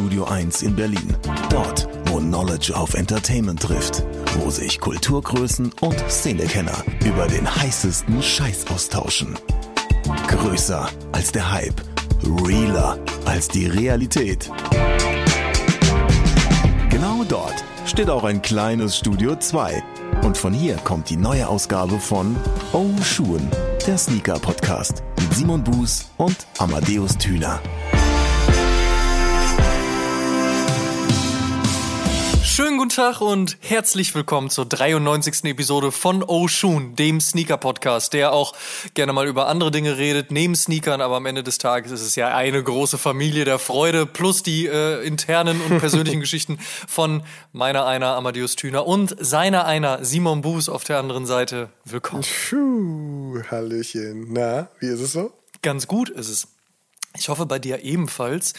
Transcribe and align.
Studio 0.00 0.24
1 0.24 0.62
in 0.62 0.74
Berlin. 0.74 1.14
Dort, 1.50 1.86
wo 2.06 2.20
Knowledge 2.20 2.74
auf 2.74 2.94
Entertainment 2.94 3.60
trifft. 3.60 4.02
Wo 4.38 4.48
sich 4.48 4.80
Kulturgrößen 4.80 5.72
und 5.82 5.98
Szenekenner 6.08 6.82
über 7.04 7.26
den 7.26 7.46
heißesten 7.54 8.22
Scheiß 8.22 8.68
austauschen. 8.68 9.38
Größer 10.26 10.88
als 11.12 11.32
der 11.32 11.52
Hype. 11.52 11.82
Realer 12.24 12.98
als 13.26 13.48
die 13.48 13.66
Realität. 13.66 14.50
Genau 16.88 17.22
dort 17.28 17.62
steht 17.84 18.08
auch 18.08 18.24
ein 18.24 18.40
kleines 18.40 18.96
Studio 18.96 19.36
2. 19.36 19.82
Und 20.24 20.38
von 20.38 20.54
hier 20.54 20.76
kommt 20.76 21.10
die 21.10 21.18
neue 21.18 21.46
Ausgabe 21.46 22.00
von 22.00 22.36
Oh 22.72 22.88
Schuhen, 23.04 23.50
der 23.86 23.98
Sneaker-Podcast 23.98 25.02
mit 25.20 25.34
Simon 25.34 25.62
Buß 25.62 26.06
und 26.16 26.38
Amadeus 26.56 27.18
Thüner. 27.18 27.60
Schönen 32.62 32.76
guten 32.76 32.90
Tag 32.90 33.22
und 33.22 33.56
herzlich 33.62 34.14
willkommen 34.14 34.50
zur 34.50 34.66
93. 34.66 35.44
Episode 35.44 35.90
von 35.90 36.22
Oshun, 36.22 36.94
dem 36.94 37.18
Sneaker-Podcast, 37.18 38.12
der 38.12 38.34
auch 38.34 38.54
gerne 38.92 39.14
mal 39.14 39.26
über 39.26 39.48
andere 39.48 39.70
Dinge 39.70 39.96
redet, 39.96 40.30
neben 40.30 40.54
Sneakern, 40.54 41.00
aber 41.00 41.16
am 41.16 41.24
Ende 41.24 41.42
des 41.42 41.56
Tages 41.56 41.90
ist 41.90 42.02
es 42.02 42.16
ja 42.16 42.36
eine 42.36 42.62
große 42.62 42.98
Familie 42.98 43.46
der 43.46 43.58
Freude 43.58 44.04
plus 44.04 44.42
die 44.42 44.66
äh, 44.66 45.02
internen 45.06 45.58
und 45.62 45.78
persönlichen 45.78 46.20
Geschichten 46.20 46.58
von 46.86 47.22
meiner 47.54 47.86
einer 47.86 48.08
Amadeus 48.08 48.56
Thüner 48.56 48.86
und 48.86 49.16
seiner 49.18 49.64
einer 49.64 50.04
Simon 50.04 50.42
Buß 50.42 50.68
auf 50.68 50.84
der 50.84 50.98
anderen 50.98 51.24
Seite. 51.24 51.70
Willkommen. 51.86 52.24
Puh, 52.50 53.40
Hallöchen. 53.50 54.34
Na, 54.34 54.68
wie 54.80 54.88
ist 54.88 55.00
es 55.00 55.12
so? 55.12 55.32
Ganz 55.62 55.86
gut 55.86 56.10
ist 56.10 56.28
es. 56.28 56.48
Ich 57.18 57.28
hoffe 57.28 57.46
bei 57.46 57.58
dir 57.58 57.82
ebenfalls. 57.82 58.52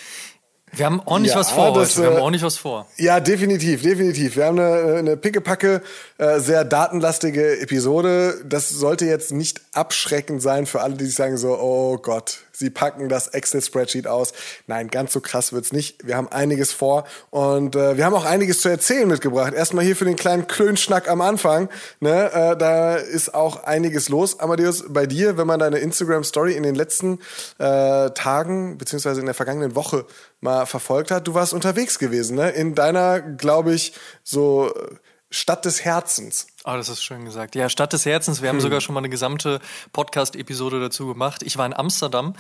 Wir 0.74 0.86
haben 0.86 1.02
ordentlich 1.06 1.34
Ja, 1.34 1.40
was 1.40 1.52
vor 1.52 1.74
das, 1.74 1.98
heute. 1.98 2.02
Wir 2.02 2.10
haben 2.12 2.18
äh, 2.18 2.22
ordentlich 2.22 2.44
was 2.44 2.58
vor. 2.58 2.88
Ja, 2.98 3.20
definitiv, 3.20 3.82
definitiv. 3.82 4.36
Wir 4.38 4.46
haben 4.46 4.60
eine, 4.60 4.96
eine 4.96 5.18
pickepacke, 5.18 5.82
äh, 6.18 6.40
sehr 6.40 6.64
datenlastige 6.64 7.60
Episode. 7.60 8.42
Das 8.46 8.70
sollte 8.70 9.06
jetzt 9.06 9.32
nicht 9.32 9.62
abschreckend 9.74 10.42
sein 10.42 10.66
für 10.66 10.82
alle, 10.82 10.96
die 10.96 11.06
sich 11.06 11.16
sagen 11.16 11.38
so, 11.38 11.58
oh 11.60 11.98
Gott, 11.98 12.40
sie 12.62 12.70
packen 12.70 13.10
das 13.10 13.28
Excel-Spreadsheet 13.28 14.08
aus. 14.08 14.34
Nein, 14.68 14.88
ganz 14.88 15.12
so 15.12 15.20
krass 15.20 15.52
wird's 15.52 15.74
nicht. 15.74 16.08
Wir 16.08 16.16
haben 16.16 16.30
einiges 16.30 16.72
vor 16.72 17.06
und 17.32 17.76
äh, 17.76 17.98
wir 17.98 18.06
haben 18.06 18.14
auch 18.14 18.24
einiges 18.24 18.62
zu 18.62 18.70
erzählen 18.70 19.08
mitgebracht. 19.08 19.54
Erstmal 19.54 19.84
hier 19.84 19.96
für 19.96 20.06
den 20.06 20.16
kleinen 20.16 20.48
Klönschnack 20.48 21.10
am 21.10 21.22
Anfang. 21.22 21.70
Ne? 22.00 22.32
Äh, 22.32 22.56
da 22.56 22.96
ist 22.96 23.34
auch 23.34 23.64
einiges 23.64 24.08
los. 24.10 24.40
Amadeus, 24.40 24.86
bei 24.88 25.06
dir, 25.06 25.38
wenn 25.38 25.48
man 25.48 25.60
deine 25.60 25.80
Instagram-Story 25.80 26.54
in 26.54 26.64
den 26.64 26.76
letzten 26.76 27.20
äh, 27.58 28.12
Tagen 28.12 28.78
beziehungsweise 28.78 29.20
in 29.20 29.26
der 29.26 29.36
vergangenen 29.36 29.76
Woche 29.76 30.06
mal 30.40 30.66
verfolgt 30.66 31.12
hat, 31.12 31.28
du 31.28 31.34
warst 31.34 31.54
unterwegs 31.54 32.00
gewesen, 32.00 32.36
ne? 32.36 32.52
In 32.52 32.76
deiner, 32.76 33.22
glaube 33.22 33.74
ich, 33.74 33.94
so 34.24 34.72
äh, 34.74 34.96
Stadt 35.32 35.66
des 35.66 35.84
Herzens. 35.84 36.48
Oh, 36.64 36.74
das 36.74 36.90
ist 36.90 37.02
schön 37.02 37.26
gesagt. 37.26 37.56
Ja, 37.56 37.70
Stadt 37.70 37.92
des 37.92 38.06
Herzens. 38.06 38.44
Wir 38.44 38.50
haben 38.50 38.62
sogar 38.62 38.82
schon 38.82 38.94
mal 38.94 39.00
eine 39.00 39.10
gesamte 39.10 39.60
Podcast-Episode 39.94 40.80
dazu 40.80 41.08
gemacht. 41.08 41.42
Ich 41.42 41.58
war 41.58 41.66
in 41.66 41.74
Amsterdam. 41.74 42.36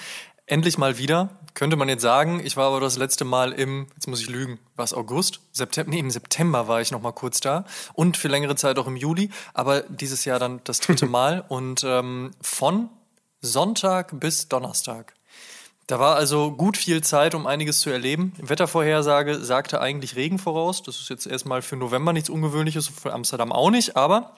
Endlich 0.46 0.78
mal 0.78 1.00
wieder. 1.00 1.30
Könnte 1.56 1.76
man 1.76 1.90
jetzt 1.90 2.04
sagen. 2.04 2.40
Ich 2.44 2.56
war 2.56 2.68
aber 2.68 2.80
das 2.80 2.98
letzte 2.98 3.26
Mal 3.26 3.52
im, 3.52 3.88
jetzt 3.96 4.08
muss 4.08 4.22
ich 4.22 4.30
lügen, 4.30 4.60
war 4.76 4.86
es 4.86 4.94
August? 4.94 5.40
September? 5.54 5.90
Nee, 5.90 6.00
im 6.00 6.12
September 6.12 6.68
war 6.68 6.82
ich 6.82 6.92
noch 6.92 7.02
mal 7.02 7.14
kurz 7.14 7.40
da. 7.40 7.66
Und 7.94 8.16
für 8.16 8.28
längere 8.28 8.56
Zeit 8.56 8.78
auch 8.78 8.86
im 8.86 8.96
Juli. 8.96 9.32
Aber 9.56 9.82
dieses 9.82 10.24
Jahr 10.24 10.38
dann 10.38 10.62
das 10.66 10.82
dritte 10.82 11.06
Mal. 11.08 11.44
Und 11.48 11.84
ähm, 11.84 12.32
von 12.42 12.90
Sonntag 13.42 14.20
bis 14.20 14.50
Donnerstag. 14.50 15.16
Da 15.92 16.00
war 16.00 16.16
also 16.16 16.54
gut 16.54 16.78
viel 16.78 17.04
Zeit, 17.04 17.36
um 17.36 17.46
einiges 17.46 17.82
zu 17.82 17.90
erleben. 17.90 18.32
Wettervorhersage 18.38 19.44
sagte 19.44 19.82
eigentlich 19.82 20.16
Regen 20.16 20.40
voraus. 20.40 20.82
Das 20.82 21.02
ist 21.02 21.10
jetzt 21.10 21.28
erstmal 21.28 21.62
für 21.62 21.76
November 21.76 22.14
nichts 22.14 22.30
Ungewöhnliches, 22.30 22.88
für 22.88 23.12
Amsterdam 23.12 23.52
auch 23.52 23.72
nicht, 23.72 23.98
aber 23.98 24.32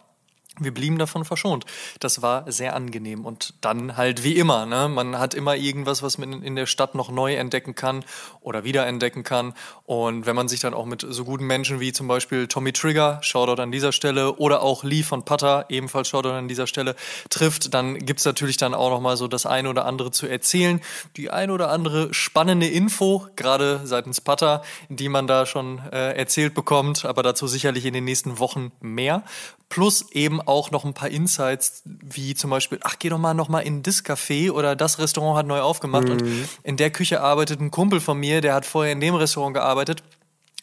wir 0.60 0.74
blieben 0.74 1.00
davon 1.00 1.26
verschont. 1.26 1.66
Das 2.00 2.22
war 2.22 2.52
sehr 2.52 2.76
angenehm. 2.76 3.26
Und 3.26 3.56
dann 3.62 3.98
halt 3.98 4.24
wie 4.24 4.38
immer, 4.38 4.66
ne? 4.66 4.88
Man 4.88 5.18
hat 5.18 5.34
immer 5.34 5.56
irgendwas, 5.56 6.04
was 6.04 6.18
man 6.18 6.44
in 6.44 6.56
der 6.56 6.68
Stadt 6.68 6.94
noch 6.94 7.10
neu 7.10 7.36
entdecken 7.36 7.74
kann 7.74 8.06
oder 8.42 8.64
wiederentdecken 8.64 9.24
kann. 9.24 9.54
Und 9.86 10.26
wenn 10.26 10.36
man 10.36 10.48
sich 10.48 10.60
dann 10.60 10.74
auch 10.74 10.86
mit 10.86 11.06
so 11.08 11.26
guten 11.26 11.46
Menschen 11.46 11.80
wie 11.80 11.92
zum 11.92 12.08
Beispiel 12.08 12.48
Tommy 12.48 12.72
Trigger, 12.72 13.20
Shoutout 13.22 13.62
an 13.62 13.72
dieser 13.72 13.92
Stelle, 13.92 14.36
oder 14.36 14.62
auch 14.62 14.84
Lee 14.84 15.02
von 15.02 15.26
Putter, 15.26 15.66
ebenfalls 15.70 16.08
Shoutout 16.08 16.30
an 16.30 16.48
dieser 16.48 16.68
Stelle, 16.68 16.96
trifft, 17.30 17.74
dann 17.74 17.98
gibt's 17.98 18.26
natürlich 18.26 18.58
dann 18.58 18.76
auch 18.76 18.92
nochmal 18.92 19.18
so 19.18 19.28
das 19.28 19.48
eine 19.48 19.70
oder 19.70 19.86
andere 19.86 20.12
zu 20.12 20.28
erzählen. 20.28 20.82
Die 21.18 21.32
eine 21.32 21.52
oder 21.52 21.70
andere 21.70 22.14
spannende 22.14 22.68
Info, 22.68 23.28
gerade 23.36 23.82
seitens 23.86 24.22
Putter, 24.22 24.62
die 24.90 25.10
man 25.10 25.26
da 25.26 25.48
schon 25.48 25.80
äh, 25.92 26.14
erzählt 26.14 26.54
bekommt, 26.54 27.06
aber 27.06 27.24
dazu 27.24 27.48
sicherlich 27.48 27.86
in 27.86 27.94
den 27.94 28.06
nächsten 28.06 28.38
Wochen 28.38 28.72
mehr. 28.82 29.24
Plus 29.70 30.12
eben 30.12 30.40
auch 30.48 30.72
noch 30.72 30.86
ein 30.86 30.94
paar 30.94 31.10
Insights, 31.10 31.82
wie 31.86 32.36
zum 32.36 32.50
Beispiel, 32.50 32.80
ach, 32.84 32.96
geh 33.00 33.10
doch 33.10 33.18
mal 33.18 33.34
noch 33.34 33.50
mal 33.50 33.60
in 33.60 33.84
das 33.84 34.04
Café 34.04 34.52
oder 34.52 34.76
das 34.76 35.00
Restaurant 35.00 35.38
hat 35.38 35.48
neu 35.48 35.62
aufgemacht 35.62 36.10
und 36.10 36.24
in 36.64 36.78
der 36.78 36.92
Küche 36.92 37.22
arbeitet 37.22 37.60
ein 37.62 37.72
Kumpel 37.72 38.00
von 38.00 38.18
mir, 38.18 38.42
der 38.42 38.54
hat 38.54 38.66
vorher 38.66 38.94
in 38.94 39.00
dem 39.00 39.16
Restaurant 39.16 39.54
gearbeitet. 39.54 40.04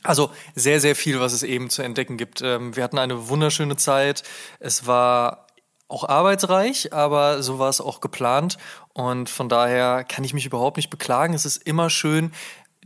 Also 0.03 0.31
sehr, 0.55 0.81
sehr 0.81 0.97
viel, 0.97 1.21
was 1.21 1.33
es 1.33 1.43
eben 1.43 1.69
zu 1.69 1.83
entdecken 1.83 2.17
gibt. 2.17 2.41
Ähm, 2.41 2.75
wir 2.75 2.83
hatten 2.83 2.99
eine 2.99 3.29
wunderschöne 3.29 3.77
Zeit. 3.77 4.23
Es 4.59 4.87
war 4.87 5.47
auch 5.89 6.09
arbeitsreich, 6.09 6.93
aber 6.95 7.43
so 7.43 7.59
war 7.59 7.69
es 7.69 7.81
auch 7.81 8.01
geplant. 8.01 8.57
Und 8.95 9.29
von 9.29 9.51
daher 9.51 10.05
kann 10.05 10.25
ich 10.25 10.33
mich 10.33 10.47
überhaupt 10.47 10.79
nicht 10.79 10.89
beklagen. 10.89 11.35
Es 11.35 11.45
ist 11.45 11.59
immer 11.59 11.91
schön, 11.91 12.33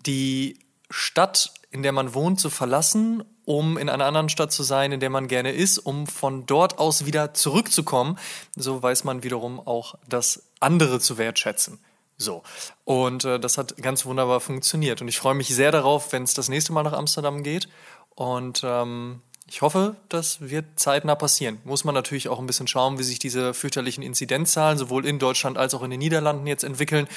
die 0.06 0.58
Stadt, 0.90 1.52
in 1.74 1.82
der 1.82 1.90
man 1.90 2.14
wohnt, 2.14 2.38
zu 2.38 2.50
verlassen, 2.50 3.24
um 3.44 3.76
in 3.76 3.88
einer 3.88 4.06
anderen 4.06 4.28
Stadt 4.28 4.52
zu 4.52 4.62
sein, 4.62 4.92
in 4.92 5.00
der 5.00 5.10
man 5.10 5.26
gerne 5.26 5.50
ist, 5.50 5.78
um 5.78 6.06
von 6.06 6.46
dort 6.46 6.78
aus 6.78 7.04
wieder 7.04 7.34
zurückzukommen. 7.34 8.16
So 8.54 8.80
weiß 8.80 9.02
man 9.02 9.24
wiederum 9.24 9.58
auch 9.58 9.96
das 10.08 10.44
andere 10.60 11.00
zu 11.00 11.18
wertschätzen. 11.18 11.80
So. 12.16 12.44
Und 12.84 13.24
äh, 13.24 13.40
das 13.40 13.58
hat 13.58 13.76
ganz 13.78 14.06
wunderbar 14.06 14.38
funktioniert. 14.38 15.02
Und 15.02 15.08
ich 15.08 15.18
freue 15.18 15.34
mich 15.34 15.48
sehr 15.48 15.72
darauf, 15.72 16.12
wenn 16.12 16.22
es 16.22 16.32
das 16.32 16.48
nächste 16.48 16.72
Mal 16.72 16.84
nach 16.84 16.92
Amsterdam 16.92 17.42
geht. 17.42 17.68
Und 18.14 18.62
ähm, 18.64 19.20
ich 19.48 19.60
hoffe, 19.60 19.96
das 20.08 20.42
wird 20.42 20.66
zeitnah 20.76 21.16
passieren. 21.16 21.58
Muss 21.64 21.82
man 21.82 21.96
natürlich 21.96 22.28
auch 22.28 22.38
ein 22.38 22.46
bisschen 22.46 22.68
schauen, 22.68 23.00
wie 23.00 23.02
sich 23.02 23.18
diese 23.18 23.52
fürchterlichen 23.52 24.04
Inzidenzzahlen 24.04 24.78
sowohl 24.78 25.04
in 25.04 25.18
Deutschland 25.18 25.58
als 25.58 25.74
auch 25.74 25.82
in 25.82 25.90
den 25.90 25.98
Niederlanden 25.98 26.46
jetzt 26.46 26.62
entwickeln. 26.62 27.08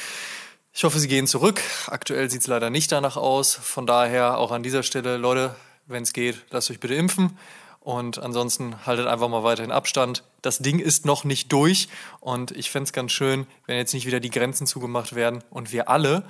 Ich 0.77 0.83
hoffe, 0.83 0.99
sie 0.99 1.07
gehen 1.07 1.25
zurück. 1.25 1.63
Aktuell 1.87 2.29
sieht 2.29 2.41
es 2.41 2.47
leider 2.47 2.69
nicht 2.69 2.91
danach 2.91 3.17
aus. 3.17 3.55
Von 3.55 3.87
daher 3.87 4.37
auch 4.37 4.51
an 4.51 4.61
dieser 4.61 4.83
Stelle, 4.83 5.17
Leute, 5.17 5.55
wenn 5.87 6.03
es 6.03 6.13
geht, 6.13 6.45
lasst 6.51 6.69
euch 6.69 6.79
bitte 6.79 6.93
impfen. 6.93 7.35
Und 7.79 8.19
ansonsten 8.19 8.85
haltet 8.85 9.07
einfach 9.07 9.27
mal 9.27 9.43
weiterhin 9.43 9.71
Abstand. 9.71 10.23
Das 10.43 10.59
Ding 10.59 10.77
ist 10.77 11.03
noch 11.03 11.23
nicht 11.23 11.51
durch. 11.51 11.89
Und 12.19 12.51
ich 12.51 12.69
fände 12.69 12.83
es 12.83 12.93
ganz 12.93 13.11
schön, 13.11 13.47
wenn 13.65 13.77
jetzt 13.77 13.95
nicht 13.95 14.05
wieder 14.05 14.19
die 14.19 14.29
Grenzen 14.29 14.67
zugemacht 14.67 15.15
werden 15.15 15.43
und 15.49 15.71
wir 15.71 15.89
alle 15.89 16.29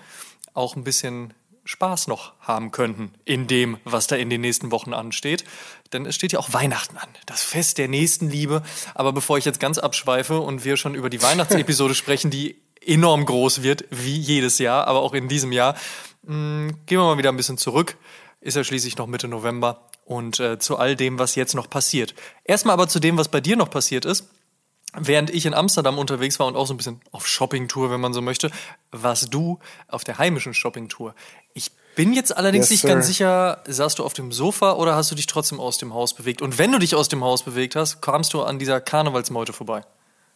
auch 0.53 0.78
ein 0.78 0.86
bisschen 0.86 1.34
Spaß 1.66 2.07
noch 2.07 2.31
haben 2.40 2.72
könnten 2.72 3.12
in 3.25 3.47
dem, 3.47 3.78
was 3.84 4.07
da 4.07 4.16
in 4.16 4.30
den 4.30 4.40
nächsten 4.40 4.72
Wochen 4.72 4.94
ansteht. 4.94 5.44
Denn 5.91 6.06
es 6.06 6.16
steht 6.16 6.31
ja 6.31 6.40
auch 6.40 6.53
Weihnachten 6.53 6.96
an, 6.96 7.09
das 7.25 7.44
Fest 7.44 7.80
der 7.80 7.90
Nächstenliebe. 7.90 8.63
Aber 8.96 9.12
bevor 9.12 9.38
ich 9.38 9.44
jetzt 9.44 9.59
ganz 9.59 9.78
abschweife 9.78 10.40
und 10.40 10.63
wir 10.63 10.78
schon 10.78 10.96
über 10.96 11.09
die 11.09 11.22
Weihnachtsepisode 11.22 11.96
sprechen, 11.96 12.31
die 12.31 12.62
enorm 12.88 13.25
groß 13.25 13.64
wird, 13.64 13.86
wie 13.90 14.16
jedes 14.18 14.58
Jahr, 14.59 14.88
aber 14.88 15.02
auch 15.02 15.14
in 15.14 15.28
diesem 15.28 15.52
Jahr, 15.52 15.75
mh, 16.24 16.74
gehen 16.86 17.00
wir 17.00 17.06
mal 17.06 17.18
wieder 17.18 17.30
ein 17.30 17.38
bisschen 17.38 17.58
zurück. 17.58 17.98
Ist 18.42 18.56
ja 18.56 18.64
schließlich 18.64 18.98
noch 18.98 19.08
Mitte 19.08 19.28
November 19.28 19.88
und 20.06 20.40
äh, 20.40 20.58
zu 20.59 20.78
all 20.78 20.96
dem, 20.96 21.20
was 21.20 21.36
jetzt 21.36 21.53
noch 21.56 21.70
passiert. 21.70 22.14
Erstmal 22.44 22.74
aber 22.74 22.88
zu 22.88 23.00
dem, 23.00 23.18
was 23.18 23.28
bei 23.30 23.42
dir 23.42 23.56
noch 23.57 23.69
passiert 23.69 24.06
ist. 24.06 24.30
Während 25.00 25.30
ich 25.30 25.45
in 25.45 25.54
Amsterdam 25.54 26.00
unterwegs 26.00 26.39
war 26.39 26.48
und 26.48 26.56
auch 26.56 26.66
so 26.66 26.74
ein 26.74 26.78
bisschen 26.78 27.01
auf 27.12 27.28
Shoppingtour, 27.28 27.92
wenn 27.92 28.00
man 28.00 28.13
so 28.13 28.22
möchte, 28.22 28.50
warst 28.92 29.34
du 29.34 29.60
auf 29.89 30.04
der 30.06 30.18
heimischen 30.18 30.54
Shoppingtour. 30.54 31.13
Ich 31.54 31.72
bin 31.95 32.13
jetzt 32.13 32.36
allerdings 32.36 32.66
Yes, 32.66 32.72
nicht 32.72 32.81
sir. 32.81 32.88
ganz 32.88 33.07
sicher, 33.07 33.63
saßt 33.68 34.00
du 34.00 34.06
auf 34.06 34.13
dem 34.13 34.31
Sofa 34.31 34.74
oder 34.74 34.95
hast 34.95 35.12
du 35.12 35.16
dich 35.16 35.28
trotzdem 35.28 35.60
aus 35.60 35.78
dem 35.78 35.94
Haus 35.94 36.13
bewegt? 36.13 36.42
Und 36.42 36.57
wenn 36.57 36.72
du 36.72 36.80
dich 36.80 36.95
aus 36.95 37.10
dem 37.10 37.24
Haus 37.24 37.44
bewegt 37.44 37.75
hast, 37.75 38.01
kamst 38.01 38.34
du 38.34 38.42
an 38.44 38.60
dieser 38.60 38.80
Karnevalsmeute 38.80 39.51
vorbei. 39.51 39.84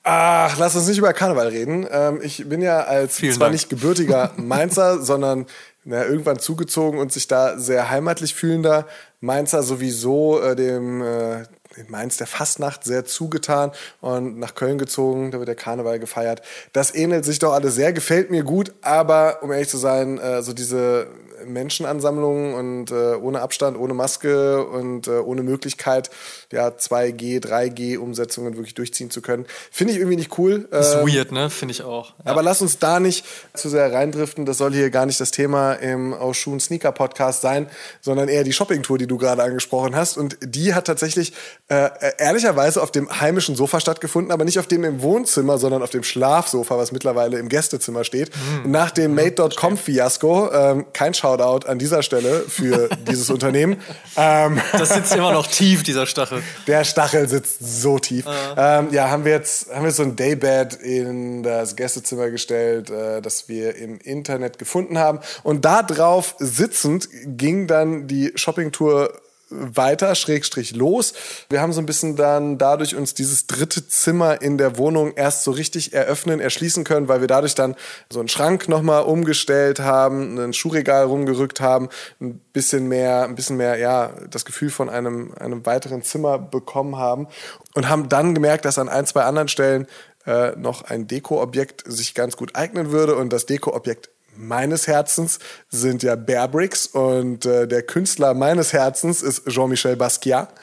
Ach, 0.03 0.57
lass 0.57 0.75
uns 0.75 0.87
nicht 0.87 0.97
über 0.97 1.13
Karneval 1.13 1.47
reden. 1.47 1.87
Ähm, 1.91 2.19
ich 2.23 2.47
bin 2.49 2.61
ja 2.61 2.81
als 2.81 3.17
Vielen 3.17 3.33
zwar 3.33 3.47
Dank. 3.47 3.53
nicht 3.53 3.69
gebürtiger 3.69 4.31
Mainzer, 4.37 5.01
sondern 5.01 5.45
na, 5.83 6.05
irgendwann 6.05 6.39
zugezogen 6.39 6.99
und 6.99 7.11
sich 7.11 7.27
da 7.27 7.57
sehr 7.57 7.89
heimatlich 7.89 8.33
fühlender 8.33 8.87
Mainzer 9.19 9.61
sowieso 9.63 10.41
äh, 10.41 10.55
dem 10.55 11.01
äh, 11.01 11.43
in 11.77 11.89
Mainz 11.89 12.17
der 12.17 12.27
Fastnacht 12.27 12.83
sehr 12.83 13.05
zugetan 13.05 13.71
und 14.01 14.37
nach 14.37 14.55
Köln 14.55 14.77
gezogen, 14.77 15.31
da 15.31 15.37
wird 15.39 15.47
der 15.47 15.55
Karneval 15.55 15.99
gefeiert. 15.99 16.41
Das 16.73 16.93
ähnelt 16.93 17.23
sich 17.23 17.39
doch 17.39 17.53
alles 17.53 17.75
sehr, 17.75 17.93
gefällt 17.93 18.29
mir 18.29 18.43
gut, 18.43 18.73
aber 18.81 19.39
um 19.41 19.51
ehrlich 19.51 19.69
zu 19.69 19.77
sein, 19.77 20.17
äh, 20.17 20.41
so 20.41 20.53
diese 20.53 21.07
Menschenansammlungen 21.45 22.53
und 22.53 22.91
äh, 22.91 23.15
ohne 23.15 23.41
Abstand, 23.41 23.77
ohne 23.77 23.93
Maske 23.93 24.65
und 24.65 25.07
äh, 25.07 25.11
ohne 25.11 25.43
Möglichkeit, 25.43 26.09
ja, 26.51 26.67
2G, 26.69 27.41
3G-Umsetzungen 27.41 28.55
wirklich 28.55 28.75
durchziehen 28.75 29.09
zu 29.09 29.21
können. 29.21 29.45
Finde 29.71 29.93
ich 29.93 29.99
irgendwie 29.99 30.17
nicht 30.17 30.37
cool. 30.37 30.67
Ist 30.71 30.95
ähm, 30.95 31.07
weird, 31.07 31.31
ne? 31.31 31.49
Finde 31.49 31.73
ich 31.73 31.83
auch. 31.83 32.13
Ja. 32.23 32.31
Aber 32.31 32.43
lass 32.43 32.61
uns 32.61 32.79
da 32.79 32.99
nicht 32.99 33.25
zu 33.53 33.69
sehr 33.69 33.91
reindriften. 33.91 34.45
Das 34.45 34.57
soll 34.57 34.73
hier 34.73 34.89
gar 34.89 35.05
nicht 35.05 35.19
das 35.19 35.31
Thema 35.31 35.73
im 35.73 36.13
Ausschuhen 36.13 36.59
Sneaker 36.59 36.91
Podcast 36.91 37.41
sein, 37.41 37.67
sondern 38.01 38.29
eher 38.29 38.43
die 38.43 38.53
Shoppingtour, 38.53 38.97
die 38.97 39.07
du 39.07 39.17
gerade 39.17 39.43
angesprochen 39.43 39.95
hast. 39.95 40.17
Und 40.17 40.37
die 40.41 40.73
hat 40.73 40.85
tatsächlich 40.85 41.33
äh, 41.67 41.89
ehrlicherweise 42.17 42.81
auf 42.81 42.91
dem 42.91 43.21
heimischen 43.21 43.55
Sofa 43.55 43.79
stattgefunden, 43.79 44.31
aber 44.31 44.45
nicht 44.45 44.59
auf 44.59 44.67
dem 44.67 44.83
im 44.83 45.01
Wohnzimmer, 45.01 45.57
sondern 45.57 45.81
auf 45.81 45.89
dem 45.89 46.03
Schlafsofa, 46.03 46.77
was 46.77 46.91
mittlerweile 46.91 47.39
im 47.39 47.49
Gästezimmer 47.49 48.03
steht. 48.03 48.31
Mhm. 48.63 48.71
Nach 48.71 48.91
dem 48.91 49.15
Made.com-Fiasko, 49.15 50.51
ähm, 50.51 50.85
kein 50.93 51.13
Shoutout 51.13 51.67
an 51.67 51.79
dieser 51.79 52.03
Stelle 52.03 52.41
für 52.47 52.89
dieses 53.09 53.29
Unternehmen. 53.29 53.77
Ähm, 54.17 54.59
das 54.73 54.89
sitzt 54.93 55.15
immer 55.15 55.31
noch 55.31 55.47
tief, 55.47 55.83
dieser 55.83 56.05
Stachel. 56.05 56.40
Der 56.67 56.83
Stachel 56.83 57.27
sitzt 57.27 57.81
so 57.81 57.99
tief. 57.99 58.25
Uh. 58.25 58.29
Ähm, 58.57 58.87
ja, 58.91 59.09
haben 59.09 59.25
wir 59.25 59.31
jetzt 59.31 59.73
haben 59.73 59.83
wir 59.83 59.91
so 59.91 60.03
ein 60.03 60.15
Daybed 60.15 60.73
in 60.75 61.43
das 61.43 61.75
Gästezimmer 61.75 62.29
gestellt, 62.29 62.89
äh, 62.89 63.21
das 63.21 63.49
wir 63.49 63.75
im 63.75 63.99
Internet 63.99 64.57
gefunden 64.57 64.97
haben. 64.97 65.19
Und 65.43 65.65
da 65.65 65.83
drauf 65.83 66.35
sitzend 66.39 67.07
ging 67.25 67.67
dann 67.67 68.07
die 68.07 68.31
Shoppingtour 68.35 69.13
weiter, 69.51 70.15
Schrägstrich 70.15 70.75
los. 70.75 71.13
Wir 71.49 71.61
haben 71.61 71.73
so 71.73 71.81
ein 71.81 71.85
bisschen 71.85 72.15
dann 72.15 72.57
dadurch 72.57 72.95
uns 72.95 73.13
dieses 73.13 73.47
dritte 73.47 73.87
Zimmer 73.87 74.41
in 74.41 74.57
der 74.57 74.77
Wohnung 74.77 75.13
erst 75.15 75.43
so 75.43 75.51
richtig 75.51 75.93
eröffnen, 75.93 76.39
erschließen 76.39 76.83
können, 76.83 77.07
weil 77.07 77.21
wir 77.21 77.27
dadurch 77.27 77.53
dann 77.53 77.75
so 78.09 78.19
einen 78.19 78.29
Schrank 78.29 78.69
nochmal 78.69 79.03
umgestellt 79.03 79.79
haben, 79.79 80.39
ein 80.39 80.53
Schuhregal 80.53 81.05
rumgerückt 81.05 81.61
haben, 81.61 81.89
ein 82.19 82.39
bisschen 82.53 82.87
mehr, 82.87 83.23
ein 83.23 83.35
bisschen 83.35 83.57
mehr, 83.57 83.77
ja, 83.77 84.13
das 84.29 84.45
Gefühl 84.45 84.69
von 84.69 84.89
einem, 84.89 85.33
einem 85.39 85.65
weiteren 85.65 86.01
Zimmer 86.01 86.39
bekommen 86.39 86.97
haben 86.97 87.27
und 87.75 87.89
haben 87.89 88.09
dann 88.09 88.33
gemerkt, 88.33 88.65
dass 88.65 88.79
an 88.79 88.89
ein, 88.89 89.05
zwei 89.05 89.23
anderen 89.23 89.47
Stellen 89.47 89.87
äh, 90.25 90.51
noch 90.55 90.83
ein 90.83 91.07
Dekoobjekt 91.07 91.83
sich 91.85 92.13
ganz 92.13 92.37
gut 92.37 92.55
eignen 92.55 92.91
würde 92.91 93.15
und 93.15 93.33
das 93.33 93.45
Dekoobjekt 93.45 94.09
meines 94.35 94.87
Herzens 94.87 95.39
sind 95.69 96.03
ja 96.03 96.15
Bear 96.15 96.47
Bricks 96.47 96.87
und 96.87 97.45
äh, 97.45 97.67
der 97.67 97.83
Künstler 97.83 98.33
meines 98.33 98.73
Herzens 98.73 99.21
ist 99.21 99.45
Jean-Michel 99.47 99.95
Basquiat. 99.95 100.53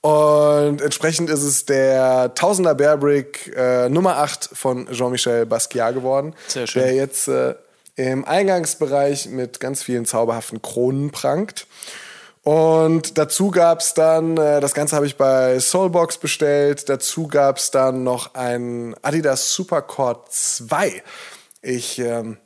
Und 0.00 0.80
entsprechend 0.80 1.28
ist 1.28 1.42
es 1.42 1.66
der 1.66 2.32
Tausender 2.34 2.74
Bear 2.74 2.96
Brick 2.96 3.52
äh, 3.56 3.88
Nummer 3.88 4.18
8 4.18 4.50
von 4.52 4.86
Jean-Michel 4.90 5.46
Basquiat 5.46 5.94
geworden. 5.94 6.34
Sehr 6.46 6.66
schön. 6.66 6.82
Der 6.82 6.94
jetzt 6.94 7.28
äh, 7.28 7.54
im 7.96 8.24
Eingangsbereich 8.24 9.26
mit 9.28 9.58
ganz 9.58 9.82
vielen 9.82 10.06
zauberhaften 10.06 10.62
Kronen 10.62 11.10
prangt. 11.10 11.66
Und 12.44 13.18
dazu 13.18 13.50
gab 13.50 13.80
es 13.80 13.92
dann, 13.92 14.38
äh, 14.38 14.60
das 14.60 14.72
Ganze 14.72 14.96
habe 14.96 15.04
ich 15.04 15.16
bei 15.16 15.58
Soulbox 15.58 16.18
bestellt, 16.18 16.88
dazu 16.88 17.26
gab 17.26 17.58
es 17.58 17.70
dann 17.70 18.04
noch 18.04 18.34
ein 18.34 18.94
Adidas 19.02 19.52
Supercord 19.52 20.32
2. 20.32 21.02
Ich 21.60 21.98
ähm, 21.98 22.38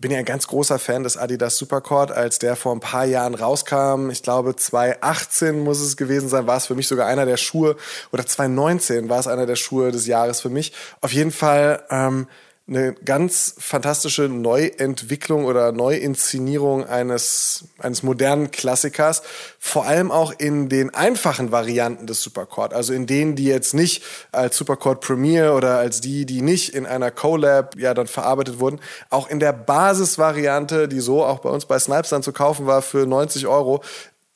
bin 0.00 0.10
ja 0.10 0.18
ein 0.18 0.24
ganz 0.24 0.46
großer 0.46 0.78
Fan 0.78 1.02
des 1.02 1.16
Adidas 1.16 1.56
Supercord, 1.56 2.10
als 2.10 2.38
der 2.38 2.56
vor 2.56 2.72
ein 2.72 2.80
paar 2.80 3.04
Jahren 3.04 3.34
rauskam. 3.34 4.10
Ich 4.10 4.22
glaube 4.22 4.54
2018 4.54 5.58
muss 5.60 5.80
es 5.80 5.96
gewesen 5.96 6.28
sein, 6.28 6.46
war 6.46 6.56
es 6.56 6.66
für 6.66 6.74
mich 6.74 6.88
sogar 6.88 7.06
einer 7.06 7.26
der 7.26 7.36
Schuhe 7.36 7.76
oder 8.12 8.26
2019 8.26 9.08
war 9.08 9.18
es 9.18 9.26
einer 9.26 9.46
der 9.46 9.56
Schuhe 9.56 9.92
des 9.92 10.06
Jahres 10.06 10.40
für 10.40 10.50
mich. 10.50 10.72
Auf 11.00 11.12
jeden 11.12 11.32
Fall 11.32 11.84
ähm, 11.90 12.26
eine 12.68 12.94
ganz 12.94 13.54
fantastische 13.58 14.22
Neuentwicklung 14.22 15.44
oder 15.44 15.70
Neuinszenierung 15.70 16.84
eines, 16.84 17.68
eines 17.78 18.02
modernen 18.02 18.50
Klassikers. 18.50 19.22
Vor 19.60 19.86
allem 19.86 20.10
auch 20.10 20.32
in 20.36 20.68
den 20.68 20.92
einfachen 20.92 21.52
Varianten 21.52 22.08
des 22.08 22.22
Superchord. 22.22 22.74
Also 22.74 22.92
in 22.92 23.06
denen, 23.06 23.36
die 23.36 23.44
jetzt 23.44 23.72
nicht 23.72 24.02
als 24.32 24.56
Superchord 24.56 25.00
Premier 25.00 25.54
oder 25.54 25.78
als 25.78 26.00
die, 26.00 26.26
die 26.26 26.42
nicht 26.42 26.74
in 26.74 26.86
einer 26.86 27.12
Collab 27.12 27.76
ja 27.78 27.94
dann 27.94 28.08
verarbeitet 28.08 28.58
wurden. 28.58 28.80
Auch 29.10 29.30
in 29.30 29.38
der 29.38 29.52
Basisvariante, 29.52 30.88
die 30.88 31.00
so 31.00 31.24
auch 31.24 31.38
bei 31.38 31.50
uns 31.50 31.66
bei 31.66 31.78
Snipes 31.78 32.10
dann 32.10 32.24
zu 32.24 32.32
kaufen 32.32 32.66
war 32.66 32.82
für 32.82 33.06
90 33.06 33.46
Euro, 33.46 33.80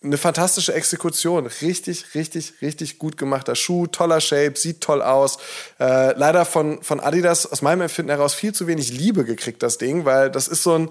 eine 0.03 0.17
fantastische 0.17 0.73
Exekution. 0.73 1.47
Richtig, 1.47 2.15
richtig, 2.15 2.55
richtig 2.63 2.99
gut 2.99 3.17
gemachter 3.17 3.55
Schuh, 3.55 3.87
toller 3.87 4.21
Shape, 4.21 4.55
sieht 4.57 4.81
toll 4.81 5.03
aus. 5.03 5.39
Äh, 5.79 6.17
leider 6.19 6.45
von, 6.45 6.83
von 6.83 7.01
Adidas 7.01 7.51
aus 7.51 7.63
meinem 7.63 7.83
Empfinden 7.83 8.11
heraus 8.11 8.35
viel 8.35 8.55
zu 8.55 8.67
wenig 8.67 8.91
Liebe 8.93 9.25
gekriegt, 9.25 9.63
das 9.63 9.79
Ding, 9.79 10.05
weil 10.05 10.31
das 10.31 10.49
ist 10.49 10.63
so 10.63 10.75
ein 10.75 10.91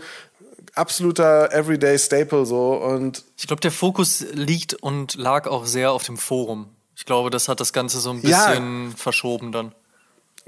absoluter 0.76 1.52
Everyday 1.52 1.98
Staple 1.98 2.46
so 2.46 2.74
und 2.74 3.24
ich 3.38 3.48
glaube, 3.48 3.62
der 3.62 3.72
Fokus 3.72 4.24
liegt 4.34 4.76
und 4.76 5.16
lag 5.16 5.48
auch 5.48 5.66
sehr 5.66 5.92
auf 5.92 6.04
dem 6.04 6.18
Forum. 6.18 6.70
Ich 6.96 7.06
glaube, 7.06 7.30
das 7.30 7.48
hat 7.48 7.60
das 7.60 7.74
Ganze 7.74 8.00
so 8.00 8.12
ein 8.12 8.22
bisschen 8.22 8.90
ja. 8.90 8.96
verschoben 8.96 9.52
dann. 9.52 9.74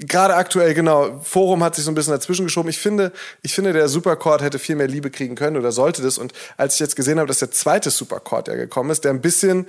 Gerade 0.08 0.36
aktuell, 0.36 0.74
genau. 0.74 1.20
Forum 1.22 1.64
hat 1.64 1.76
sich 1.76 1.86
so 1.86 1.92
ein 1.92 1.96
bisschen 1.96 2.14
dazwischen 2.14 2.46
geschoben. 2.46 2.70
Ich 2.70 2.80
finde, 2.80 3.12
ich 3.44 3.54
finde, 3.54 3.72
der 3.72 3.88
Supercord 3.88 4.42
hätte 4.42 4.58
viel 4.58 4.76
mehr 4.76 4.88
Liebe 4.88 5.12
kriegen 5.12 5.36
können 5.36 5.58
oder 5.58 5.72
sollte 5.72 6.02
das. 6.02 6.18
Und 6.18 6.34
als 6.58 6.74
ich 6.74 6.80
jetzt 6.80 6.96
gesehen 6.96 7.20
habe, 7.20 7.28
dass 7.28 7.40
der 7.40 7.52
zweite 7.52 7.92
Supercord 7.92 8.48
ja 8.48 8.56
gekommen 8.56 8.90
ist, 8.90 9.04
der 9.04 9.12
ein 9.12 9.22
bisschen 9.22 9.68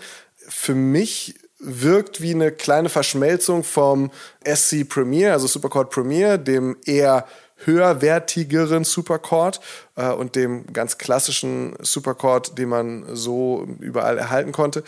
für 0.49 0.75
mich 0.75 1.35
wirkt 1.59 2.23
wie 2.23 2.33
eine 2.33 2.51
kleine 2.51 2.89
Verschmelzung 2.89 3.63
vom 3.63 4.11
SC 4.43 4.89
Premier, 4.89 5.33
also 5.33 5.47
Supercord 5.47 5.91
Premier, 5.91 6.39
dem 6.39 6.79
eher 6.87 7.27
höherwertigeren 7.65 8.85
Supercord 8.85 9.61
äh, 9.97 10.09
und 10.11 10.35
dem 10.35 10.73
ganz 10.73 10.97
klassischen 10.97 11.77
Supercord, 11.81 12.57
den 12.59 12.71
man 12.71 13.05
so 13.15 13.67
überall 13.81 14.17
erhalten 14.17 14.53
konnte 14.53 14.83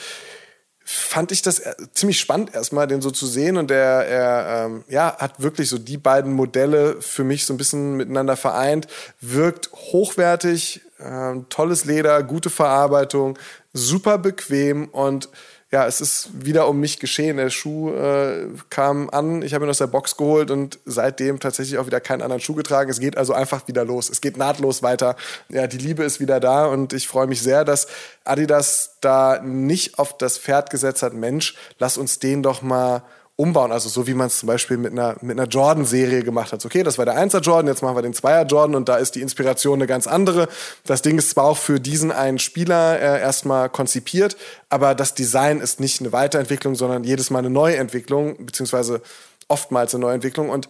fand 0.84 1.32
ich 1.32 1.42
das 1.42 1.60
äh, 1.60 1.74
ziemlich 1.94 2.20
spannend 2.20 2.54
erstmal, 2.54 2.86
den 2.86 3.00
so 3.00 3.10
zu 3.10 3.26
sehen. 3.26 3.56
Und 3.56 3.70
er, 3.70 4.06
er 4.06 4.66
ähm, 4.66 4.84
ja, 4.88 5.16
hat 5.18 5.42
wirklich 5.42 5.68
so 5.68 5.78
die 5.78 5.96
beiden 5.96 6.32
Modelle 6.32 7.00
für 7.00 7.24
mich 7.24 7.46
so 7.46 7.54
ein 7.54 7.56
bisschen 7.56 7.96
miteinander 7.96 8.36
vereint. 8.36 8.86
Wirkt 9.20 9.72
hochwertig, 9.72 10.82
äh, 10.98 11.36
tolles 11.48 11.86
Leder, 11.86 12.22
gute 12.22 12.50
Verarbeitung, 12.50 13.38
super 13.72 14.18
bequem 14.18 14.88
und 14.88 15.28
ja, 15.74 15.88
es 15.88 16.00
ist 16.00 16.28
wieder 16.32 16.68
um 16.68 16.78
mich 16.78 17.00
geschehen. 17.00 17.36
Der 17.36 17.50
Schuh 17.50 17.92
äh, 17.92 18.46
kam 18.70 19.10
an, 19.10 19.42
ich 19.42 19.54
habe 19.54 19.66
ihn 19.66 19.68
aus 19.68 19.78
der 19.78 19.88
Box 19.88 20.16
geholt 20.16 20.52
und 20.52 20.78
seitdem 20.84 21.40
tatsächlich 21.40 21.78
auch 21.78 21.86
wieder 21.86 21.98
keinen 21.98 22.22
anderen 22.22 22.40
Schuh 22.40 22.54
getragen. 22.54 22.88
Es 22.92 23.00
geht 23.00 23.18
also 23.18 23.32
einfach 23.32 23.66
wieder 23.66 23.84
los. 23.84 24.08
Es 24.08 24.20
geht 24.20 24.36
nahtlos 24.36 24.84
weiter. 24.84 25.16
Ja, 25.48 25.66
die 25.66 25.78
Liebe 25.78 26.04
ist 26.04 26.20
wieder 26.20 26.38
da 26.38 26.66
und 26.66 26.92
ich 26.92 27.08
freue 27.08 27.26
mich 27.26 27.42
sehr, 27.42 27.64
dass 27.64 27.88
Adidas 28.22 28.98
da 29.00 29.40
nicht 29.42 29.98
auf 29.98 30.16
das 30.16 30.38
Pferd 30.38 30.70
gesetzt 30.70 31.02
hat. 31.02 31.12
Mensch, 31.12 31.56
lass 31.80 31.98
uns 31.98 32.20
den 32.20 32.44
doch 32.44 32.62
mal 32.62 33.02
umbauen. 33.36 33.72
Also 33.72 33.88
so 33.88 34.06
wie 34.06 34.14
man 34.14 34.28
es 34.28 34.38
zum 34.38 34.46
Beispiel 34.46 34.76
mit 34.76 34.92
einer, 34.92 35.16
mit 35.20 35.38
einer 35.38 35.48
Jordan-Serie 35.48 36.22
gemacht 36.22 36.52
hat. 36.52 36.64
Okay, 36.64 36.82
das 36.82 36.98
war 36.98 37.04
der 37.04 37.16
1er 37.16 37.40
Jordan, 37.40 37.66
jetzt 37.66 37.82
machen 37.82 37.96
wir 37.96 38.02
den 38.02 38.14
2er 38.14 38.46
Jordan 38.46 38.76
und 38.76 38.88
da 38.88 38.96
ist 38.96 39.16
die 39.16 39.22
Inspiration 39.22 39.78
eine 39.78 39.86
ganz 39.86 40.06
andere. 40.06 40.48
Das 40.84 41.02
Ding 41.02 41.18
ist 41.18 41.30
zwar 41.30 41.44
auch 41.44 41.56
für 41.56 41.80
diesen 41.80 42.12
einen 42.12 42.38
Spieler 42.38 43.00
äh, 43.00 43.20
erstmal 43.20 43.68
konzipiert, 43.70 44.36
aber 44.68 44.94
das 44.94 45.14
Design 45.14 45.60
ist 45.60 45.80
nicht 45.80 46.00
eine 46.00 46.12
Weiterentwicklung, 46.12 46.76
sondern 46.76 47.02
jedes 47.02 47.30
Mal 47.30 47.40
eine 47.40 47.50
Neuentwicklung, 47.50 48.46
beziehungsweise 48.46 49.02
oftmals 49.48 49.94
eine 49.94 50.02
Neuentwicklung. 50.02 50.50
Und 50.50 50.68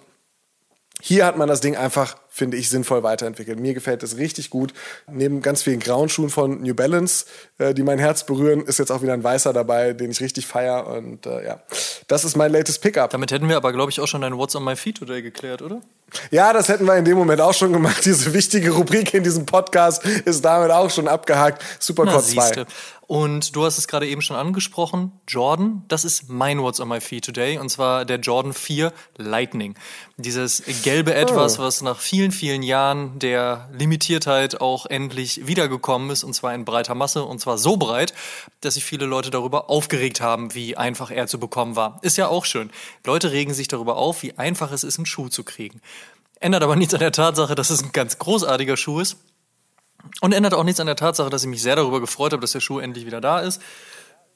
hier 1.06 1.26
hat 1.26 1.36
man 1.36 1.48
das 1.48 1.60
Ding 1.60 1.76
einfach, 1.76 2.16
finde 2.30 2.56
ich, 2.56 2.70
sinnvoll 2.70 3.02
weiterentwickelt. 3.02 3.60
Mir 3.60 3.74
gefällt 3.74 4.02
es 4.02 4.16
richtig 4.16 4.48
gut. 4.48 4.72
Neben 5.06 5.42
ganz 5.42 5.62
vielen 5.62 5.78
grauen 5.78 6.08
Schuhen 6.08 6.30
von 6.30 6.62
New 6.62 6.74
Balance, 6.74 7.26
äh, 7.58 7.74
die 7.74 7.82
mein 7.82 7.98
Herz 7.98 8.24
berühren, 8.24 8.62
ist 8.62 8.78
jetzt 8.78 8.90
auch 8.90 9.02
wieder 9.02 9.12
ein 9.12 9.22
weißer 9.22 9.52
dabei, 9.52 9.92
den 9.92 10.10
ich 10.10 10.22
richtig 10.22 10.46
feier. 10.46 10.86
Und 10.86 11.26
äh, 11.26 11.44
ja, 11.44 11.60
das 12.08 12.24
ist 12.24 12.38
mein 12.38 12.50
latest 12.50 12.80
Pickup. 12.80 13.10
Damit 13.10 13.32
hätten 13.32 13.50
wir 13.50 13.58
aber, 13.58 13.74
glaube 13.74 13.90
ich, 13.90 14.00
auch 14.00 14.08
schon 14.08 14.22
dein 14.22 14.38
What's 14.38 14.56
on 14.56 14.64
my 14.64 14.76
feet 14.76 14.96
today 14.96 15.20
geklärt, 15.20 15.60
oder? 15.60 15.82
Ja, 16.30 16.52
das 16.52 16.68
hätten 16.68 16.86
wir 16.86 16.96
in 16.96 17.04
dem 17.04 17.16
Moment 17.16 17.40
auch 17.40 17.54
schon 17.54 17.72
gemacht. 17.72 18.00
Diese 18.04 18.32
wichtige 18.32 18.70
Rubrik 18.70 19.14
in 19.14 19.24
diesem 19.24 19.46
Podcast 19.46 20.04
ist 20.04 20.44
damit 20.44 20.70
auch 20.70 20.90
schon 20.90 21.08
abgehakt. 21.08 21.62
Supercode 21.78 22.24
2. 22.24 22.66
Und 23.06 23.54
du 23.54 23.64
hast 23.64 23.76
es 23.76 23.86
gerade 23.86 24.06
eben 24.06 24.22
schon 24.22 24.36
angesprochen, 24.36 25.12
Jordan, 25.28 25.84
das 25.88 26.04
ist 26.04 26.30
mein 26.30 26.62
What's 26.62 26.80
on 26.80 26.88
my 26.88 27.00
feet 27.00 27.24
today 27.24 27.58
und 27.58 27.68
zwar 27.68 28.06
der 28.06 28.18
Jordan 28.18 28.54
4 28.54 28.92
Lightning. 29.18 29.74
Dieses 30.16 30.62
gelbe 30.82 31.14
Etwas, 31.14 31.58
oh. 31.58 31.62
was 31.62 31.82
nach 31.82 31.98
vielen, 31.98 32.32
vielen 32.32 32.62
Jahren 32.62 33.18
der 33.18 33.68
Limitiertheit 33.72 34.60
auch 34.60 34.86
endlich 34.86 35.46
wiedergekommen 35.46 36.08
ist 36.10 36.24
und 36.24 36.32
zwar 36.34 36.54
in 36.54 36.64
breiter 36.64 36.94
Masse 36.94 37.24
und 37.24 37.40
zwar 37.40 37.58
so 37.58 37.76
breit, 37.76 38.14
dass 38.62 38.74
sich 38.74 38.84
viele 38.84 39.04
Leute 39.04 39.30
darüber 39.30 39.68
aufgeregt 39.68 40.22
haben, 40.22 40.54
wie 40.54 40.76
einfach 40.76 41.10
er 41.10 41.26
zu 41.26 41.38
bekommen 41.38 41.76
war. 41.76 41.98
Ist 42.00 42.16
ja 42.16 42.28
auch 42.28 42.46
schön. 42.46 42.70
Leute 43.04 43.32
regen 43.32 43.52
sich 43.52 43.68
darüber 43.68 43.96
auf, 43.96 44.22
wie 44.22 44.38
einfach 44.38 44.72
es 44.72 44.82
ist, 44.82 44.98
einen 44.98 45.06
Schuh 45.06 45.28
zu 45.28 45.44
kriegen. 45.44 45.82
Ändert 46.44 46.62
aber 46.62 46.76
nichts 46.76 46.92
an 46.92 47.00
der 47.00 47.10
Tatsache, 47.10 47.54
dass 47.54 47.70
es 47.70 47.82
ein 47.82 47.92
ganz 47.92 48.18
großartiger 48.18 48.76
Schuh 48.76 49.00
ist 49.00 49.16
und 50.20 50.34
ändert 50.34 50.52
auch 50.52 50.62
nichts 50.62 50.78
an 50.78 50.86
der 50.86 50.94
Tatsache, 50.94 51.30
dass 51.30 51.42
ich 51.42 51.48
mich 51.48 51.62
sehr 51.62 51.74
darüber 51.74 52.00
gefreut 52.00 52.32
habe, 52.32 52.42
dass 52.42 52.52
der 52.52 52.60
Schuh 52.60 52.80
endlich 52.80 53.06
wieder 53.06 53.22
da 53.22 53.40
ist. 53.40 53.62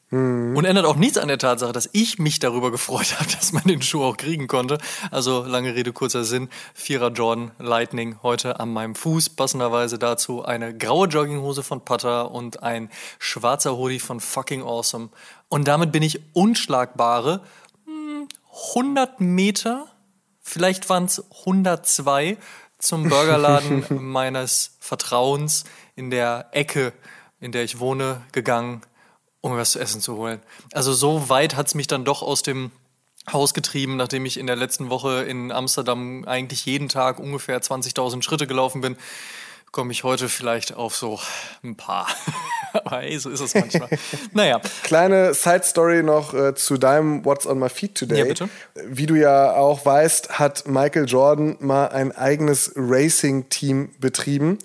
Mhm. 0.08 0.56
Und 0.56 0.64
ändert 0.64 0.86
auch 0.86 0.96
nichts 0.96 1.18
an 1.18 1.28
der 1.28 1.36
Tatsache, 1.36 1.72
dass 1.72 1.90
ich 1.92 2.18
mich 2.18 2.38
darüber 2.38 2.70
gefreut 2.70 3.14
habe, 3.18 3.30
dass 3.38 3.52
man 3.52 3.64
den 3.64 3.82
Schuh 3.82 4.02
auch 4.02 4.16
kriegen 4.16 4.46
konnte. 4.46 4.78
Also 5.10 5.44
lange 5.44 5.74
Rede, 5.74 5.92
kurzer 5.92 6.24
Sinn. 6.24 6.48
Vierer 6.72 7.10
Jordan 7.10 7.50
Lightning 7.58 8.16
heute 8.22 8.58
an 8.58 8.72
meinem 8.72 8.94
Fuß. 8.94 9.28
Passenderweise 9.28 9.98
dazu 9.98 10.42
eine 10.42 10.74
graue 10.74 11.08
Jogginghose 11.08 11.62
von 11.62 11.84
Putter 11.84 12.30
und 12.30 12.62
ein 12.62 12.88
schwarzer 13.18 13.76
Hoodie 13.76 14.00
von 14.00 14.20
fucking 14.20 14.62
awesome. 14.62 15.10
Und 15.50 15.68
damit 15.68 15.92
bin 15.92 16.02
ich 16.02 16.20
unschlagbare 16.32 17.42
100 18.74 19.18
hm, 19.18 19.34
Meter, 19.34 19.88
vielleicht 20.48 20.88
waren 20.88 21.04
es 21.04 21.22
102, 21.40 22.36
zum 22.78 23.08
Burgerladen 23.08 23.84
meines 23.90 24.76
Vertrauens 24.80 25.64
in 25.96 26.10
der 26.10 26.48
Ecke, 26.52 26.92
in 27.40 27.52
der 27.52 27.64
ich 27.64 27.80
wohne, 27.80 28.22
gegangen 28.32 28.82
um 29.40 29.56
was 29.56 29.72
zu 29.72 29.78
essen 29.78 30.00
zu 30.00 30.16
holen. 30.16 30.40
Also 30.72 30.92
so 30.92 31.28
weit 31.28 31.56
hat's 31.56 31.74
mich 31.74 31.86
dann 31.86 32.04
doch 32.04 32.22
aus 32.22 32.42
dem 32.42 32.70
Haus 33.32 33.54
getrieben, 33.54 33.96
nachdem 33.96 34.24
ich 34.24 34.38
in 34.38 34.46
der 34.46 34.56
letzten 34.56 34.90
Woche 34.90 35.22
in 35.22 35.52
Amsterdam 35.52 36.24
eigentlich 36.26 36.64
jeden 36.64 36.88
Tag 36.88 37.18
ungefähr 37.18 37.60
20.000 37.60 38.22
Schritte 38.22 38.46
gelaufen 38.46 38.80
bin, 38.80 38.96
komme 39.72 39.92
ich 39.92 40.04
heute 40.04 40.28
vielleicht 40.28 40.74
auf 40.74 40.96
so 40.96 41.20
ein 41.62 41.76
paar. 41.76 42.06
Aber 42.72 42.98
hey, 42.98 43.18
so 43.18 43.30
ist 43.30 43.40
es 43.40 43.54
manchmal. 43.54 43.88
naja. 44.32 44.60
Kleine 44.82 45.34
Side-Story 45.34 46.02
noch 46.02 46.34
äh, 46.34 46.54
zu 46.54 46.76
deinem 46.76 47.24
What's 47.24 47.46
on 47.46 47.58
my 47.58 47.68
feet 47.68 47.94
today. 47.94 48.18
Ja, 48.18 48.24
bitte. 48.24 48.48
Wie 48.84 49.06
du 49.06 49.14
ja 49.14 49.54
auch 49.54 49.84
weißt, 49.84 50.38
hat 50.38 50.66
Michael 50.66 51.06
Jordan 51.06 51.56
mal 51.60 51.88
ein 51.88 52.12
eigenes 52.12 52.72
Racing-Team 52.76 53.90
betrieben. 53.98 54.58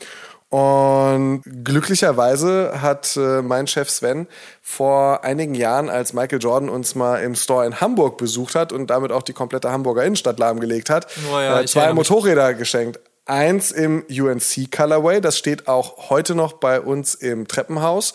Und 0.53 1.41
glücklicherweise 1.63 2.79
hat 2.79 3.17
äh, 3.17 3.41
mein 3.41 3.65
Chef 3.65 3.89
Sven 3.89 4.27
vor 4.61 5.23
einigen 5.23 5.55
Jahren, 5.55 5.89
als 5.89 6.13
Michael 6.13 6.39
Jordan 6.39 6.69
uns 6.69 6.93
mal 6.93 7.23
im 7.23 7.33
Store 7.33 7.65
in 7.65 7.81
Hamburg 7.81 8.19
besucht 8.19 8.53
hat 8.53 8.71
und 8.71 8.91
damit 8.91 9.11
auch 9.11 9.23
die 9.23 9.33
komplette 9.33 9.71
Hamburger 9.71 10.03
Innenstadt 10.03 10.37
lahmgelegt 10.37 10.91
hat, 10.91 11.07
oh 11.27 11.39
ja, 11.39 11.61
äh, 11.61 11.65
zwei 11.65 11.91
Motorräder 11.93 12.53
geschenkt. 12.53 12.99
Eins 13.25 13.71
im 13.71 14.03
UNC 14.09 14.69
Colorway, 14.69 15.21
das 15.21 15.37
steht 15.37 15.67
auch 15.67 16.09
heute 16.09 16.35
noch 16.35 16.53
bei 16.53 16.81
uns 16.81 17.15
im 17.15 17.47
Treppenhaus. 17.47 18.13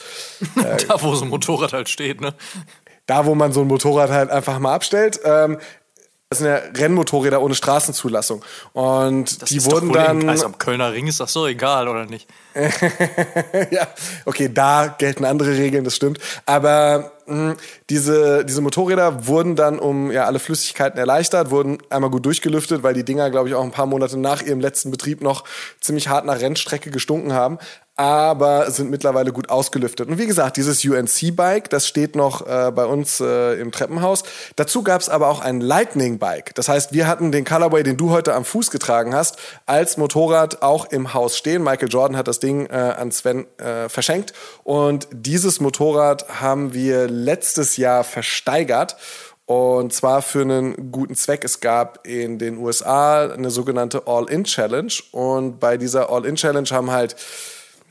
da, 0.88 1.02
wo 1.02 1.14
so 1.14 1.24
ein 1.24 1.30
Motorrad 1.30 1.72
halt 1.72 1.88
steht, 1.88 2.20
ne? 2.20 2.34
Da, 3.06 3.24
wo 3.24 3.34
man 3.34 3.52
so 3.52 3.62
ein 3.62 3.68
Motorrad 3.68 4.10
halt 4.10 4.30
einfach 4.30 4.58
mal 4.58 4.74
abstellt. 4.74 5.18
Ähm, 5.24 5.58
das 6.30 6.40
sind 6.40 6.48
ja 6.48 6.56
Rennmotorräder 6.56 7.40
ohne 7.40 7.54
Straßenzulassung. 7.54 8.44
Und 8.74 9.40
das 9.40 9.48
die 9.48 9.64
wurden 9.64 9.92
dann. 9.92 10.28
Also 10.28 10.44
am 10.44 10.58
Kölner 10.58 10.92
Ring 10.92 11.06
ist 11.06 11.20
das 11.20 11.32
so 11.32 11.46
egal, 11.46 11.88
oder 11.88 12.04
nicht? 12.04 12.28
ja, 13.70 13.88
okay, 14.26 14.50
da 14.52 14.94
gelten 14.98 15.24
andere 15.24 15.56
Regeln, 15.56 15.84
das 15.84 15.96
stimmt. 15.96 16.18
Aber 16.44 17.12
mh, 17.28 17.50
hm, 17.50 17.56
diese, 17.90 18.44
diese 18.44 18.60
Motorräder 18.60 19.26
wurden 19.26 19.56
dann 19.56 19.78
um 19.78 20.10
ja, 20.10 20.24
alle 20.24 20.38
Flüssigkeiten 20.38 20.98
erleichtert, 20.98 21.50
wurden 21.50 21.78
einmal 21.90 22.10
gut 22.10 22.26
durchgelüftet, 22.26 22.82
weil 22.82 22.94
die 22.94 23.04
Dinger, 23.04 23.30
glaube 23.30 23.48
ich, 23.48 23.54
auch 23.54 23.64
ein 23.64 23.70
paar 23.70 23.86
Monate 23.86 24.18
nach 24.18 24.42
ihrem 24.42 24.60
letzten 24.60 24.90
Betrieb 24.90 25.22
noch 25.22 25.44
ziemlich 25.80 26.08
hart 26.08 26.24
nach 26.24 26.40
Rennstrecke 26.40 26.90
gestunken 26.90 27.32
haben 27.32 27.58
aber 27.98 28.70
sind 28.70 28.90
mittlerweile 28.90 29.32
gut 29.32 29.50
ausgelüftet. 29.50 30.08
Und 30.08 30.18
wie 30.18 30.28
gesagt, 30.28 30.56
dieses 30.56 30.84
UNC-Bike, 30.84 31.68
das 31.68 31.88
steht 31.88 32.14
noch 32.14 32.46
äh, 32.46 32.70
bei 32.70 32.86
uns 32.86 33.18
äh, 33.18 33.60
im 33.60 33.72
Treppenhaus. 33.72 34.22
Dazu 34.54 34.84
gab 34.84 35.00
es 35.00 35.08
aber 35.08 35.26
auch 35.26 35.40
ein 35.40 35.60
Lightning-Bike. 35.60 36.54
Das 36.54 36.68
heißt, 36.68 36.92
wir 36.92 37.08
hatten 37.08 37.32
den 37.32 37.44
Colorway, 37.44 37.82
den 37.82 37.96
du 37.96 38.10
heute 38.10 38.34
am 38.34 38.44
Fuß 38.44 38.70
getragen 38.70 39.16
hast, 39.16 39.38
als 39.66 39.96
Motorrad 39.96 40.62
auch 40.62 40.84
im 40.92 41.12
Haus 41.12 41.36
stehen. 41.36 41.64
Michael 41.64 41.88
Jordan 41.88 42.16
hat 42.16 42.28
das 42.28 42.38
Ding 42.38 42.66
äh, 42.66 42.74
an 42.74 43.10
Sven 43.10 43.46
äh, 43.58 43.88
verschenkt. 43.88 44.32
Und 44.62 45.08
dieses 45.10 45.58
Motorrad 45.58 46.40
haben 46.40 46.74
wir 46.74 47.08
letztes 47.24 47.76
Jahr 47.76 48.04
versteigert. 48.04 48.96
Und 49.46 49.94
zwar 49.94 50.20
für 50.20 50.42
einen 50.42 50.92
guten 50.92 51.14
Zweck. 51.14 51.42
Es 51.42 51.60
gab 51.60 52.06
in 52.06 52.38
den 52.38 52.58
USA 52.58 53.30
eine 53.30 53.50
sogenannte 53.50 54.02
All-In-Challenge. 54.06 54.92
Und 55.12 55.58
bei 55.58 55.78
dieser 55.78 56.10
All-In-Challenge 56.10 56.68
haben 56.70 56.90
halt 56.90 57.16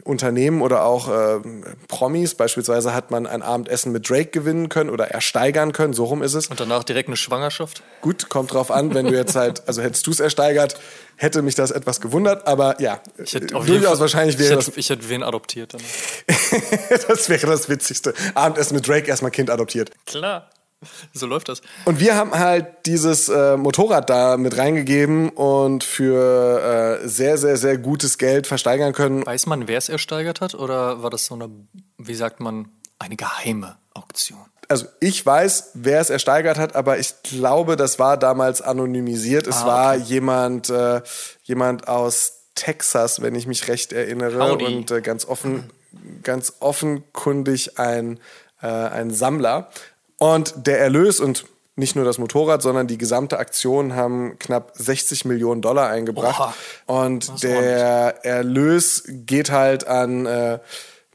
Unternehmen 0.04 0.62
oder 0.62 0.84
auch 0.84 1.10
äh, 1.10 1.39
Promis. 1.88 2.36
Beispielsweise 2.36 2.94
hat 2.94 3.12
man 3.12 3.27
ein 3.27 3.42
Abendessen 3.42 3.92
mit 3.92 4.10
Drake 4.10 4.30
gewinnen 4.30 4.70
können 4.70 4.89
oder 4.89 5.10
ersteigern 5.10 5.74
können, 5.74 5.94
so 5.94 6.06
rum 6.06 6.24
ist 6.24 6.34
es. 6.34 6.48
Und 6.48 6.60
danach 6.60 6.84
direkt 6.84 7.10
eine 7.10 7.18
Schwangerschaft? 7.18 7.84
Gut, 8.01 8.30
kommt 8.30 8.54
drauf 8.54 8.72
an, 8.72 8.94
wenn 8.94 9.06
du 9.06 9.13
jetzt 9.13 9.36
halt, 9.36 9.63
also 9.68 9.82
hättest 9.82 10.08
du 10.08 10.12
es 10.12 10.20
ersteigert, 10.20 10.80
hätte 11.16 11.42
mich 11.42 11.56
das 11.56 11.72
etwas 11.72 12.01
gewundert, 12.01 12.48
aber 12.48 12.80
ja, 12.82 13.01
ich 13.24 13.34
hätte 13.34 13.48
durchaus 13.48 14.00
wahrscheinlich 14.00 14.38
wäre 14.38 14.54
ich 14.54 14.56
hätte, 14.58 14.72
das. 14.72 14.77
Ich 14.77 14.89
hätte 14.89 15.10
wen 15.10 15.24
adoptiert 15.24 15.74
dann. 15.74 15.82
das 17.08 17.30
wäre 17.30 17.48
das 17.48 17.70
Witzigste. 17.70 18.13
Abendessen 18.36 18.75
mit 18.75 18.88
Drake 18.88 19.08
erstmal 19.08 19.32
Kind 19.32 19.50
adoptiert. 19.50 19.92
Klar. 20.06 20.50
So 21.14 21.26
läuft 21.26 21.50
das. 21.50 21.62
Und 21.86 22.00
wir 22.00 22.16
haben 22.16 22.32
halt 22.32 22.68
dieses 22.86 23.30
äh, 23.30 23.58
Motorrad 23.58 24.10
da 24.10 24.38
mit 24.38 24.58
reingegeben 24.58 25.30
und 25.30 25.84
für 25.84 27.02
äh, 27.02 27.08
sehr, 27.08 27.38
sehr, 27.38 27.58
sehr 27.58 27.78
gutes 27.78 28.18
Geld 28.18 28.46
versteigern 28.46 28.94
können. 28.94 29.26
Weiß 29.26 29.48
man, 29.48 29.68
wer 29.68 29.80
es 29.80 29.90
ersteigert 29.90 30.40
hat 30.40 30.54
oder 30.54 31.02
war 31.02 31.10
das 31.10 31.26
so 31.26 31.36
eine, 31.36 31.50
wie 31.98 32.14
sagt 32.14 32.40
man, 32.40 32.70
eine 33.00 33.16
geheime 33.16 33.78
Auktion? 33.94 34.46
Also 34.70 34.86
ich 35.00 35.26
weiß, 35.26 35.72
wer 35.76 36.02
es 36.02 36.10
ersteigert 36.10 36.58
hat, 36.58 36.76
aber 36.76 37.00
ich 37.00 37.24
glaube, 37.24 37.76
das 37.76 38.00
war 38.00 38.18
damals 38.18 38.62
anonymisiert. 38.62 39.48
Es 39.48 39.58
ah, 39.58 39.62
okay. 39.62 39.68
war 39.68 39.96
jemand, 39.96 40.70
äh, 40.70 41.02
jemand 41.44 41.88
aus 41.88 42.34
Texas, 42.54 43.22
wenn 43.22 43.34
ich 43.36 43.48
mich 43.48 43.68
recht 43.68 43.94
erinnere, 43.94 44.52
Howdy. 44.52 44.66
und 44.66 44.92
äh, 44.92 45.02
ganz 45.02 45.26
offen, 45.26 45.70
ganz 46.24 46.54
offenkundig 46.60 47.80
ein, 47.80 48.20
äh, 48.62 48.68
ein 48.68 49.12
Sammler. 49.12 49.70
Und 50.18 50.68
der 50.68 50.80
Erlös 50.80 51.20
und 51.20 51.46
nicht 51.76 51.96
nur 51.96 52.06
das 52.06 52.18
Motorrad, 52.18 52.64
sondern 52.64 52.88
die 52.88 52.98
gesamte 52.98 53.38
Aktion 53.38 53.96
haben 53.96 54.40
knapp 54.40 54.72
60 54.76 55.26
Millionen 55.26 55.62
Dollar 55.62 55.90
eingebracht. 55.90 56.56
Oha, 56.88 57.04
und 57.06 57.44
der 57.44 58.26
Erlös 58.26 59.04
geht 59.08 59.52
halt 59.52 59.86
an 59.86 60.26
äh, 60.26 60.60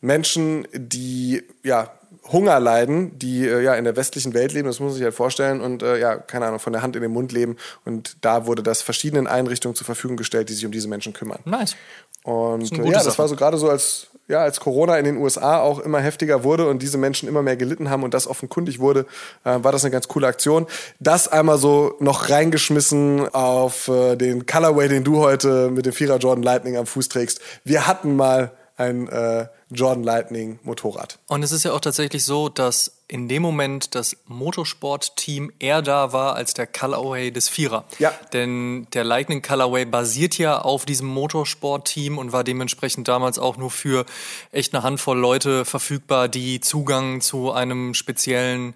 Menschen, 0.01 0.69
die 0.73 1.43
ja 1.65 1.91
Hunger 2.31 2.61
leiden, 2.61 3.19
die 3.19 3.47
äh, 3.47 3.61
ja 3.63 3.75
in 3.75 3.85
der 3.85 3.97
westlichen 3.97 4.35
Welt 4.35 4.53
leben, 4.53 4.69
das 4.69 4.79
muss 4.79 4.91
man 4.91 4.95
sich 4.95 5.03
halt 5.03 5.15
vorstellen 5.15 5.61
und 5.61 5.83
äh, 5.83 5.99
ja, 5.99 6.17
keine 6.17 6.47
Ahnung, 6.47 6.61
von 6.61 6.73
der 6.73 6.83
Hand 6.83 6.95
in 6.95 7.03
den 7.03 7.11
Mund 7.11 7.33
leben. 7.33 7.57
Und 7.85 8.17
da 8.21 8.47
wurde 8.47 8.63
das 8.63 8.83
verschiedenen 8.83 9.27
Einrichtungen 9.27 9.75
zur 9.75 9.85
Verfügung 9.85 10.17
gestellt, 10.17 10.49
die 10.49 10.55
sich 10.55 10.65
um 10.65 10.71
diese 10.71 10.87
Menschen 10.87 11.13
kümmern. 11.13 11.41
Nice. 11.45 11.75
Und 12.23 12.71
das 12.71 12.79
ja, 12.79 12.93
das 12.93 13.05
Sache. 13.05 13.19
war 13.19 13.29
so 13.29 13.35
gerade 13.35 13.59
so 13.59 13.69
als 13.69 14.07
ja, 14.29 14.41
als 14.41 14.61
Corona 14.61 14.97
in 14.99 15.05
den 15.05 15.17
USA 15.17 15.61
auch 15.61 15.79
immer 15.79 16.01
heftiger 16.01 16.45
wurde 16.45 16.69
und 16.69 16.83
diese 16.83 16.99
Menschen 16.99 17.29
immer 17.29 17.43
mehr 17.43 17.57
gelitten 17.57 17.91
haben 17.91 18.03
und 18.03 18.15
das 18.15 18.27
offenkundig 18.27 18.79
wurde, 18.79 19.07
äh, 19.45 19.59
war 19.63 19.73
das 19.73 19.85
eine 19.85 19.91
ganz 19.91 20.09
coole 20.09 20.27
Aktion. 20.27 20.67
Das 21.01 21.29
einmal 21.29 21.59
so 21.59 21.95
noch 22.01 22.31
reingeschmissen 22.31 23.29
auf 23.35 23.89
äh, 23.89 24.17
den 24.17 24.47
Colorway, 24.47 24.89
den 24.89 25.05
du 25.05 25.19
heute 25.19 25.71
mit 25.71 25.87
dem 25.87 25.93
Vierer 25.93 26.19
Jordan 26.19 26.43
Lightning 26.43 26.77
am 26.77 26.87
Fuß 26.87 27.09
trägst. 27.09 27.41
Wir 27.65 27.87
hatten 27.87 28.17
mal 28.17 28.53
ein 28.77 29.09
äh, 29.09 29.47
Jordan 29.71 30.03
Lightning 30.03 30.59
Motorrad. 30.63 31.19
Und 31.27 31.43
es 31.43 31.53
ist 31.53 31.65
ja 31.65 31.73
auch 31.73 31.81
tatsächlich 31.81 32.25
so, 32.25 32.49
dass 32.49 33.02
in 33.13 33.29
dem 33.29 33.43
Moment 33.43 33.95
das 33.95 34.17
Motorsport-Team 34.27 35.53
eher 35.59 35.83
da 35.83 36.15
war 36.15 36.35
als 36.35 36.55
der 36.55 36.67
Colorway 36.67 37.31
des 37.31 37.51
Vierer. 37.51 37.85
Ja. 37.99 38.11
Denn 38.33 38.87
der 38.95 39.05
Lightning 39.05 39.43
Colorway 39.43 39.85
basiert 39.85 40.39
ja 40.39 40.59
auf 40.59 40.87
diesem 40.87 41.09
Motorsport-Team 41.09 42.17
und 42.17 42.33
war 42.33 42.43
dementsprechend 42.43 43.09
damals 43.09 43.39
auch 43.39 43.59
nur 43.59 43.71
für 43.71 44.07
echt 44.51 44.73
eine 44.73 44.83
Handvoll 44.83 45.19
Leute 45.19 45.67
verfügbar, 45.67 46.29
die 46.29 46.61
Zugang 46.61 47.21
zu 47.21 47.53
einem 47.53 47.93
speziellen 47.93 48.73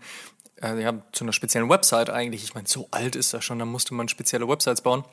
äh, 0.60 0.82
ja, 0.82 0.92
zu 1.12 1.24
einer 1.24 1.32
speziellen 1.32 1.70
Website 1.70 2.10
eigentlich. 2.10 2.44
Ich 2.44 2.54
meine, 2.54 2.68
so 2.68 2.88
alt 2.90 3.16
ist 3.16 3.32
das 3.32 3.42
schon, 3.42 3.58
da 3.58 3.64
musste 3.64 3.94
man 3.94 4.06
spezielle 4.08 4.46
Websites 4.46 4.82
bauen 4.82 5.04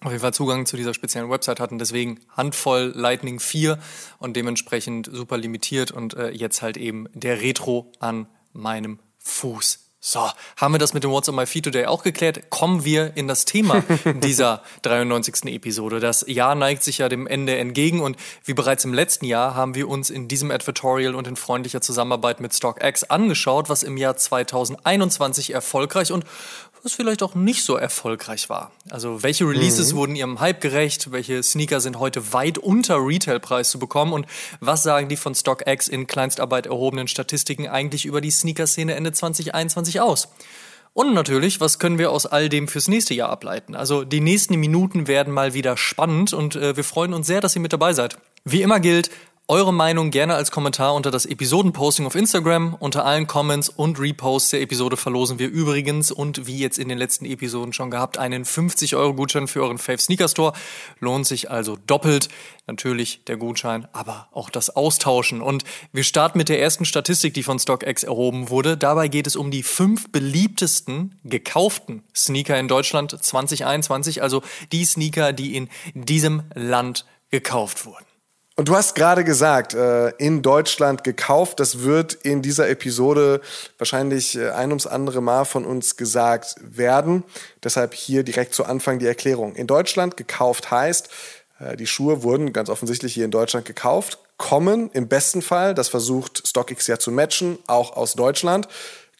auf 0.00 0.12
jeden 0.12 0.22
Fall 0.22 0.34
Zugang 0.34 0.64
zu 0.64 0.76
dieser 0.76 0.94
speziellen 0.94 1.28
Website 1.28 1.58
hatten. 1.58 1.78
Deswegen 1.78 2.20
Handvoll 2.36 2.92
Lightning 2.94 3.40
4 3.40 3.78
und 4.18 4.36
dementsprechend 4.36 5.10
super 5.12 5.36
limitiert 5.36 5.90
und 5.90 6.14
äh, 6.14 6.30
jetzt 6.30 6.62
halt 6.62 6.76
eben 6.76 7.08
der 7.14 7.40
Retro 7.40 7.90
an 7.98 8.28
meinem 8.52 8.98
Fuß. 9.18 9.88
So, 10.00 10.30
haben 10.56 10.72
wir 10.72 10.78
das 10.78 10.94
mit 10.94 11.02
dem 11.02 11.10
What's 11.10 11.28
on 11.28 11.34
my 11.34 11.44
feet 11.44 11.64
today 11.64 11.86
auch 11.86 12.04
geklärt? 12.04 12.50
Kommen 12.50 12.84
wir 12.84 13.16
in 13.16 13.26
das 13.26 13.44
Thema 13.44 13.82
dieser 14.22 14.62
93. 14.82 15.46
Episode. 15.52 15.98
Das 15.98 16.24
Jahr 16.28 16.54
neigt 16.54 16.84
sich 16.84 16.98
ja 16.98 17.08
dem 17.08 17.26
Ende 17.26 17.58
entgegen 17.58 18.00
und 18.00 18.16
wie 18.44 18.54
bereits 18.54 18.84
im 18.84 18.94
letzten 18.94 19.24
Jahr 19.24 19.56
haben 19.56 19.74
wir 19.74 19.88
uns 19.88 20.08
in 20.08 20.28
diesem 20.28 20.52
Advertorial 20.52 21.16
und 21.16 21.26
in 21.26 21.34
freundlicher 21.34 21.80
Zusammenarbeit 21.80 22.40
mit 22.40 22.54
StockX 22.54 23.04
angeschaut, 23.04 23.68
was 23.68 23.82
im 23.82 23.96
Jahr 23.96 24.16
2021 24.16 25.52
erfolgreich 25.52 26.12
und 26.12 26.24
was 26.88 26.94
vielleicht 26.94 27.22
auch 27.22 27.34
nicht 27.34 27.64
so 27.64 27.76
erfolgreich 27.76 28.48
war. 28.48 28.72
Also 28.88 29.22
welche 29.22 29.44
Releases 29.46 29.92
mhm. 29.92 29.96
wurden 29.98 30.16
ihrem 30.16 30.40
Hype 30.40 30.62
gerecht, 30.62 31.12
welche 31.12 31.42
Sneaker 31.42 31.80
sind 31.80 31.98
heute 31.98 32.32
weit 32.32 32.56
unter 32.56 32.96
Retailpreis 32.96 33.68
zu 33.68 33.78
bekommen 33.78 34.14
und 34.14 34.26
was 34.60 34.84
sagen 34.84 35.10
die 35.10 35.16
von 35.16 35.34
StockX 35.34 35.88
in 35.88 36.06
Kleinstarbeit 36.06 36.64
erhobenen 36.64 37.06
Statistiken 37.06 37.68
eigentlich 37.68 38.06
über 38.06 38.22
die 38.22 38.30
Sneaker-Szene 38.30 38.94
Ende 38.94 39.12
2021 39.12 40.00
aus? 40.00 40.28
Und 40.94 41.12
natürlich, 41.12 41.60
was 41.60 41.78
können 41.78 41.98
wir 41.98 42.10
aus 42.10 42.24
all 42.24 42.48
dem 42.48 42.68
fürs 42.68 42.88
nächste 42.88 43.12
Jahr 43.12 43.28
ableiten? 43.28 43.74
Also 43.74 44.04
die 44.04 44.22
nächsten 44.22 44.56
Minuten 44.56 45.06
werden 45.06 45.34
mal 45.34 45.52
wieder 45.52 45.76
spannend 45.76 46.32
und 46.32 46.56
äh, 46.56 46.74
wir 46.74 46.84
freuen 46.84 47.12
uns 47.12 47.26
sehr, 47.26 47.42
dass 47.42 47.54
ihr 47.54 47.60
mit 47.60 47.74
dabei 47.74 47.92
seid. 47.92 48.16
Wie 48.44 48.62
immer 48.62 48.80
gilt, 48.80 49.10
Eure 49.50 49.72
Meinung 49.72 50.10
gerne 50.10 50.34
als 50.34 50.50
Kommentar 50.50 50.92
unter 50.92 51.10
das 51.10 51.24
Episodenposting 51.24 52.04
auf 52.04 52.14
Instagram. 52.14 52.74
Unter 52.78 53.06
allen 53.06 53.26
Comments 53.26 53.70
und 53.70 53.98
Reposts 53.98 54.50
der 54.50 54.60
Episode 54.60 54.98
verlosen 54.98 55.38
wir 55.38 55.48
übrigens 55.48 56.12
und 56.12 56.46
wie 56.46 56.58
jetzt 56.58 56.78
in 56.78 56.90
den 56.90 56.98
letzten 56.98 57.24
Episoden 57.24 57.72
schon 57.72 57.90
gehabt, 57.90 58.18
einen 58.18 58.44
50 58.44 58.94
Euro 58.94 59.14
Gutschein 59.14 59.48
für 59.48 59.62
euren 59.62 59.78
Fave 59.78 60.00
Sneaker 60.00 60.28
Store. 60.28 60.52
Lohnt 61.00 61.26
sich 61.26 61.50
also 61.50 61.78
doppelt. 61.86 62.28
Natürlich 62.66 63.24
der 63.24 63.38
Gutschein, 63.38 63.88
aber 63.94 64.28
auch 64.32 64.50
das 64.50 64.76
Austauschen. 64.76 65.40
Und 65.40 65.64
wir 65.94 66.04
starten 66.04 66.36
mit 66.36 66.50
der 66.50 66.60
ersten 66.60 66.84
Statistik, 66.84 67.32
die 67.32 67.42
von 67.42 67.58
StockX 67.58 68.02
erhoben 68.02 68.50
wurde. 68.50 68.76
Dabei 68.76 69.08
geht 69.08 69.26
es 69.26 69.34
um 69.34 69.50
die 69.50 69.62
fünf 69.62 70.12
beliebtesten 70.12 71.18
gekauften 71.24 72.02
Sneaker 72.14 72.60
in 72.60 72.68
Deutschland 72.68 73.12
2021. 73.12 74.20
Also 74.20 74.42
die 74.72 74.84
Sneaker, 74.84 75.32
die 75.32 75.56
in 75.56 75.70
diesem 75.94 76.42
Land 76.54 77.06
gekauft 77.30 77.86
wurden. 77.86 78.07
Und 78.58 78.66
du 78.66 78.74
hast 78.74 78.96
gerade 78.96 79.22
gesagt, 79.22 79.74
äh, 79.74 80.08
in 80.18 80.42
Deutschland 80.42 81.04
gekauft. 81.04 81.60
Das 81.60 81.84
wird 81.84 82.14
in 82.14 82.42
dieser 82.42 82.68
Episode 82.68 83.40
wahrscheinlich 83.78 84.36
äh, 84.36 84.50
ein 84.50 84.70
ums 84.70 84.88
andere 84.88 85.20
Mal 85.20 85.44
von 85.44 85.64
uns 85.64 85.96
gesagt 85.96 86.56
werden. 86.60 87.22
Deshalb 87.62 87.94
hier 87.94 88.24
direkt 88.24 88.54
zu 88.54 88.64
Anfang 88.64 88.98
die 88.98 89.06
Erklärung. 89.06 89.54
In 89.54 89.68
Deutschland 89.68 90.16
gekauft 90.16 90.72
heißt, 90.72 91.08
äh, 91.60 91.76
die 91.76 91.86
Schuhe 91.86 92.24
wurden 92.24 92.52
ganz 92.52 92.68
offensichtlich 92.68 93.14
hier 93.14 93.26
in 93.26 93.30
Deutschland 93.30 93.64
gekauft, 93.64 94.18
kommen 94.38 94.90
im 94.92 95.06
besten 95.06 95.40
Fall, 95.40 95.72
das 95.72 95.88
versucht 95.88 96.44
StockX 96.44 96.88
ja 96.88 96.98
zu 96.98 97.12
matchen, 97.12 97.60
auch 97.68 97.96
aus 97.96 98.14
Deutschland 98.14 98.66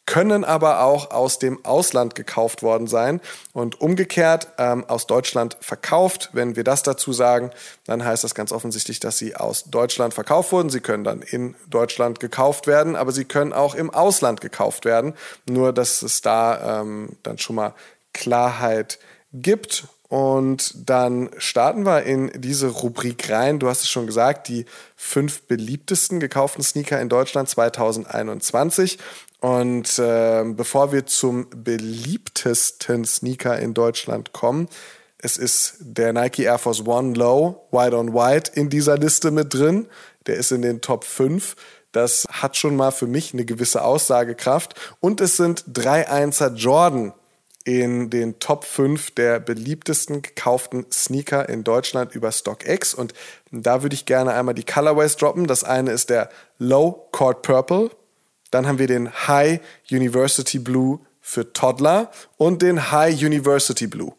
können 0.09 0.43
aber 0.43 0.81
auch 0.85 1.11
aus 1.11 1.39
dem 1.39 1.63
Ausland 1.67 2.15
gekauft 2.15 2.63
worden 2.63 2.87
sein 2.87 3.21
und 3.53 3.79
umgekehrt 3.79 4.49
ähm, 4.57 4.87
aus 4.89 5.07
Deutschland 5.07 5.59
verkauft. 5.61 6.31
Wenn 6.33 6.57
wir 6.57 6.65
das 6.65 6.83
dazu 6.83 7.13
sagen, 7.13 7.51
dann 7.85 8.03
heißt 8.03 8.25
das 8.25 8.35
ganz 8.35 8.51
offensichtlich, 8.51 9.01
dass 9.01 9.19
sie 9.19 9.37
aus 9.37 9.65
Deutschland 9.65 10.15
verkauft 10.15 10.51
wurden. 10.51 10.71
Sie 10.71 10.81
können 10.81 11.05
dann 11.05 11.21
in 11.21 11.57
Deutschland 11.69 12.21
gekauft 12.21 12.67
werden, 12.67 12.97
aber 12.97 13.13
sie 13.13 13.27
können 13.27 13.53
auch 13.53 13.75
im 13.75 13.91
Ausland 13.91 14.41
gekauft 14.41 14.87
werden. 14.87 15.13
Nur, 15.47 15.75
dass 15.75 16.01
es 16.01 16.23
da 16.23 16.81
ähm, 16.81 17.19
dann 17.23 17.37
schon 17.37 17.57
mal 17.57 17.75
Klarheit 18.15 18.99
gibt. 19.35 19.85
Und 20.09 20.89
dann 20.89 21.29
starten 21.37 21.85
wir 21.85 22.05
in 22.05 22.33
diese 22.35 22.69
Rubrik 22.69 23.29
rein. 23.29 23.59
Du 23.59 23.69
hast 23.69 23.83
es 23.83 23.91
schon 23.91 24.07
gesagt, 24.07 24.49
die 24.49 24.65
fünf 24.97 25.43
beliebtesten 25.43 26.19
gekauften 26.19 26.65
Sneaker 26.65 26.99
in 26.99 27.11
Deutschland 27.11 27.51
2021. 27.51 28.99
Und 29.41 29.99
äh, 29.99 30.45
bevor 30.47 30.93
wir 30.93 31.07
zum 31.07 31.49
beliebtesten 31.51 33.05
Sneaker 33.05 33.59
in 33.59 33.73
Deutschland 33.75 34.33
kommen, 34.33 34.69
es 35.21 35.37
ist 35.37 35.77
der 35.81 36.13
Nike 36.13 36.45
Air 36.45 36.59
Force 36.59 36.87
One 36.87 37.15
Low, 37.15 37.67
White 37.73 37.97
on 37.97 38.15
White 38.15 38.53
in 38.55 38.69
dieser 38.69 38.97
Liste 38.97 39.31
mit 39.31 39.53
drin. 39.53 39.89
Der 40.27 40.37
ist 40.37 40.53
in 40.53 40.63
den 40.63 40.81
Top 40.81 41.05
5. 41.05 41.57
Das 41.93 42.25
hat 42.31 42.57
schon 42.57 42.77
mal 42.77 42.93
für 42.93 43.07
mich 43.07 43.33
eine 43.33 43.45
gewisse 43.45 43.83
Aussagekraft. 43.83 44.75
Und 45.01 45.21
es 45.21 45.37
sind 45.37 45.65
drei 45.67 46.09
Einser 46.09 46.55
Jordan 46.55 47.13
in 47.65 48.11
den 48.11 48.39
Top 48.39 48.65
5 48.65 49.11
der 49.13 49.41
beliebtesten 49.41 50.23
gekauften 50.23 50.87
Sneaker 50.93 51.49
in 51.49 51.65
Deutschland 51.65 52.15
über 52.15 52.31
StockX. 52.31 52.95
Und 52.95 53.13
da 53.51 53.83
würde 53.83 53.95
ich 53.95 54.07
gerne 54.07 54.35
einmal 54.35 54.55
die 54.55 54.65
Colorways 54.65 55.17
droppen. 55.17 55.47
Das 55.47 55.65
eine 55.65 55.91
ist 55.91 56.11
der 56.11 56.29
Low 56.59 57.09
Court 57.11 57.43
Purple. 57.43 57.91
Dann 58.51 58.67
haben 58.67 58.79
wir 58.79 58.87
den 58.87 59.11
High 59.29 59.61
University 59.91 60.59
Blue 60.59 61.01
für 61.21 61.53
Toddler 61.53 62.11
und 62.37 62.63
den 62.63 62.91
High 62.91 63.23
University 63.23 63.87
Blue. 63.87 64.13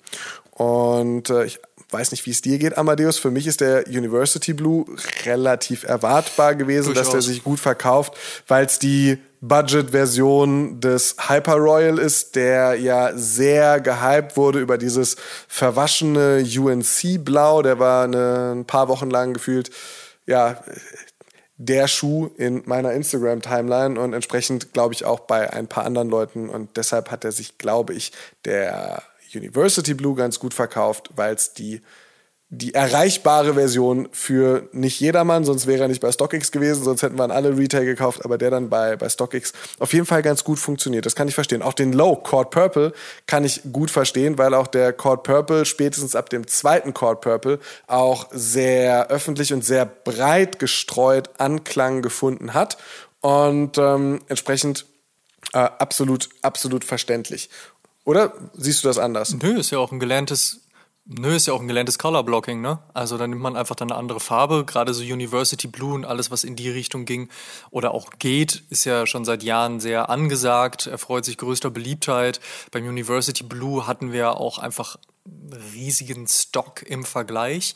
Und 0.51 1.29
äh, 1.29 1.45
ich 1.45 1.59
weiß 1.89 2.11
nicht, 2.11 2.25
wie 2.25 2.31
es 2.31 2.41
dir 2.41 2.59
geht, 2.59 2.77
Amadeus. 2.77 3.17
Für 3.17 3.31
mich 3.31 3.47
ist 3.47 3.61
der 3.61 3.87
University 3.87 4.53
Blue 4.53 4.85
relativ 5.25 5.83
erwartbar 5.83 6.55
gewesen, 6.55 6.93
Durchaus. 6.93 7.05
dass 7.05 7.11
der 7.11 7.21
sich 7.21 7.43
gut 7.43 7.59
verkauft, 7.59 8.13
weil 8.47 8.65
es 8.65 8.77
die 8.77 9.17
Budget-Version 9.41 10.81
des 10.81 11.15
Hyper 11.27 11.55
Royal 11.55 11.97
ist, 11.97 12.35
der 12.35 12.75
ja 12.75 13.15
sehr 13.15 13.79
gehypt 13.79 14.35
wurde 14.35 14.59
über 14.59 14.77
dieses 14.77 15.15
verwaschene 15.47 16.43
UNC-Blau. 16.43 17.61
Der 17.61 17.79
war 17.79 18.03
eine, 18.03 18.53
ein 18.55 18.65
paar 18.65 18.87
Wochen 18.89 19.09
lang 19.09 19.33
gefühlt, 19.33 19.71
ja, 20.27 20.61
der 21.59 21.89
Schuh 21.89 22.29
in 22.37 22.63
meiner 22.65 22.93
Instagram-Timeline 22.93 23.99
und 23.99 24.13
entsprechend 24.13 24.71
glaube 24.71 24.93
ich 24.93 25.03
auch 25.03 25.19
bei 25.19 25.51
ein 25.51 25.67
paar 25.67 25.83
anderen 25.83 26.09
Leuten. 26.09 26.49
Und 26.49 26.77
deshalb 26.77 27.11
hat 27.11 27.25
er 27.25 27.33
sich, 27.33 27.57
glaube 27.57 27.93
ich, 27.93 28.13
der 28.45 29.03
University 29.35 29.93
Blue 29.93 30.15
ganz 30.15 30.39
gut 30.39 30.53
verkauft, 30.53 31.09
weil 31.15 31.35
es 31.35 31.53
die 31.53 31.81
die 32.51 32.73
erreichbare 32.73 33.53
Version 33.53 34.09
für 34.11 34.67
nicht 34.71 34.99
jedermann, 34.99 35.45
sonst 35.45 35.67
wäre 35.67 35.83
er 35.83 35.87
nicht 35.87 36.01
bei 36.01 36.11
StockX 36.11 36.51
gewesen, 36.51 36.83
sonst 36.83 37.03
hätten 37.03 37.17
wir 37.17 37.25
ihn 37.25 37.31
alle 37.31 37.55
Retail 37.55 37.85
gekauft, 37.85 38.25
aber 38.25 38.39
der 38.39 38.49
dann 38.49 38.69
bei, 38.69 38.95
bei 38.95 39.07
StockX 39.07 39.53
auf 39.77 39.93
jeden 39.93 40.07
Fall 40.07 40.23
ganz 40.23 40.43
gut 40.43 40.57
funktioniert. 40.57 41.05
Das 41.05 41.15
kann 41.15 41.27
ich 41.27 41.35
verstehen. 41.35 41.61
Auch 41.61 41.73
den 41.73 41.93
Low 41.93 42.15
Cord 42.15 42.49
Purple 42.49 42.91
kann 43.27 43.45
ich 43.45 43.61
gut 43.71 43.91
verstehen, 43.91 44.39
weil 44.39 44.55
auch 44.55 44.65
der 44.65 44.93
Cord 44.93 45.21
Purple 45.21 45.63
spätestens 45.65 46.15
ab 46.15 46.31
dem 46.31 46.47
zweiten 46.47 46.95
Cord 46.95 47.21
Purple 47.21 47.59
auch 47.85 48.27
sehr 48.31 49.09
öffentlich 49.09 49.53
und 49.53 49.63
sehr 49.63 49.85
breit 49.85 50.57
gestreut 50.57 51.29
Anklang 51.37 52.01
gefunden 52.01 52.55
hat 52.55 52.79
und 53.21 53.77
ähm, 53.77 54.21
entsprechend 54.27 54.87
äh, 55.53 55.59
absolut, 55.59 56.29
absolut 56.41 56.83
verständlich. 56.83 57.51
Oder 58.05 58.33
siehst 58.55 58.83
du 58.83 58.87
das 58.87 58.97
anders? 58.97 59.35
Nö, 59.39 59.59
ist 59.59 59.69
ja 59.69 59.77
auch 59.77 59.91
ein 59.91 59.99
gelerntes 59.99 60.61
Nö, 61.11 61.35
ist 61.35 61.47
ja 61.47 61.53
auch 61.53 61.59
ein 61.61 61.67
gelerntes 61.67 61.97
Color 61.97 62.23
Blocking, 62.23 62.61
ne? 62.61 62.77
Also 62.93 63.17
da 63.17 63.25
nimmt 63.25 63.41
man 63.41 63.55
einfach 63.55 63.73
dann 63.73 63.89
eine 63.89 63.99
andere 63.99 64.19
Farbe, 64.19 64.63
gerade 64.63 64.93
so 64.93 65.01
University 65.01 65.67
Blue 65.67 65.95
und 65.95 66.05
alles, 66.05 66.29
was 66.29 66.43
in 66.43 66.55
die 66.55 66.69
Richtung 66.69 67.05
ging 67.05 67.29
oder 67.71 67.95
auch 67.95 68.11
geht, 68.19 68.61
ist 68.69 68.85
ja 68.85 69.07
schon 69.07 69.25
seit 69.25 69.41
Jahren 69.41 69.79
sehr 69.79 70.11
angesagt, 70.11 70.85
erfreut 70.85 71.25
sich 71.25 71.37
größter 71.37 71.71
Beliebtheit. 71.71 72.39
Beim 72.69 72.87
University 72.87 73.43
Blue 73.43 73.87
hatten 73.87 74.11
wir 74.11 74.37
auch 74.37 74.59
einfach 74.59 74.97
riesigen 75.73 76.27
Stock 76.27 76.83
im 76.83 77.03
Vergleich. 77.03 77.73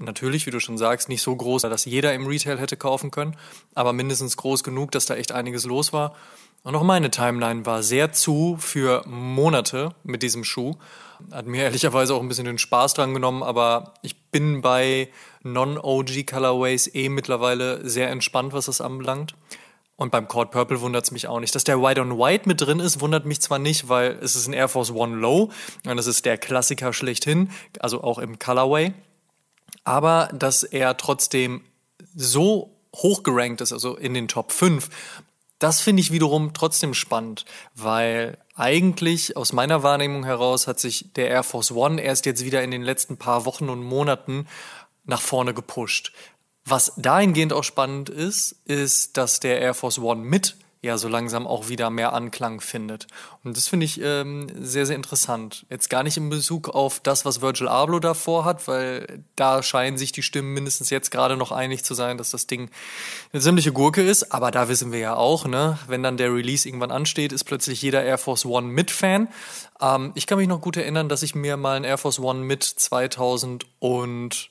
Natürlich, 0.00 0.44
wie 0.46 0.50
du 0.50 0.58
schon 0.58 0.76
sagst, 0.76 1.08
nicht 1.08 1.22
so 1.22 1.36
groß, 1.36 1.62
dass 1.62 1.84
jeder 1.84 2.12
im 2.12 2.26
Retail 2.26 2.58
hätte 2.58 2.76
kaufen 2.76 3.12
können, 3.12 3.36
aber 3.76 3.92
mindestens 3.92 4.36
groß 4.36 4.64
genug, 4.64 4.90
dass 4.90 5.06
da 5.06 5.14
echt 5.14 5.30
einiges 5.30 5.64
los 5.64 5.92
war. 5.92 6.16
Und 6.64 6.74
auch 6.74 6.82
meine 6.82 7.12
Timeline 7.12 7.66
war 7.66 7.84
sehr 7.84 8.12
zu 8.12 8.56
für 8.58 9.04
Monate 9.06 9.94
mit 10.02 10.24
diesem 10.24 10.42
Schuh. 10.42 10.74
Hat 11.30 11.46
mir 11.46 11.62
ehrlicherweise 11.62 12.14
auch 12.14 12.20
ein 12.20 12.28
bisschen 12.28 12.44
den 12.44 12.58
Spaß 12.58 12.94
dran 12.94 13.14
genommen, 13.14 13.42
aber 13.42 13.94
ich 14.02 14.20
bin 14.30 14.60
bei 14.60 15.08
Non-OG 15.42 16.26
Colorways 16.26 16.92
eh 16.94 17.08
mittlerweile 17.08 17.88
sehr 17.88 18.10
entspannt, 18.10 18.52
was 18.52 18.66
das 18.66 18.80
anbelangt. 18.80 19.34
Und 19.96 20.10
beim 20.10 20.26
Cord 20.26 20.50
Purple 20.50 20.80
wundert 20.80 21.04
es 21.04 21.12
mich 21.12 21.28
auch 21.28 21.38
nicht. 21.38 21.54
Dass 21.54 21.64
der 21.64 21.80
White 21.80 22.00
on 22.00 22.18
White 22.18 22.48
mit 22.48 22.60
drin 22.60 22.80
ist, 22.80 23.00
wundert 23.00 23.26
mich 23.26 23.40
zwar 23.40 23.58
nicht, 23.58 23.88
weil 23.88 24.18
es 24.20 24.34
ist 24.34 24.48
ein 24.48 24.52
Air 24.52 24.68
Force 24.68 24.90
One 24.90 25.16
Low 25.16 25.50
und 25.86 25.96
das 25.96 26.06
ist 26.06 26.24
der 26.24 26.36
Klassiker 26.36 26.92
schlechthin, 26.92 27.50
also 27.78 28.02
auch 28.02 28.18
im 28.18 28.38
Colorway. 28.38 28.92
Aber 29.84 30.30
dass 30.32 30.64
er 30.64 30.96
trotzdem 30.96 31.62
so 32.14 32.76
hoch 32.94 33.22
gerankt 33.22 33.60
ist, 33.60 33.72
also 33.72 33.96
in 33.96 34.14
den 34.14 34.28
Top 34.28 34.50
5, 34.50 34.88
das 35.58 35.80
finde 35.80 36.00
ich 36.00 36.10
wiederum 36.10 36.52
trotzdem 36.54 36.94
spannend, 36.94 37.44
weil 37.74 38.38
eigentlich 38.54 39.36
aus 39.36 39.52
meiner 39.52 39.82
Wahrnehmung 39.82 40.24
heraus 40.24 40.66
hat 40.66 40.78
sich 40.78 41.12
der 41.14 41.28
Air 41.28 41.42
Force 41.42 41.72
One 41.72 42.00
erst 42.00 42.24
jetzt 42.24 42.44
wieder 42.44 42.62
in 42.62 42.70
den 42.70 42.82
letzten 42.82 43.16
paar 43.16 43.44
Wochen 43.44 43.68
und 43.68 43.82
Monaten 43.82 44.46
nach 45.04 45.20
vorne 45.20 45.54
gepusht. 45.54 46.12
Was 46.64 46.92
dahingehend 46.96 47.52
auch 47.52 47.64
spannend 47.64 48.08
ist, 48.08 48.52
ist, 48.64 49.16
dass 49.16 49.40
der 49.40 49.60
Air 49.60 49.74
Force 49.74 49.98
One 49.98 50.22
mit 50.22 50.56
ja 50.84 50.98
so 50.98 51.08
langsam 51.08 51.46
auch 51.46 51.68
wieder 51.68 51.90
mehr 51.90 52.12
Anklang 52.12 52.60
findet. 52.60 53.06
Und 53.42 53.56
das 53.56 53.68
finde 53.68 53.86
ich 53.86 54.00
ähm, 54.00 54.46
sehr, 54.60 54.86
sehr 54.86 54.96
interessant. 54.96 55.66
Jetzt 55.70 55.90
gar 55.90 56.02
nicht 56.02 56.16
in 56.16 56.30
Bezug 56.30 56.68
auf 56.68 57.00
das, 57.00 57.24
was 57.24 57.40
Virgil 57.40 57.68
Abloh 57.68 57.98
davor 57.98 58.44
hat, 58.44 58.68
weil 58.68 59.24
da 59.34 59.62
scheinen 59.62 59.98
sich 59.98 60.12
die 60.12 60.22
Stimmen 60.22 60.54
mindestens 60.54 60.90
jetzt 60.90 61.10
gerade 61.10 61.36
noch 61.36 61.50
einig 61.50 61.84
zu 61.84 61.94
sein, 61.94 62.18
dass 62.18 62.30
das 62.30 62.46
Ding 62.46 62.70
eine 63.32 63.42
ziemliche 63.42 63.72
Gurke 63.72 64.02
ist. 64.02 64.32
Aber 64.32 64.50
da 64.50 64.68
wissen 64.68 64.92
wir 64.92 65.00
ja 65.00 65.16
auch, 65.16 65.46
ne, 65.46 65.78
wenn 65.88 66.02
dann 66.02 66.16
der 66.16 66.32
Release 66.32 66.68
irgendwann 66.68 66.92
ansteht, 66.92 67.32
ist 67.32 67.44
plötzlich 67.44 67.82
jeder 67.82 68.04
Air 68.04 68.18
Force 68.18 68.44
One 68.44 68.68
mit 68.68 68.90
Fan. 68.90 69.28
Ähm, 69.80 70.12
ich 70.14 70.26
kann 70.26 70.38
mich 70.38 70.48
noch 70.48 70.60
gut 70.60 70.76
erinnern, 70.76 71.08
dass 71.08 71.22
ich 71.22 71.34
mir 71.34 71.56
mal 71.56 71.76
einen 71.76 71.84
Air 71.84 71.98
Force 71.98 72.20
One 72.20 72.40
mit 72.40 72.62
2000 72.62 73.66
und 73.80 74.50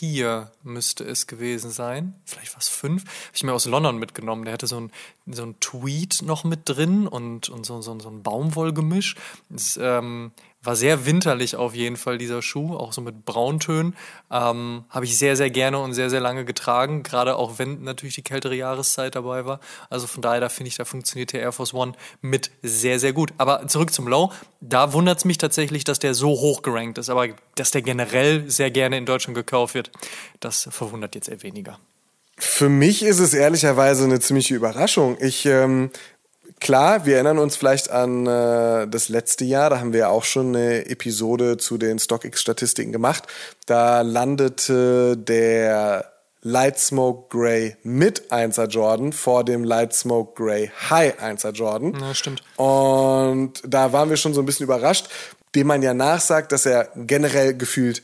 4 0.00 0.50
müsste 0.62 1.04
es 1.04 1.26
gewesen 1.26 1.70
sein. 1.70 2.14
Vielleicht 2.24 2.54
war 2.54 2.60
es 2.60 2.70
5. 2.70 3.02
Habe 3.02 3.12
ich 3.34 3.42
mir 3.42 3.52
aus 3.52 3.66
London 3.66 3.98
mitgenommen. 3.98 4.46
Der 4.46 4.54
hatte 4.54 4.66
so 4.66 4.80
ein, 4.80 4.92
so 5.32 5.42
ein 5.42 5.58
Tweet 5.60 6.22
noch 6.22 6.44
mit 6.44 6.60
drin 6.64 7.06
und, 7.06 7.48
und 7.48 7.66
so, 7.66 7.80
so, 7.80 7.98
so 7.98 8.08
ein 8.08 8.22
Baumwollgemisch. 8.22 9.16
Das, 9.48 9.78
ähm, 9.80 10.32
war 10.62 10.76
sehr 10.76 11.06
winterlich 11.06 11.56
auf 11.56 11.74
jeden 11.74 11.96
Fall, 11.96 12.18
dieser 12.18 12.42
Schuh, 12.42 12.76
auch 12.76 12.92
so 12.92 13.00
mit 13.00 13.24
Brauntönen. 13.24 13.96
Ähm, 14.30 14.84
Habe 14.90 15.06
ich 15.06 15.16
sehr, 15.16 15.34
sehr 15.36 15.50
gerne 15.50 15.78
und 15.78 15.94
sehr, 15.94 16.10
sehr 16.10 16.20
lange 16.20 16.44
getragen, 16.44 17.02
gerade 17.02 17.36
auch 17.36 17.58
wenn 17.58 17.82
natürlich 17.82 18.16
die 18.16 18.22
kältere 18.22 18.54
Jahreszeit 18.54 19.14
dabei 19.14 19.46
war. 19.46 19.60
Also 19.88 20.06
von 20.06 20.20
daher, 20.20 20.40
da 20.40 20.48
finde 20.50 20.68
ich, 20.68 20.76
da 20.76 20.84
funktioniert 20.84 21.32
der 21.32 21.40
Air 21.40 21.52
Force 21.52 21.72
One 21.72 21.92
mit 22.20 22.50
sehr, 22.62 22.98
sehr 22.98 23.12
gut. 23.12 23.32
Aber 23.38 23.66
zurück 23.68 23.92
zum 23.92 24.06
Low. 24.06 24.32
Da 24.60 24.92
wundert 24.92 25.18
es 25.18 25.24
mich 25.24 25.38
tatsächlich, 25.38 25.84
dass 25.84 25.98
der 25.98 26.14
so 26.14 26.28
hoch 26.28 26.60
gerankt 26.60 26.98
ist. 26.98 27.08
Aber 27.08 27.28
dass 27.54 27.70
der 27.70 27.82
generell 27.82 28.50
sehr 28.50 28.70
gerne 28.70 28.98
in 28.98 29.06
Deutschland 29.06 29.34
gekauft 29.34 29.74
wird, 29.74 29.90
das 30.40 30.68
verwundert 30.70 31.14
jetzt 31.14 31.28
eher 31.28 31.42
weniger. 31.42 31.78
Für 32.40 32.68
mich 32.68 33.02
ist 33.02 33.20
es 33.20 33.34
ehrlicherweise 33.34 34.04
eine 34.04 34.18
ziemliche 34.18 34.54
Überraschung. 34.54 35.16
Ich 35.20 35.46
ähm, 35.46 35.90
Klar, 36.60 37.06
wir 37.06 37.14
erinnern 37.14 37.38
uns 37.38 37.56
vielleicht 37.56 37.90
an 37.90 38.26
äh, 38.26 38.86
das 38.86 39.08
letzte 39.08 39.46
Jahr, 39.46 39.70
da 39.70 39.80
haben 39.80 39.94
wir 39.94 40.10
auch 40.10 40.24
schon 40.24 40.54
eine 40.54 40.90
Episode 40.90 41.56
zu 41.56 41.78
den 41.78 41.98
StockX-Statistiken 41.98 42.92
gemacht. 42.92 43.26
Da 43.64 44.02
landete 44.02 45.16
der 45.16 46.12
Light 46.42 46.78
Smoke 46.78 47.28
Grey 47.30 47.76
mit 47.82 48.30
1er 48.30 48.66
Jordan 48.66 49.14
vor 49.14 49.42
dem 49.42 49.64
Light 49.64 49.94
Smoke 49.94 50.34
Grey 50.34 50.70
High 50.90 51.18
1er 51.18 51.52
Jordan. 51.52 51.98
Ja, 51.98 52.14
stimmt. 52.14 52.42
Und 52.56 53.62
da 53.66 53.94
waren 53.94 54.10
wir 54.10 54.18
schon 54.18 54.34
so 54.34 54.42
ein 54.42 54.46
bisschen 54.46 54.64
überrascht, 54.64 55.08
dem 55.54 55.66
man 55.66 55.80
ja 55.82 55.94
nachsagt, 55.94 56.52
dass 56.52 56.66
er 56.66 56.90
generell 56.94 57.54
gefühlt 57.54 58.02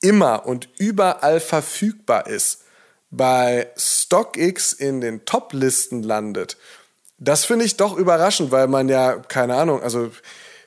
immer 0.00 0.46
und 0.46 0.68
überall 0.78 1.40
verfügbar 1.40 2.28
ist. 2.28 2.64
Bei 3.10 3.70
StockX 3.76 4.72
in 4.72 5.00
den 5.00 5.24
Top-Listen 5.24 6.02
landet 6.02 6.56
das 7.18 7.44
finde 7.44 7.64
ich 7.64 7.76
doch 7.76 7.96
überraschend, 7.96 8.50
weil 8.50 8.68
man 8.68 8.88
ja, 8.88 9.16
keine 9.16 9.56
Ahnung, 9.56 9.82
also 9.82 10.10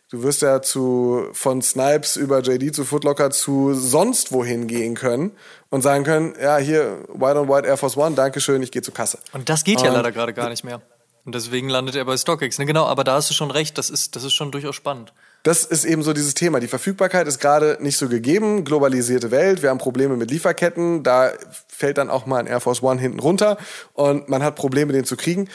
du 0.10 0.24
wirst 0.24 0.42
ja 0.42 0.62
zu 0.62 1.28
von 1.32 1.62
Snipes 1.62 2.18
über 2.18 2.42
JD 2.42 2.76
zu 2.76 2.84
Footlocker 2.84 3.32
zu 3.32 3.74
sonst 3.74 4.32
wohin 4.34 4.68
gehen 4.68 4.96
können 4.96 5.32
und 5.70 5.82
sagen 5.82 6.04
können, 6.04 6.36
ja, 6.42 6.58
hier, 6.58 7.06
White 7.14 7.40
on 7.40 7.50
White 7.50 7.68
Air 7.68 7.78
Force 7.78 7.96
One, 7.96 8.16
Dankeschön, 8.16 8.62
ich 8.62 8.72
gehe 8.72 8.82
zur 8.82 8.94
Kasse. 8.94 9.20
Und 9.32 9.48
das 9.48 9.64
geht 9.64 9.82
ja 9.82 9.90
und 9.90 9.96
leider 9.96 10.12
gerade 10.12 10.34
gar 10.34 10.50
nicht 10.50 10.64
mehr. 10.64 10.82
Und 11.26 11.36
deswegen 11.36 11.70
landet 11.70 11.96
er 11.96 12.06
bei 12.06 12.18
StockX. 12.18 12.58
Ne, 12.58 12.66
genau, 12.66 12.86
aber 12.86 13.04
da 13.04 13.14
hast 13.14 13.30
du 13.30 13.34
schon 13.34 13.52
recht, 13.52 13.78
das 13.78 13.90
ist, 13.90 14.16
das 14.16 14.24
ist 14.24 14.34
schon 14.34 14.52
durchaus 14.52 14.76
spannend. 14.76 15.14
Das 15.44 15.66
ist 15.66 15.86
eben 15.86 16.04
so 16.04 16.14
dieses 16.14 16.36
Thema. 16.36 16.60
Die 16.60 16.68
Verfügbarkeit 16.68 17.28
ist 17.28 17.40
gerade 17.40 17.78
nicht 17.80 17.98
so 17.98 18.08
gegeben. 18.10 18.64
Globalisierte 18.64 19.32
Welt, 19.32 19.64
wir 19.64 19.70
haben 19.70 19.80
Probleme 19.80 20.16
mit 20.16 20.30
Lieferketten. 20.30 21.04
Da 21.04 21.32
fällt 21.68 21.98
dann 21.98 22.10
auch 22.10 22.26
mal 22.26 22.38
ein 22.38 22.48
Air 22.48 22.60
Force 22.60 22.84
One 22.84 23.02
hinten 23.02 23.20
runter 23.20 23.58
und 23.94 24.30
man 24.30 24.44
hat 24.44 24.56
Probleme, 24.56 24.94
den 24.94 25.06
zu 25.06 25.18
kriegen 25.18 25.48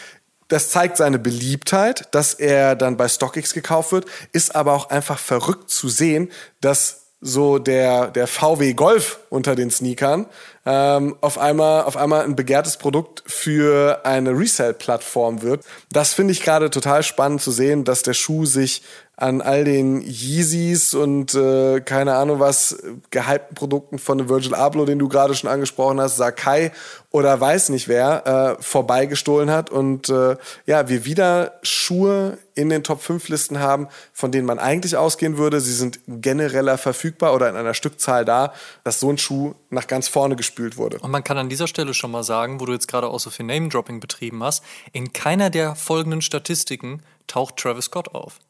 das 0.48 0.70
zeigt 0.70 0.96
seine 0.96 1.18
Beliebtheit, 1.18 2.08
dass 2.14 2.34
er 2.34 2.76
dann 2.76 2.96
bei 2.96 3.08
StockX 3.08 3.52
gekauft 3.52 3.92
wird, 3.92 4.06
ist 4.32 4.54
aber 4.54 4.74
auch 4.74 4.90
einfach 4.90 5.18
verrückt 5.18 5.70
zu 5.70 5.88
sehen, 5.88 6.30
dass 6.60 7.06
so 7.20 7.58
der, 7.58 8.08
der 8.08 8.26
VW 8.26 8.74
Golf 8.74 9.20
unter 9.30 9.56
den 9.56 9.70
Sneakern 9.70 10.26
ähm, 10.66 11.16
auf, 11.20 11.38
einmal, 11.38 11.84
auf 11.84 11.96
einmal 11.96 12.24
ein 12.24 12.34
begehrtes 12.34 12.76
Produkt 12.76 13.22
für 13.26 14.04
eine 14.04 14.30
Resell-Plattform 14.30 15.42
wird. 15.42 15.64
Das 15.92 16.12
finde 16.12 16.32
ich 16.32 16.42
gerade 16.42 16.70
total 16.70 17.04
spannend 17.04 17.40
zu 17.40 17.52
sehen, 17.52 17.84
dass 17.84 18.02
der 18.02 18.14
Schuh 18.14 18.44
sich 18.44 18.82
an 19.18 19.40
all 19.40 19.64
den 19.64 20.02
Yeezys 20.02 20.92
und 20.92 21.34
äh, 21.34 21.80
keine 21.80 22.16
Ahnung 22.16 22.38
was 22.38 22.76
gehypten 23.10 23.54
Produkten 23.54 23.98
von 23.98 24.28
Virgil 24.28 24.54
Abloh, 24.54 24.84
den 24.84 24.98
du 24.98 25.08
gerade 25.08 25.34
schon 25.34 25.48
angesprochen 25.48 25.98
hast, 25.98 26.16
Sakai 26.16 26.70
oder 27.10 27.40
weiß 27.40 27.70
nicht 27.70 27.88
wer, 27.88 28.58
äh, 28.58 28.62
vorbeigestohlen 28.62 29.50
hat 29.50 29.70
und 29.70 30.10
äh, 30.10 30.36
ja, 30.66 30.90
wir 30.90 31.06
wieder 31.06 31.58
Schuhe 31.62 32.36
in 32.54 32.68
den 32.68 32.84
Top 32.84 33.00
5 33.00 33.30
Listen 33.30 33.58
haben, 33.58 33.88
von 34.12 34.32
denen 34.32 34.46
man 34.46 34.58
eigentlich 34.58 34.98
ausgehen 34.98 35.38
würde, 35.38 35.62
sie 35.62 35.72
sind 35.72 35.98
genereller 36.06 36.76
verfügbar 36.76 37.34
oder 37.34 37.48
in 37.48 37.56
einer 37.56 37.72
Stückzahl 37.74 38.26
da, 38.26 38.52
dass 38.84 39.00
so 39.00 39.08
ein 39.08 39.16
Schuh 39.16 39.54
nach 39.70 39.86
ganz 39.86 40.08
vorne 40.08 40.36
gespült 40.36 40.76
wurde. 40.76 40.98
Und 40.98 41.10
man 41.10 41.24
kann 41.24 41.38
an 41.38 41.48
dieser 41.48 41.68
Stelle 41.68 41.94
schon 41.94 42.10
mal 42.10 42.22
sagen, 42.22 42.60
wo 42.60 42.66
du 42.66 42.72
jetzt 42.72 42.88
gerade 42.88 43.06
auch 43.06 43.20
so 43.20 43.30
viel 43.30 43.46
Name-Dropping 43.46 43.98
betrieben 43.98 44.44
hast, 44.44 44.62
in 44.92 45.14
keiner 45.14 45.48
der 45.48 45.74
folgenden 45.74 46.20
Statistiken 46.20 47.02
taucht 47.26 47.56
Travis 47.56 47.86
Scott 47.86 48.14
auf 48.14 48.40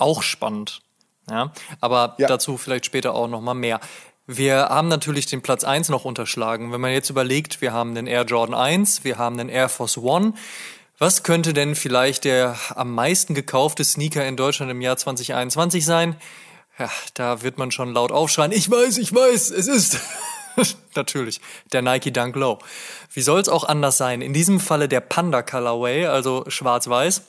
auch 0.00 0.22
spannend. 0.22 0.80
Ja, 1.28 1.52
aber 1.80 2.16
ja. 2.18 2.26
dazu 2.26 2.56
vielleicht 2.56 2.86
später 2.86 3.14
auch 3.14 3.28
noch 3.28 3.40
mal 3.40 3.54
mehr. 3.54 3.80
Wir 4.26 4.68
haben 4.68 4.88
natürlich 4.88 5.26
den 5.26 5.42
Platz 5.42 5.64
1 5.64 5.88
noch 5.88 6.04
unterschlagen. 6.04 6.72
Wenn 6.72 6.80
man 6.80 6.92
jetzt 6.92 7.10
überlegt, 7.10 7.60
wir 7.60 7.72
haben 7.72 7.94
den 7.94 8.06
Air 8.06 8.24
Jordan 8.24 8.54
1, 8.54 9.04
wir 9.04 9.18
haben 9.18 9.36
den 9.36 9.48
Air 9.48 9.68
Force 9.68 9.98
One. 9.98 10.34
Was 10.98 11.22
könnte 11.22 11.52
denn 11.52 11.74
vielleicht 11.74 12.24
der 12.24 12.56
am 12.74 12.94
meisten 12.94 13.34
gekaufte 13.34 13.84
Sneaker 13.84 14.26
in 14.26 14.36
Deutschland 14.36 14.70
im 14.70 14.80
Jahr 14.80 14.96
2021 14.96 15.84
sein? 15.84 16.16
Ja, 16.78 16.90
da 17.14 17.42
wird 17.42 17.58
man 17.58 17.70
schon 17.70 17.92
laut 17.92 18.12
aufschreien. 18.12 18.52
Ich 18.52 18.70
weiß, 18.70 18.98
ich 18.98 19.12
weiß, 19.12 19.50
es 19.50 19.66
ist 19.66 19.98
natürlich 20.94 21.40
der 21.72 21.82
Nike 21.82 22.12
Dunk 22.12 22.36
Low. 22.36 22.58
Wie 23.12 23.22
soll 23.22 23.40
es 23.40 23.48
auch 23.48 23.64
anders 23.64 23.96
sein? 23.96 24.22
In 24.22 24.32
diesem 24.32 24.60
Falle 24.60 24.88
der 24.88 25.00
Panda 25.00 25.42
Colorway, 25.42 26.06
also 26.06 26.44
schwarz-weiß. 26.46 27.22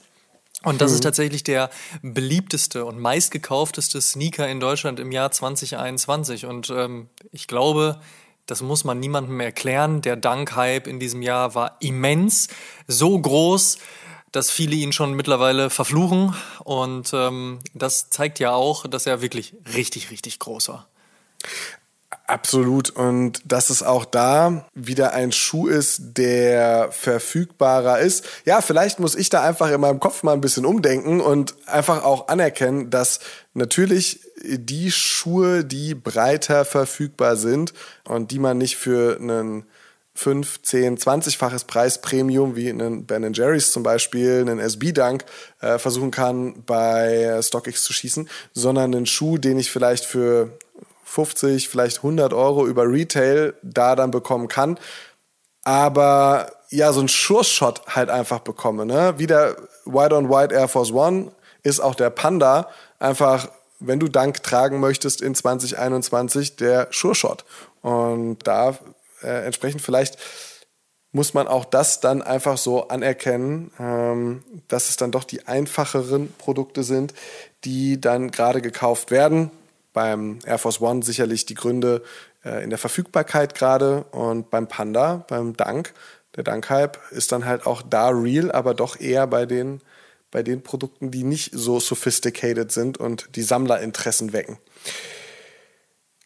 Und 0.63 0.81
das 0.81 0.91
mhm. 0.91 0.95
ist 0.95 1.01
tatsächlich 1.01 1.43
der 1.43 1.69
beliebteste 2.01 2.85
und 2.85 2.99
meistgekaufteste 2.99 3.99
Sneaker 3.99 4.47
in 4.47 4.59
Deutschland 4.59 4.99
im 4.99 5.11
Jahr 5.11 5.31
2021. 5.31 6.45
Und 6.45 6.69
ähm, 6.69 7.09
ich 7.31 7.47
glaube, 7.47 7.99
das 8.45 8.61
muss 8.61 8.83
man 8.83 8.99
niemandem 8.99 9.39
erklären. 9.39 10.01
Der 10.01 10.15
Dunk-Hype 10.15 10.87
in 10.87 10.99
diesem 10.99 11.21
Jahr 11.21 11.55
war 11.55 11.77
immens, 11.79 12.47
so 12.87 13.17
groß, 13.19 13.77
dass 14.31 14.51
viele 14.51 14.75
ihn 14.75 14.93
schon 14.93 15.13
mittlerweile 15.13 15.69
verfluchen. 15.69 16.35
Und 16.63 17.11
ähm, 17.13 17.59
das 17.73 18.09
zeigt 18.09 18.39
ja 18.39 18.53
auch, 18.53 18.87
dass 18.87 19.05
er 19.05 19.21
wirklich 19.21 19.55
richtig, 19.73 20.11
richtig 20.11 20.39
groß 20.39 20.69
war. 20.69 20.87
Absolut. 22.31 22.91
Und 22.91 23.41
dass 23.43 23.69
es 23.69 23.83
auch 23.83 24.05
da 24.05 24.65
wieder 24.73 25.13
ein 25.13 25.33
Schuh 25.33 25.67
ist, 25.67 26.17
der 26.17 26.87
verfügbarer 26.93 27.99
ist. 27.99 28.25
Ja, 28.45 28.61
vielleicht 28.61 29.01
muss 29.01 29.15
ich 29.15 29.29
da 29.29 29.43
einfach 29.43 29.69
in 29.69 29.81
meinem 29.81 29.99
Kopf 29.99 30.23
mal 30.23 30.31
ein 30.31 30.39
bisschen 30.39 30.65
umdenken 30.65 31.19
und 31.19 31.55
einfach 31.67 32.05
auch 32.05 32.29
anerkennen, 32.29 32.89
dass 32.89 33.19
natürlich 33.53 34.21
die 34.41 34.93
Schuhe, 34.93 35.65
die 35.65 35.93
breiter 35.93 36.63
verfügbar 36.63 37.35
sind 37.35 37.73
und 38.07 38.31
die 38.31 38.39
man 38.39 38.57
nicht 38.57 38.77
für 38.77 39.17
einen 39.19 39.65
5, 40.13 40.61
10, 40.61 40.99
20-faches 40.99 41.67
Preispremium 41.67 42.55
wie 42.55 42.69
einen 42.69 43.05
Ben 43.05 43.33
Jerry's 43.33 43.73
zum 43.73 43.83
Beispiel, 43.83 44.39
einen 44.39 44.59
SB 44.59 44.93
Dunk 44.93 45.25
äh, 45.59 45.77
versuchen 45.77 46.11
kann 46.11 46.63
bei 46.65 47.41
StockX 47.41 47.83
zu 47.83 47.91
schießen, 47.91 48.29
sondern 48.53 48.95
einen 48.95 49.05
Schuh, 49.05 49.37
den 49.37 49.59
ich 49.59 49.69
vielleicht 49.69 50.05
für 50.05 50.57
50, 51.11 51.67
vielleicht 51.67 51.97
100 51.97 52.33
Euro 52.33 52.65
über 52.65 52.89
Retail 52.89 53.53
da 53.63 53.95
dann 53.95 54.11
bekommen 54.11 54.47
kann. 54.47 54.79
Aber 55.63 56.51
ja, 56.69 56.93
so 56.93 57.01
ein 57.01 57.09
Sure-Shot 57.09 57.81
halt 57.87 58.09
einfach 58.09 58.39
bekomme. 58.39 58.85
Ne? 58.85 59.15
Wie 59.17 59.27
der 59.27 59.57
White 59.85 60.15
on 60.15 60.29
White 60.29 60.55
Air 60.55 60.69
Force 60.69 60.91
One 60.91 61.31
ist 61.63 61.81
auch 61.81 61.95
der 61.95 62.09
Panda 62.09 62.69
einfach, 62.97 63.49
wenn 63.79 63.99
du 63.99 64.07
Dank 64.07 64.41
tragen 64.41 64.79
möchtest 64.79 65.21
in 65.21 65.35
2021, 65.35 66.55
der 66.55 66.87
Sure-Shot. 66.91 67.43
Und 67.81 68.39
da 68.43 68.77
äh, 69.21 69.45
entsprechend 69.45 69.81
vielleicht 69.81 70.17
muss 71.11 71.33
man 71.33 71.49
auch 71.49 71.65
das 71.65 71.99
dann 71.99 72.21
einfach 72.21 72.57
so 72.57 72.87
anerkennen, 72.87 73.71
ähm, 73.77 74.43
dass 74.69 74.87
es 74.87 74.95
dann 74.95 75.11
doch 75.11 75.25
die 75.25 75.45
einfacheren 75.45 76.31
Produkte 76.37 76.83
sind, 76.83 77.13
die 77.65 77.99
dann 77.99 78.31
gerade 78.31 78.61
gekauft 78.61 79.11
werden 79.11 79.51
beim 79.93 80.39
Air 80.45 80.57
Force 80.57 80.81
One 80.81 81.03
sicherlich 81.03 81.45
die 81.45 81.55
Gründe 81.55 82.03
äh, 82.43 82.63
in 82.63 82.69
der 82.69 82.79
Verfügbarkeit 82.79 83.55
gerade 83.55 84.03
und 84.11 84.49
beim 84.49 84.67
Panda, 84.67 85.25
beim 85.27 85.55
Dank, 85.55 85.93
der 86.35 86.43
Dank-Hype 86.43 86.97
ist 87.11 87.31
dann 87.31 87.45
halt 87.45 87.65
auch 87.65 87.81
da 87.81 88.09
real, 88.09 88.51
aber 88.51 88.73
doch 88.73 88.99
eher 88.99 89.27
bei 89.27 89.45
den, 89.45 89.81
bei 90.31 90.43
den 90.43 90.63
Produkten, 90.63 91.11
die 91.11 91.23
nicht 91.23 91.51
so 91.53 91.79
sophisticated 91.79 92.71
sind 92.71 92.97
und 92.97 93.35
die 93.35 93.41
Sammlerinteressen 93.41 94.31
wecken. 94.31 94.57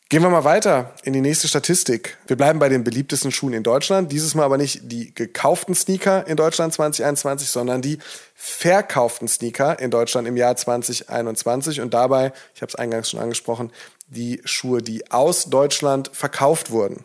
Gehen 0.08 0.22
wir 0.22 0.30
mal 0.30 0.44
weiter 0.44 0.94
in 1.02 1.14
die 1.14 1.22
nächste 1.22 1.48
Statistik. 1.48 2.20
Wir 2.28 2.36
bleiben 2.36 2.60
bei 2.60 2.70
den 2.70 2.84
beliebtesten 2.84 3.32
Schuhen 3.32 3.54
in 3.54 3.64
Deutschland. 3.64 4.12
Dieses 4.12 4.36
Mal 4.36 4.44
aber 4.44 4.58
nicht 4.58 4.82
die 4.84 5.16
gekauften 5.16 5.74
Sneaker 5.74 6.28
in 6.28 6.38
Deutschland 6.38 6.74
2021, 6.74 7.50
sondern 7.50 7.82
die 7.82 7.98
verkauften 8.36 9.28
Sneaker 9.28 9.80
in 9.80 9.90
Deutschland 9.90 10.28
im 10.28 10.38
Jahr 10.38 10.56
2021. 10.56 11.82
Und 11.82 11.96
dabei, 11.96 12.34
ich 12.54 12.62
habe 12.62 12.70
es 12.70 12.76
eingangs 12.76 13.10
schon 13.10 13.20
angesprochen, 13.20 13.72
die 14.06 14.42
Schuhe, 14.46 14.84
die 14.84 15.10
aus 15.10 15.46
Deutschland 15.46 16.12
verkauft 16.14 16.70
wurden. 16.70 17.04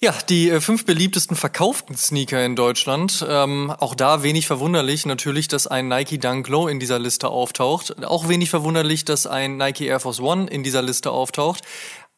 Ja, 0.00 0.14
die 0.28 0.48
äh, 0.48 0.60
fünf 0.60 0.86
beliebtesten 0.86 1.36
verkauften 1.36 1.96
Sneaker 1.96 2.44
in 2.44 2.54
Deutschland. 2.54 3.26
Ähm, 3.28 3.74
auch 3.78 3.96
da 3.96 4.22
wenig 4.22 4.46
verwunderlich 4.46 5.06
natürlich, 5.06 5.48
dass 5.48 5.66
ein 5.66 5.88
Nike 5.88 6.18
Dunk 6.18 6.46
Low 6.46 6.68
in 6.68 6.78
dieser 6.78 7.00
Liste 7.00 7.28
auftaucht. 7.28 8.04
Auch 8.04 8.28
wenig 8.28 8.48
verwunderlich, 8.48 9.04
dass 9.04 9.26
ein 9.26 9.56
Nike 9.56 9.86
Air 9.86 9.98
Force 9.98 10.20
One 10.20 10.48
in 10.48 10.62
dieser 10.62 10.82
Liste 10.82 11.10
auftaucht 11.10 11.64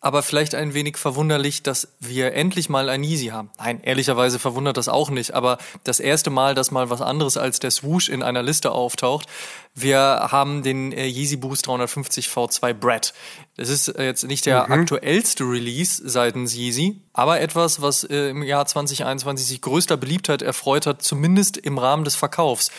aber 0.01 0.23
vielleicht 0.23 0.55
ein 0.55 0.73
wenig 0.73 0.97
verwunderlich, 0.97 1.63
dass 1.63 1.89
wir 2.01 2.33
endlich 2.33 2.71
mal 2.71 2.89
ein 2.89 3.05
Yeezy 3.05 3.27
haben. 3.27 3.51
Nein, 3.59 3.81
ehrlicherweise 3.83 4.39
verwundert 4.39 4.79
das 4.79 4.89
auch 4.89 5.11
nicht, 5.11 5.35
aber 5.35 5.59
das 5.85 6.01
erste 6.01 6.31
Mal, 6.31 6.55
dass 6.55 6.71
mal 6.71 6.89
was 6.89 7.03
anderes 7.03 7.37
als 7.37 7.61
der 7.61 7.71
Swoosh 7.71 8.09
in 8.09 8.23
einer 8.23 8.43
Liste 8.43 8.73
auftaucht. 8.73 9.29
Wir 9.75 10.01
haben 10.01 10.63
den 10.63 10.93
äh, 10.93 11.07
Yeezy 11.07 11.37
Boost 11.37 11.67
350 11.67 12.29
V2 12.29 12.73
Brad. 12.73 13.13
Das 13.57 13.69
ist 13.69 13.89
äh, 13.89 14.05
jetzt 14.05 14.25
nicht 14.25 14.47
der 14.47 14.67
mhm. 14.67 14.73
aktuellste 14.73 15.45
Release 15.45 16.03
seitens 16.09 16.55
Yeezy, 16.55 17.03
aber 17.13 17.41
etwas, 17.41 17.83
was 17.83 18.05
äh, 18.05 18.31
im 18.31 18.43
Jahr 18.43 18.65
2021 18.65 19.47
sich 19.47 19.61
größter 19.61 19.99
Beliebtheit 19.99 20.41
erfreut 20.41 20.87
hat, 20.87 21.03
zumindest 21.03 21.59
im 21.59 21.77
Rahmen 21.77 22.05
des 22.05 22.17
Verkaufs. 22.17 22.71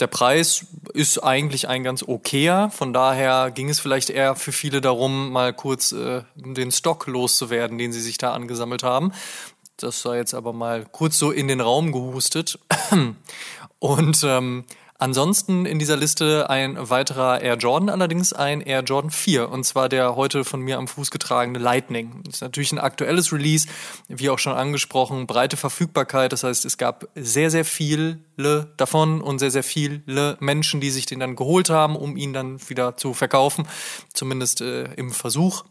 Der 0.00 0.08
Preis 0.08 0.66
ist 0.92 1.18
eigentlich 1.18 1.68
ein 1.68 1.84
ganz 1.84 2.02
okayer, 2.02 2.70
von 2.70 2.92
daher 2.92 3.52
ging 3.52 3.68
es 3.68 3.78
vielleicht 3.78 4.10
eher 4.10 4.34
für 4.34 4.50
viele 4.50 4.80
darum, 4.80 5.30
mal 5.30 5.52
kurz 5.52 5.92
äh, 5.92 6.22
den 6.34 6.72
Stock 6.72 7.06
loszuwerden, 7.06 7.78
den 7.78 7.92
sie 7.92 8.00
sich 8.00 8.18
da 8.18 8.32
angesammelt 8.32 8.82
haben. 8.82 9.12
Das 9.76 10.02
sei 10.02 10.16
jetzt 10.16 10.34
aber 10.34 10.52
mal 10.52 10.84
kurz 10.90 11.18
so 11.18 11.30
in 11.30 11.46
den 11.46 11.60
Raum 11.60 11.92
gehustet. 11.92 12.58
Und 13.78 14.24
ähm, 14.24 14.64
Ansonsten 14.96 15.66
in 15.66 15.80
dieser 15.80 15.96
Liste 15.96 16.48
ein 16.48 16.76
weiterer 16.78 17.40
Air 17.40 17.56
Jordan, 17.56 17.88
allerdings 17.88 18.32
ein 18.32 18.60
Air 18.60 18.82
Jordan 18.82 19.10
4, 19.10 19.48
und 19.48 19.64
zwar 19.64 19.88
der 19.88 20.14
heute 20.14 20.44
von 20.44 20.60
mir 20.60 20.78
am 20.78 20.86
Fuß 20.86 21.10
getragene 21.10 21.58
Lightning. 21.58 22.22
Das 22.24 22.36
ist 22.36 22.40
natürlich 22.42 22.70
ein 22.70 22.78
aktuelles 22.78 23.32
Release, 23.32 23.66
wie 24.08 24.30
auch 24.30 24.38
schon 24.38 24.52
angesprochen, 24.52 25.26
breite 25.26 25.56
Verfügbarkeit. 25.56 26.32
Das 26.32 26.44
heißt, 26.44 26.64
es 26.64 26.78
gab 26.78 27.08
sehr, 27.16 27.50
sehr 27.50 27.64
viele 27.64 28.20
davon 28.76 29.20
und 29.20 29.40
sehr, 29.40 29.50
sehr 29.50 29.64
viele 29.64 30.36
Menschen, 30.38 30.80
die 30.80 30.90
sich 30.90 31.06
den 31.06 31.18
dann 31.18 31.34
geholt 31.34 31.70
haben, 31.70 31.96
um 31.96 32.16
ihn 32.16 32.32
dann 32.32 32.60
wieder 32.68 32.96
zu 32.96 33.14
verkaufen, 33.14 33.66
zumindest 34.12 34.60
äh, 34.60 34.84
im 34.94 35.10
Versuch. 35.10 35.64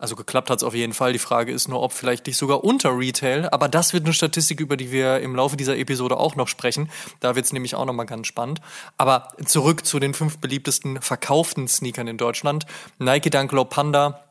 Also 0.00 0.16
geklappt 0.16 0.50
hat 0.50 0.58
es 0.58 0.64
auf 0.64 0.74
jeden 0.74 0.94
Fall. 0.94 1.12
Die 1.12 1.18
Frage 1.18 1.52
ist 1.52 1.68
nur, 1.68 1.82
ob 1.82 1.92
vielleicht 1.92 2.26
nicht 2.26 2.38
sogar 2.38 2.64
unter 2.64 2.96
Retail. 2.96 3.48
Aber 3.52 3.68
das 3.68 3.92
wird 3.92 4.04
eine 4.04 4.14
Statistik, 4.14 4.58
über 4.60 4.76
die 4.76 4.90
wir 4.90 5.20
im 5.20 5.36
Laufe 5.36 5.56
dieser 5.56 5.76
Episode 5.76 6.16
auch 6.16 6.36
noch 6.36 6.48
sprechen. 6.48 6.90
Da 7.20 7.36
wird 7.36 7.44
es 7.44 7.52
nämlich 7.52 7.74
auch 7.74 7.84
nochmal 7.84 8.06
ganz 8.06 8.26
spannend. 8.26 8.60
Aber 8.96 9.28
zurück 9.44 9.84
zu 9.84 10.00
den 10.00 10.14
fünf 10.14 10.38
beliebtesten 10.38 11.02
verkauften 11.02 11.68
Sneakern 11.68 12.08
in 12.08 12.16
Deutschland. 12.16 12.64
Nike 12.98 13.30
Dunk 13.30 13.52
Low 13.52 13.64
Panda 13.64 14.24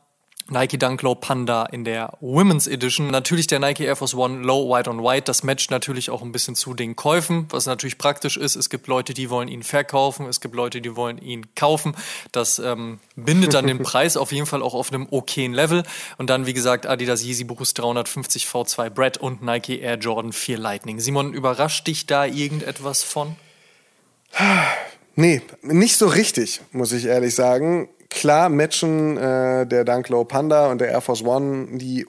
Nike 0.48 0.78
Dunk 0.78 1.02
Low 1.02 1.14
Panda 1.14 1.66
in 1.66 1.84
der 1.84 2.16
Women's 2.20 2.66
Edition. 2.66 3.08
Natürlich 3.08 3.46
der 3.46 3.60
Nike 3.60 3.84
Air 3.84 3.96
Force 3.96 4.14
One 4.14 4.42
Low 4.42 4.68
White 4.68 4.90
on 4.90 5.02
White. 5.02 5.24
Das 5.26 5.44
matcht 5.44 5.70
natürlich 5.70 6.10
auch 6.10 6.22
ein 6.22 6.32
bisschen 6.32 6.56
zu 6.56 6.74
den 6.74 6.96
Käufen, 6.96 7.46
was 7.50 7.66
natürlich 7.66 7.98
praktisch 7.98 8.36
ist. 8.36 8.56
Es 8.56 8.68
gibt 8.68 8.86
Leute, 8.88 9.14
die 9.14 9.30
wollen 9.30 9.48
ihn 9.48 9.62
verkaufen. 9.62 10.26
Es 10.26 10.40
gibt 10.40 10.54
Leute, 10.54 10.80
die 10.80 10.96
wollen 10.96 11.18
ihn 11.18 11.54
kaufen. 11.54 11.94
Das 12.32 12.58
ähm, 12.58 12.98
bindet 13.14 13.54
dann 13.54 13.66
den 13.66 13.78
Preis 13.82 14.16
auf 14.16 14.32
jeden 14.32 14.46
Fall 14.46 14.62
auch 14.62 14.74
auf 14.74 14.92
einem 14.92 15.06
okayen 15.10 15.52
Level. 15.52 15.84
Und 16.18 16.30
dann, 16.30 16.46
wie 16.46 16.54
gesagt, 16.54 16.86
Adidas 16.86 17.22
Yeezy 17.22 17.44
Boost 17.44 17.78
350 17.78 18.46
V2 18.46 18.90
Brett 18.90 19.18
und 19.18 19.42
Nike 19.42 19.80
Air 19.80 19.98
Jordan 19.98 20.32
4 20.32 20.58
Lightning. 20.58 20.98
Simon, 20.98 21.32
überrascht 21.32 21.86
dich 21.86 22.06
da 22.06 22.24
irgendetwas 22.24 23.02
von? 23.02 23.36
Nee, 25.16 25.42
nicht 25.60 25.98
so 25.98 26.06
richtig, 26.06 26.62
muss 26.72 26.92
ich 26.92 27.04
ehrlich 27.04 27.34
sagen 27.34 27.90
klar 28.10 28.48
matchen 28.48 29.16
äh, 29.16 29.66
der 29.66 29.84
Dunklow 29.84 30.24
Panda 30.24 30.70
und 30.70 30.80
der 30.80 30.88
Air 30.88 31.00
Force 31.00 31.22
One 31.22 31.78
die 31.78 32.06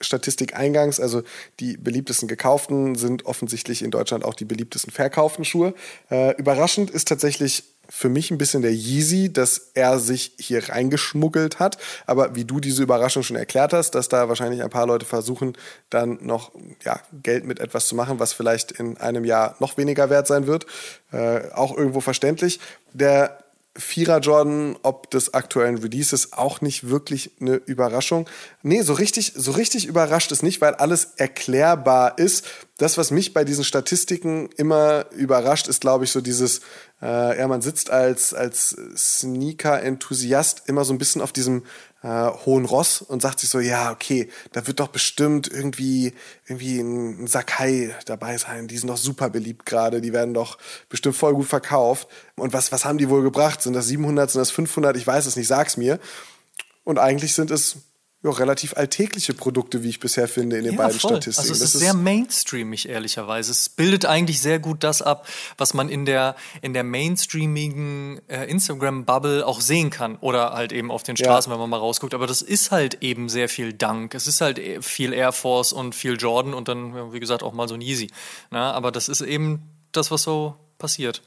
Statistik 0.00 0.56
eingangs, 0.56 0.98
also 0.98 1.22
die 1.58 1.76
beliebtesten 1.76 2.26
gekauften 2.26 2.94
sind 2.94 3.26
offensichtlich 3.26 3.82
in 3.82 3.90
Deutschland 3.90 4.24
auch 4.24 4.34
die 4.34 4.46
beliebtesten 4.46 4.92
verkauften 4.92 5.44
Schuhe. 5.44 5.74
Äh, 6.10 6.34
überraschend 6.36 6.90
ist 6.90 7.08
tatsächlich 7.08 7.64
für 7.90 8.08
mich 8.08 8.30
ein 8.30 8.38
bisschen 8.38 8.62
der 8.62 8.72
Yeezy, 8.72 9.32
dass 9.32 9.72
er 9.74 9.98
sich 9.98 10.32
hier 10.38 10.68
reingeschmuggelt 10.68 11.58
hat. 11.58 11.76
Aber 12.06 12.36
wie 12.36 12.44
du 12.44 12.60
diese 12.60 12.84
Überraschung 12.84 13.24
schon 13.24 13.36
erklärt 13.36 13.72
hast, 13.72 13.96
dass 13.96 14.08
da 14.08 14.28
wahrscheinlich 14.28 14.62
ein 14.62 14.70
paar 14.70 14.86
Leute 14.86 15.04
versuchen, 15.04 15.58
dann 15.90 16.18
noch 16.22 16.52
ja, 16.84 17.00
Geld 17.22 17.44
mit 17.44 17.58
etwas 17.58 17.88
zu 17.88 17.96
machen, 17.96 18.20
was 18.20 18.32
vielleicht 18.32 18.70
in 18.70 18.96
einem 18.98 19.24
Jahr 19.24 19.56
noch 19.58 19.76
weniger 19.76 20.08
wert 20.08 20.28
sein 20.28 20.46
wird, 20.46 20.66
äh, 21.12 21.50
auch 21.52 21.76
irgendwo 21.76 22.00
verständlich. 22.00 22.60
Der 22.92 23.38
Vierer 23.80 24.20
Jordan, 24.20 24.76
ob 24.82 25.10
des 25.10 25.34
aktuellen 25.34 25.78
Releases, 25.78 26.32
auch 26.32 26.60
nicht 26.60 26.88
wirklich 26.88 27.32
eine 27.40 27.56
Überraschung. 27.56 28.28
Nee, 28.62 28.82
so 28.82 28.92
richtig, 28.92 29.32
so 29.34 29.52
richtig 29.52 29.86
überrascht 29.86 30.30
es 30.32 30.42
nicht, 30.42 30.60
weil 30.60 30.74
alles 30.74 31.14
erklärbar 31.16 32.18
ist. 32.18 32.46
Das, 32.78 32.98
was 32.98 33.10
mich 33.10 33.34
bei 33.34 33.44
diesen 33.44 33.64
Statistiken 33.64 34.48
immer 34.56 35.06
überrascht, 35.12 35.68
ist, 35.68 35.80
glaube 35.80 36.04
ich, 36.04 36.12
so 36.12 36.20
dieses, 36.20 36.60
äh, 37.02 37.38
ja, 37.38 37.48
man 37.48 37.62
sitzt 37.62 37.90
als, 37.90 38.34
als 38.34 38.76
Sneaker-Enthusiast 38.96 40.62
immer 40.66 40.84
so 40.84 40.92
ein 40.92 40.98
bisschen 40.98 41.22
auf 41.22 41.32
diesem 41.32 41.64
äh, 42.02 42.30
hohen 42.46 42.64
Ross 42.64 43.02
und 43.02 43.20
sagt 43.20 43.40
sich 43.40 43.50
so, 43.50 43.60
ja, 43.60 43.90
okay, 43.92 44.28
da 44.52 44.66
wird 44.66 44.80
doch 44.80 44.88
bestimmt 44.88 45.48
irgendwie, 45.48 46.14
irgendwie 46.46 46.80
ein 46.80 47.26
Sakai 47.26 47.94
dabei 48.06 48.38
sein. 48.38 48.68
Die 48.68 48.78
sind 48.78 48.88
doch 48.88 48.96
super 48.96 49.30
beliebt 49.30 49.66
gerade. 49.66 50.00
Die 50.00 50.12
werden 50.12 50.34
doch 50.34 50.58
bestimmt 50.88 51.16
voll 51.16 51.34
gut 51.34 51.46
verkauft. 51.46 52.08
Und 52.36 52.52
was, 52.52 52.72
was 52.72 52.84
haben 52.84 52.98
die 52.98 53.10
wohl 53.10 53.22
gebracht? 53.22 53.62
Sind 53.62 53.74
das 53.74 53.86
700, 53.86 54.30
sind 54.30 54.40
das 54.40 54.50
500? 54.50 54.96
Ich 54.96 55.06
weiß 55.06 55.26
es 55.26 55.36
nicht, 55.36 55.48
sag's 55.48 55.76
mir. 55.76 55.98
Und 56.84 56.98
eigentlich 56.98 57.34
sind 57.34 57.50
es 57.50 57.76
ja, 58.22 58.30
relativ 58.30 58.76
alltägliche 58.76 59.32
Produkte, 59.32 59.82
wie 59.82 59.88
ich 59.88 59.98
bisher 59.98 60.28
finde, 60.28 60.58
in 60.58 60.64
den 60.64 60.74
ja, 60.74 60.78
beiden 60.78 61.00
voll. 61.00 61.12
Statistiken. 61.12 61.40
Also 61.40 61.52
es 61.52 61.60
das 61.60 61.74
ist 61.74 61.80
sehr 61.80 61.94
mainstreamig, 61.94 62.88
ehrlicherweise. 62.88 63.50
Es 63.50 63.70
bildet 63.70 64.04
eigentlich 64.04 64.42
sehr 64.42 64.58
gut 64.58 64.84
das 64.84 65.00
ab, 65.00 65.26
was 65.56 65.72
man 65.72 65.88
in 65.88 66.04
der, 66.04 66.36
in 66.60 66.74
der 66.74 66.84
mainstreamigen 66.84 68.20
äh, 68.28 68.44
Instagram-Bubble 68.44 69.46
auch 69.46 69.62
sehen 69.62 69.88
kann. 69.88 70.16
Oder 70.16 70.52
halt 70.52 70.72
eben 70.72 70.90
auf 70.90 71.02
den 71.02 71.16
Straßen, 71.16 71.50
ja. 71.50 71.54
wenn 71.54 71.60
man 71.60 71.70
mal 71.70 71.78
rausguckt. 71.78 72.12
Aber 72.12 72.26
das 72.26 72.42
ist 72.42 72.70
halt 72.70 73.02
eben 73.02 73.30
sehr 73.30 73.48
viel 73.48 73.72
Dank. 73.72 74.14
Es 74.14 74.26
ist 74.26 74.42
halt 74.42 74.58
äh, 74.58 74.82
viel 74.82 75.14
Air 75.14 75.32
Force 75.32 75.72
und 75.72 75.94
viel 75.94 76.16
Jordan 76.16 76.52
und 76.52 76.68
dann, 76.68 77.14
wie 77.14 77.20
gesagt, 77.20 77.42
auch 77.42 77.54
mal 77.54 77.68
so 77.68 77.74
ein 77.74 77.80
Yeezy. 77.80 78.10
Na, 78.50 78.72
aber 78.72 78.92
das 78.92 79.08
ist 79.08 79.22
eben 79.22 79.62
das, 79.92 80.10
was 80.10 80.22
so 80.22 80.56
passiert. 80.76 81.22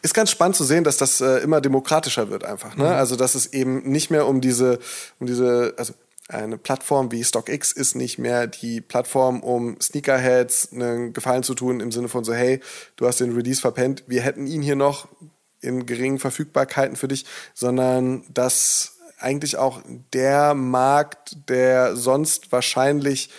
Ist 0.00 0.14
ganz 0.14 0.30
spannend 0.30 0.56
zu 0.56 0.64
sehen, 0.64 0.84
dass 0.84 0.96
das 0.96 1.20
äh, 1.20 1.38
immer 1.38 1.60
demokratischer 1.60 2.30
wird 2.30 2.44
einfach. 2.44 2.76
Ne? 2.76 2.84
Mhm. 2.84 2.90
Also 2.90 3.16
dass 3.16 3.34
es 3.34 3.52
eben 3.52 3.88
nicht 3.88 4.10
mehr 4.10 4.26
um 4.26 4.40
diese, 4.40 4.78
um 5.18 5.26
diese, 5.26 5.74
also 5.76 5.92
eine 6.28 6.56
Plattform 6.56 7.10
wie 7.12 7.24
StockX 7.24 7.72
ist 7.72 7.94
nicht 7.94 8.18
mehr 8.18 8.46
die 8.46 8.80
Plattform, 8.80 9.40
um 9.42 9.80
Sneakerheads 9.80 10.72
einen 10.72 11.12
Gefallen 11.12 11.42
zu 11.42 11.54
tun, 11.54 11.80
im 11.80 11.92
Sinne 11.92 12.08
von 12.08 12.24
so, 12.24 12.32
hey, 12.32 12.60
du 12.96 13.06
hast 13.06 13.20
den 13.20 13.34
Release 13.34 13.60
verpennt, 13.60 14.04
wir 14.06 14.22
hätten 14.22 14.46
ihn 14.46 14.62
hier 14.62 14.76
noch 14.76 15.08
in 15.60 15.86
geringen 15.86 16.18
Verfügbarkeiten 16.18 16.96
für 16.96 17.08
dich, 17.08 17.24
sondern 17.54 18.24
dass 18.32 18.98
eigentlich 19.18 19.56
auch 19.56 19.80
der 20.12 20.54
Markt, 20.54 21.36
der 21.48 21.96
sonst 21.96 22.50
wahrscheinlich 22.52 23.30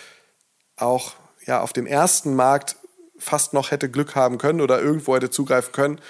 auch 0.76 1.14
ja, 1.46 1.60
auf 1.60 1.72
dem 1.72 1.86
ersten 1.86 2.34
Markt 2.34 2.76
fast 3.18 3.52
noch 3.52 3.70
hätte 3.70 3.90
Glück 3.90 4.14
haben 4.14 4.38
können 4.38 4.60
oder 4.60 4.80
irgendwo 4.80 5.14
hätte 5.14 5.30
zugreifen 5.30 5.72
können, 5.72 6.00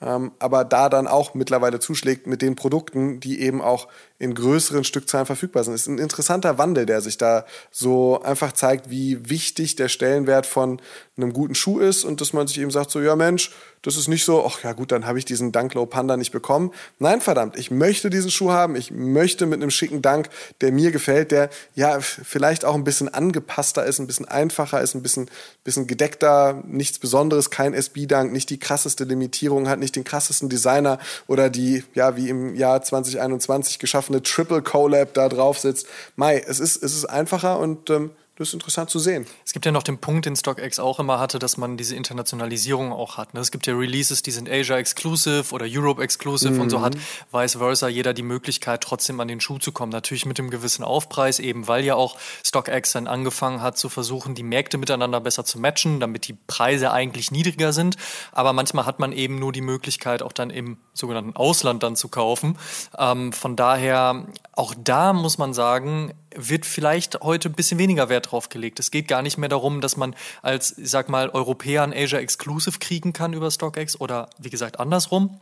ähm, 0.00 0.32
aber 0.38 0.64
da 0.64 0.88
dann 0.88 1.06
auch 1.06 1.34
mittlerweile 1.34 1.80
zuschlägt 1.80 2.26
mit 2.26 2.42
den 2.42 2.56
Produkten, 2.56 3.20
die 3.20 3.40
eben 3.40 3.62
auch 3.62 3.88
in 4.18 4.34
größeren 4.34 4.84
Stückzahlen 4.84 5.26
verfügbar 5.26 5.64
sind. 5.64 5.74
Es 5.74 5.82
ist 5.82 5.88
ein 5.88 5.98
interessanter 5.98 6.58
Wandel, 6.58 6.86
der 6.86 7.00
sich 7.00 7.18
da 7.18 7.44
so 7.70 8.22
einfach 8.22 8.52
zeigt, 8.52 8.90
wie 8.90 9.28
wichtig 9.28 9.76
der 9.76 9.88
Stellenwert 9.88 10.46
von 10.46 10.80
einem 11.16 11.32
guten 11.32 11.54
Schuh 11.54 11.80
ist 11.80 12.04
und 12.04 12.20
dass 12.20 12.32
man 12.32 12.46
sich 12.46 12.58
eben 12.58 12.70
sagt, 12.70 12.90
so, 12.90 13.00
ja 13.00 13.16
Mensch, 13.16 13.50
das 13.82 13.96
ist 13.96 14.06
nicht 14.06 14.24
so, 14.24 14.46
ach 14.46 14.62
ja 14.62 14.72
gut, 14.72 14.92
dann 14.92 15.06
habe 15.06 15.18
ich 15.18 15.24
diesen 15.24 15.50
Dunklow 15.50 15.86
Panda 15.86 16.16
nicht 16.16 16.30
bekommen. 16.30 16.70
Nein, 17.00 17.20
verdammt, 17.20 17.58
ich 17.58 17.72
möchte 17.72 18.10
diesen 18.10 18.30
Schuh 18.30 18.52
haben, 18.52 18.76
ich 18.76 18.92
möchte 18.92 19.44
mit 19.44 19.60
einem 19.60 19.70
schicken 19.70 20.02
Dank, 20.02 20.30
der 20.60 20.70
mir 20.70 20.92
gefällt, 20.92 21.32
der 21.32 21.50
ja 21.74 22.00
vielleicht 22.00 22.64
auch 22.64 22.76
ein 22.76 22.84
bisschen 22.84 23.12
angepasster 23.12 23.84
ist, 23.84 23.98
ein 23.98 24.06
bisschen 24.06 24.28
einfacher 24.28 24.80
ist, 24.80 24.94
ein 24.94 25.02
bisschen, 25.02 25.28
bisschen 25.64 25.88
gedeckter, 25.88 26.62
nichts 26.64 27.00
Besonderes, 27.00 27.50
kein 27.50 27.74
SB-Dank, 27.74 28.32
nicht 28.32 28.50
die 28.50 28.58
krasseste 28.58 29.02
Limitierung 29.02 29.68
hat, 29.68 29.80
nicht 29.80 29.96
den 29.96 30.04
krassesten 30.04 30.48
Designer 30.48 30.98
oder 31.26 31.50
die, 31.50 31.82
ja, 31.94 32.16
wie 32.16 32.28
im 32.28 32.54
Jahr 32.54 32.82
2021 32.82 33.80
geschaffen 33.80 34.11
eine 34.12 34.22
Triple 34.22 34.62
Collab 34.62 35.14
da 35.14 35.28
drauf 35.28 35.58
sitzt. 35.58 35.86
Mai, 36.16 36.38
es 36.38 36.60
ist, 36.60 36.82
es 36.82 36.94
ist 36.94 37.06
einfacher 37.06 37.58
und 37.58 37.90
ähm, 37.90 38.10
das 38.42 38.50
ist 38.50 38.54
interessant 38.54 38.90
zu 38.90 38.98
sehen. 38.98 39.26
Es 39.46 39.52
gibt 39.52 39.64
ja 39.64 39.72
noch 39.72 39.82
den 39.82 39.98
Punkt, 39.98 40.26
den 40.26 40.36
StockX 40.36 40.78
auch 40.78 40.98
immer 40.98 41.18
hatte, 41.18 41.38
dass 41.38 41.56
man 41.56 41.76
diese 41.76 41.94
Internationalisierung 41.94 42.92
auch 42.92 43.16
hat. 43.16 43.34
Ne? 43.34 43.40
Es 43.40 43.50
gibt 43.50 43.66
ja 43.66 43.74
Releases, 43.74 44.22
die 44.22 44.32
sind 44.32 44.50
Asia 44.50 44.76
Exclusive 44.76 45.54
oder 45.54 45.66
Europe 45.68 46.02
Exclusive 46.02 46.52
mhm. 46.52 46.60
und 46.60 46.70
so 46.70 46.78
mhm. 46.78 46.82
hat 46.82 46.96
vice 47.30 47.56
versa 47.56 47.88
jeder 47.88 48.12
die 48.12 48.22
Möglichkeit, 48.22 48.82
trotzdem 48.82 49.20
an 49.20 49.28
den 49.28 49.40
Schuh 49.40 49.58
zu 49.58 49.72
kommen. 49.72 49.92
Natürlich 49.92 50.26
mit 50.26 50.38
einem 50.38 50.50
gewissen 50.50 50.82
Aufpreis, 50.82 51.38
eben 51.38 51.68
weil 51.68 51.84
ja 51.84 51.94
auch 51.94 52.18
StockX 52.44 52.92
dann 52.92 53.06
angefangen 53.06 53.62
hat 53.62 53.78
zu 53.78 53.88
versuchen, 53.88 54.34
die 54.34 54.42
Märkte 54.42 54.76
miteinander 54.76 55.20
besser 55.20 55.44
zu 55.44 55.58
matchen, 55.58 56.00
damit 56.00 56.26
die 56.26 56.36
Preise 56.46 56.90
eigentlich 56.90 57.30
niedriger 57.30 57.72
sind. 57.72 57.96
Aber 58.32 58.52
manchmal 58.52 58.86
hat 58.86 58.98
man 58.98 59.12
eben 59.12 59.38
nur 59.38 59.52
die 59.52 59.60
Möglichkeit, 59.60 60.22
auch 60.22 60.32
dann 60.32 60.50
im 60.50 60.78
sogenannten 60.94 61.36
Ausland 61.36 61.82
dann 61.82 61.94
zu 61.94 62.08
kaufen. 62.08 62.58
Ähm, 62.98 63.32
von 63.32 63.54
daher, 63.54 64.26
auch 64.52 64.74
da 64.76 65.12
muss 65.12 65.38
man 65.38 65.54
sagen, 65.54 66.12
wird 66.34 66.66
vielleicht 66.66 67.20
heute 67.20 67.48
ein 67.48 67.54
bisschen 67.54 67.78
weniger 67.78 68.08
Wert 68.08 68.31
drauf 68.32 68.48
gelegt. 68.48 68.80
Es 68.80 68.90
geht 68.90 69.08
gar 69.08 69.22
nicht 69.22 69.38
mehr 69.38 69.48
darum, 69.48 69.80
dass 69.80 69.96
man 69.96 70.14
als, 70.42 70.76
ich 70.78 70.90
sag 70.90 71.08
mal, 71.08 71.30
Europäer 71.30 71.82
ein 71.82 71.92
Asia 71.92 72.18
Exclusive 72.18 72.78
kriegen 72.78 73.12
kann 73.12 73.32
über 73.32 73.50
StockX 73.50 74.00
oder 74.00 74.30
wie 74.38 74.50
gesagt 74.50 74.80
andersrum, 74.80 75.40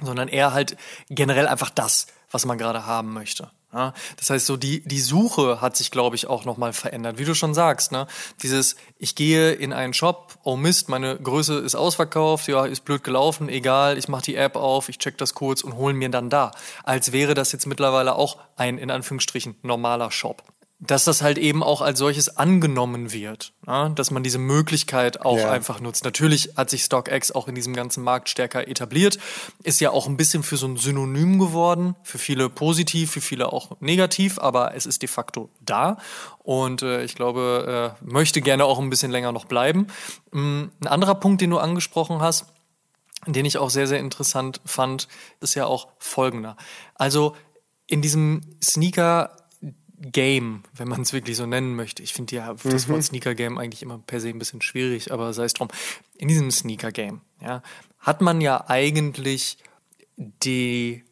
sondern 0.00 0.28
eher 0.28 0.52
halt 0.52 0.76
generell 1.08 1.48
einfach 1.48 1.70
das, 1.70 2.06
was 2.30 2.44
man 2.44 2.58
gerade 2.58 2.86
haben 2.86 3.12
möchte. 3.12 3.50
Ja, 3.72 3.92
das 4.16 4.30
heißt, 4.30 4.46
so 4.46 4.56
die, 4.56 4.80
die 4.88 5.00
Suche 5.00 5.60
hat 5.60 5.76
sich, 5.76 5.90
glaube 5.90 6.16
ich, 6.16 6.28
auch 6.28 6.44
nochmal 6.46 6.72
verändert. 6.72 7.18
Wie 7.18 7.24
du 7.24 7.34
schon 7.34 7.52
sagst, 7.52 7.92
ne? 7.92 8.06
Dieses, 8.42 8.76
ich 8.96 9.16
gehe 9.16 9.52
in 9.52 9.72
einen 9.72 9.92
Shop, 9.92 10.38
oh 10.44 10.56
Mist, 10.56 10.88
meine 10.88 11.16
Größe 11.18 11.58
ist 11.58 11.74
ausverkauft, 11.74 12.48
ja, 12.48 12.64
ist 12.64 12.84
blöd 12.84 13.04
gelaufen, 13.04 13.48
egal, 13.50 13.98
ich 13.98 14.08
mache 14.08 14.22
die 14.22 14.36
App 14.36 14.56
auf, 14.56 14.88
ich 14.88 14.98
check 14.98 15.18
das 15.18 15.34
kurz 15.34 15.62
und 15.62 15.74
hole 15.76 15.92
mir 15.92 16.08
dann 16.08 16.30
da. 16.30 16.52
Als 16.84 17.12
wäre 17.12 17.34
das 17.34 17.52
jetzt 17.52 17.66
mittlerweile 17.66 18.14
auch 18.14 18.38
ein, 18.56 18.78
in 18.78 18.90
Anführungsstrichen, 18.90 19.56
normaler 19.62 20.10
Shop. 20.10 20.42
Dass 20.78 21.04
das 21.04 21.22
halt 21.22 21.38
eben 21.38 21.62
auch 21.62 21.80
als 21.80 21.98
solches 21.98 22.36
angenommen 22.36 23.12
wird, 23.12 23.54
ja? 23.66 23.88
dass 23.88 24.10
man 24.10 24.22
diese 24.22 24.38
Möglichkeit 24.38 25.22
auch 25.22 25.38
ja. 25.38 25.50
einfach 25.50 25.80
nutzt. 25.80 26.04
Natürlich 26.04 26.52
hat 26.56 26.68
sich 26.68 26.84
StockX 26.84 27.32
auch 27.32 27.48
in 27.48 27.54
diesem 27.54 27.74
ganzen 27.74 28.04
Markt 28.04 28.28
stärker 28.28 28.68
etabliert, 28.68 29.18
ist 29.62 29.80
ja 29.80 29.90
auch 29.90 30.06
ein 30.06 30.18
bisschen 30.18 30.42
für 30.42 30.58
so 30.58 30.66
ein 30.66 30.76
Synonym 30.76 31.38
geworden, 31.38 31.96
für 32.02 32.18
viele 32.18 32.50
positiv, 32.50 33.12
für 33.12 33.22
viele 33.22 33.52
auch 33.54 33.80
negativ, 33.80 34.38
aber 34.38 34.74
es 34.74 34.84
ist 34.84 35.00
de 35.00 35.08
facto 35.08 35.48
da 35.60 35.96
und 36.38 36.82
äh, 36.82 37.04
ich 37.04 37.14
glaube, 37.14 37.96
äh, 37.98 38.04
möchte 38.04 38.42
gerne 38.42 38.66
auch 38.66 38.78
ein 38.78 38.90
bisschen 38.90 39.10
länger 39.10 39.32
noch 39.32 39.46
bleiben. 39.46 39.86
Ähm, 40.34 40.72
ein 40.80 40.88
anderer 40.88 41.14
Punkt, 41.14 41.40
den 41.40 41.50
du 41.50 41.58
angesprochen 41.58 42.20
hast, 42.20 42.46
den 43.26 43.46
ich 43.46 43.56
auch 43.56 43.70
sehr, 43.70 43.86
sehr 43.86 43.98
interessant 43.98 44.60
fand, 44.66 45.08
ist 45.40 45.54
ja 45.54 45.64
auch 45.64 45.88
folgender. 45.98 46.56
Also 46.94 47.34
in 47.86 48.02
diesem 48.02 48.42
Sneaker 48.62 49.36
Game, 50.00 50.62
wenn 50.74 50.88
man 50.88 51.02
es 51.02 51.12
wirklich 51.12 51.36
so 51.36 51.46
nennen 51.46 51.74
möchte. 51.74 52.02
Ich 52.02 52.12
finde 52.12 52.36
ja 52.36 52.54
das 52.62 52.86
mhm. 52.86 52.92
Wort 52.92 53.04
Sneaker 53.04 53.34
Game 53.34 53.58
eigentlich 53.58 53.82
immer 53.82 53.98
per 53.98 54.20
se 54.20 54.28
ein 54.28 54.38
bisschen 54.38 54.62
schwierig, 54.62 55.12
aber 55.12 55.32
sei 55.32 55.44
es 55.44 55.54
drum. 55.54 55.68
In 56.18 56.28
diesem 56.28 56.50
Sneaker 56.50 56.92
Game, 56.92 57.20
ja, 57.40 57.62
hat 57.98 58.20
man 58.20 58.40
ja 58.40 58.68
eigentlich 58.68 59.58
die, 60.16 61.04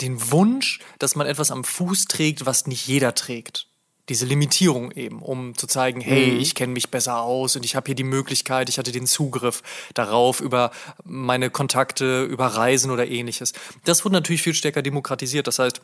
den 0.00 0.30
Wunsch, 0.32 0.80
dass 0.98 1.16
man 1.16 1.26
etwas 1.26 1.50
am 1.50 1.64
Fuß 1.64 2.06
trägt, 2.06 2.46
was 2.46 2.66
nicht 2.66 2.86
jeder 2.86 3.14
trägt. 3.14 3.68
Diese 4.08 4.24
Limitierung 4.24 4.92
eben, 4.92 5.20
um 5.20 5.56
zu 5.56 5.66
zeigen, 5.66 6.00
hey, 6.00 6.32
mhm. 6.32 6.40
ich 6.40 6.54
kenne 6.54 6.72
mich 6.72 6.90
besser 6.90 7.20
aus 7.22 7.56
und 7.56 7.64
ich 7.64 7.74
habe 7.74 7.86
hier 7.86 7.96
die 7.96 8.04
Möglichkeit, 8.04 8.68
ich 8.68 8.78
hatte 8.78 8.92
den 8.92 9.06
Zugriff 9.06 9.62
darauf 9.94 10.40
über 10.40 10.70
meine 11.02 11.50
Kontakte, 11.50 12.22
über 12.24 12.46
Reisen 12.46 12.92
oder 12.92 13.08
ähnliches. 13.08 13.52
Das 13.84 14.04
wurde 14.04 14.14
natürlich 14.14 14.42
viel 14.42 14.54
stärker 14.54 14.82
demokratisiert. 14.82 15.48
Das 15.48 15.58
heißt, 15.58 15.80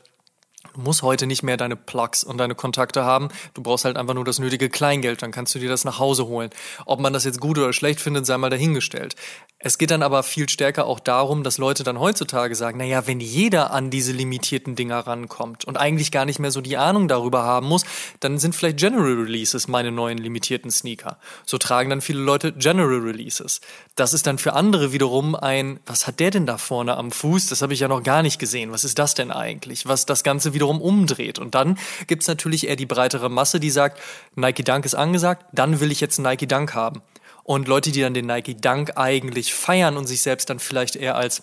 Du 0.74 0.80
musst 0.80 1.02
heute 1.02 1.26
nicht 1.26 1.42
mehr 1.42 1.56
deine 1.56 1.76
Plugs 1.76 2.24
und 2.24 2.38
deine 2.38 2.54
Kontakte 2.54 3.04
haben. 3.04 3.28
Du 3.54 3.62
brauchst 3.62 3.84
halt 3.84 3.96
einfach 3.96 4.14
nur 4.14 4.24
das 4.24 4.38
nötige 4.38 4.70
Kleingeld, 4.70 5.22
dann 5.22 5.30
kannst 5.30 5.54
du 5.54 5.58
dir 5.58 5.68
das 5.68 5.84
nach 5.84 5.98
Hause 5.98 6.26
holen. 6.26 6.50
Ob 6.86 7.00
man 7.00 7.12
das 7.12 7.24
jetzt 7.24 7.40
gut 7.40 7.58
oder 7.58 7.72
schlecht 7.72 8.00
findet, 8.00 8.24
sei 8.24 8.38
mal 8.38 8.50
dahingestellt. 8.50 9.16
Es 9.64 9.78
geht 9.78 9.92
dann 9.92 10.02
aber 10.02 10.24
viel 10.24 10.48
stärker 10.48 10.86
auch 10.86 10.98
darum, 10.98 11.44
dass 11.44 11.56
Leute 11.56 11.84
dann 11.84 12.00
heutzutage 12.00 12.56
sagen, 12.56 12.78
naja, 12.78 13.06
wenn 13.06 13.20
jeder 13.20 13.70
an 13.70 13.90
diese 13.90 14.10
limitierten 14.10 14.74
Dinger 14.74 14.98
rankommt 15.06 15.64
und 15.64 15.76
eigentlich 15.76 16.10
gar 16.10 16.24
nicht 16.24 16.40
mehr 16.40 16.50
so 16.50 16.60
die 16.60 16.76
Ahnung 16.76 17.06
darüber 17.06 17.44
haben 17.44 17.68
muss, 17.68 17.84
dann 18.18 18.38
sind 18.38 18.56
vielleicht 18.56 18.78
General 18.78 19.12
Releases 19.12 19.68
meine 19.68 19.92
neuen 19.92 20.18
limitierten 20.18 20.72
Sneaker. 20.72 21.18
So 21.46 21.58
tragen 21.58 21.90
dann 21.90 22.00
viele 22.00 22.18
Leute 22.18 22.52
General 22.52 22.98
Releases. 22.98 23.60
Das 23.94 24.14
ist 24.14 24.26
dann 24.26 24.38
für 24.38 24.54
andere 24.54 24.92
wiederum 24.92 25.36
ein, 25.36 25.78
was 25.86 26.08
hat 26.08 26.18
der 26.18 26.32
denn 26.32 26.46
da 26.46 26.58
vorne 26.58 26.96
am 26.96 27.12
Fuß? 27.12 27.46
Das 27.46 27.62
habe 27.62 27.72
ich 27.72 27.80
ja 27.80 27.88
noch 27.88 28.02
gar 28.02 28.22
nicht 28.22 28.40
gesehen. 28.40 28.72
Was 28.72 28.82
ist 28.82 28.98
das 28.98 29.14
denn 29.14 29.30
eigentlich? 29.30 29.86
Was 29.86 30.06
das 30.06 30.24
Ganze 30.24 30.54
wiederum 30.62 30.80
umdreht. 30.80 31.38
Und 31.38 31.54
dann 31.54 31.78
gibt's 32.06 32.28
natürlich 32.28 32.68
eher 32.68 32.76
die 32.76 32.86
breitere 32.86 33.28
Masse, 33.28 33.58
die 33.58 33.70
sagt, 33.70 34.00
Nike 34.36 34.62
Dunk 34.62 34.84
ist 34.84 34.94
angesagt, 34.94 35.46
dann 35.52 35.80
will 35.80 35.90
ich 35.90 36.00
jetzt 36.00 36.18
Nike 36.18 36.46
Dunk 36.46 36.74
haben. 36.74 37.02
Und 37.42 37.66
Leute, 37.66 37.90
die 37.90 38.00
dann 38.00 38.14
den 38.14 38.26
Nike 38.26 38.54
Dunk 38.54 38.92
eigentlich 38.96 39.52
feiern 39.52 39.96
und 39.96 40.06
sich 40.06 40.22
selbst 40.22 40.48
dann 40.48 40.60
vielleicht 40.60 40.94
eher 40.94 41.16
als 41.16 41.42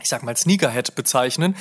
ich 0.00 0.08
sag 0.08 0.22
mal 0.22 0.36
Sneakerhead 0.36 0.94
bezeichnen, 0.94 1.56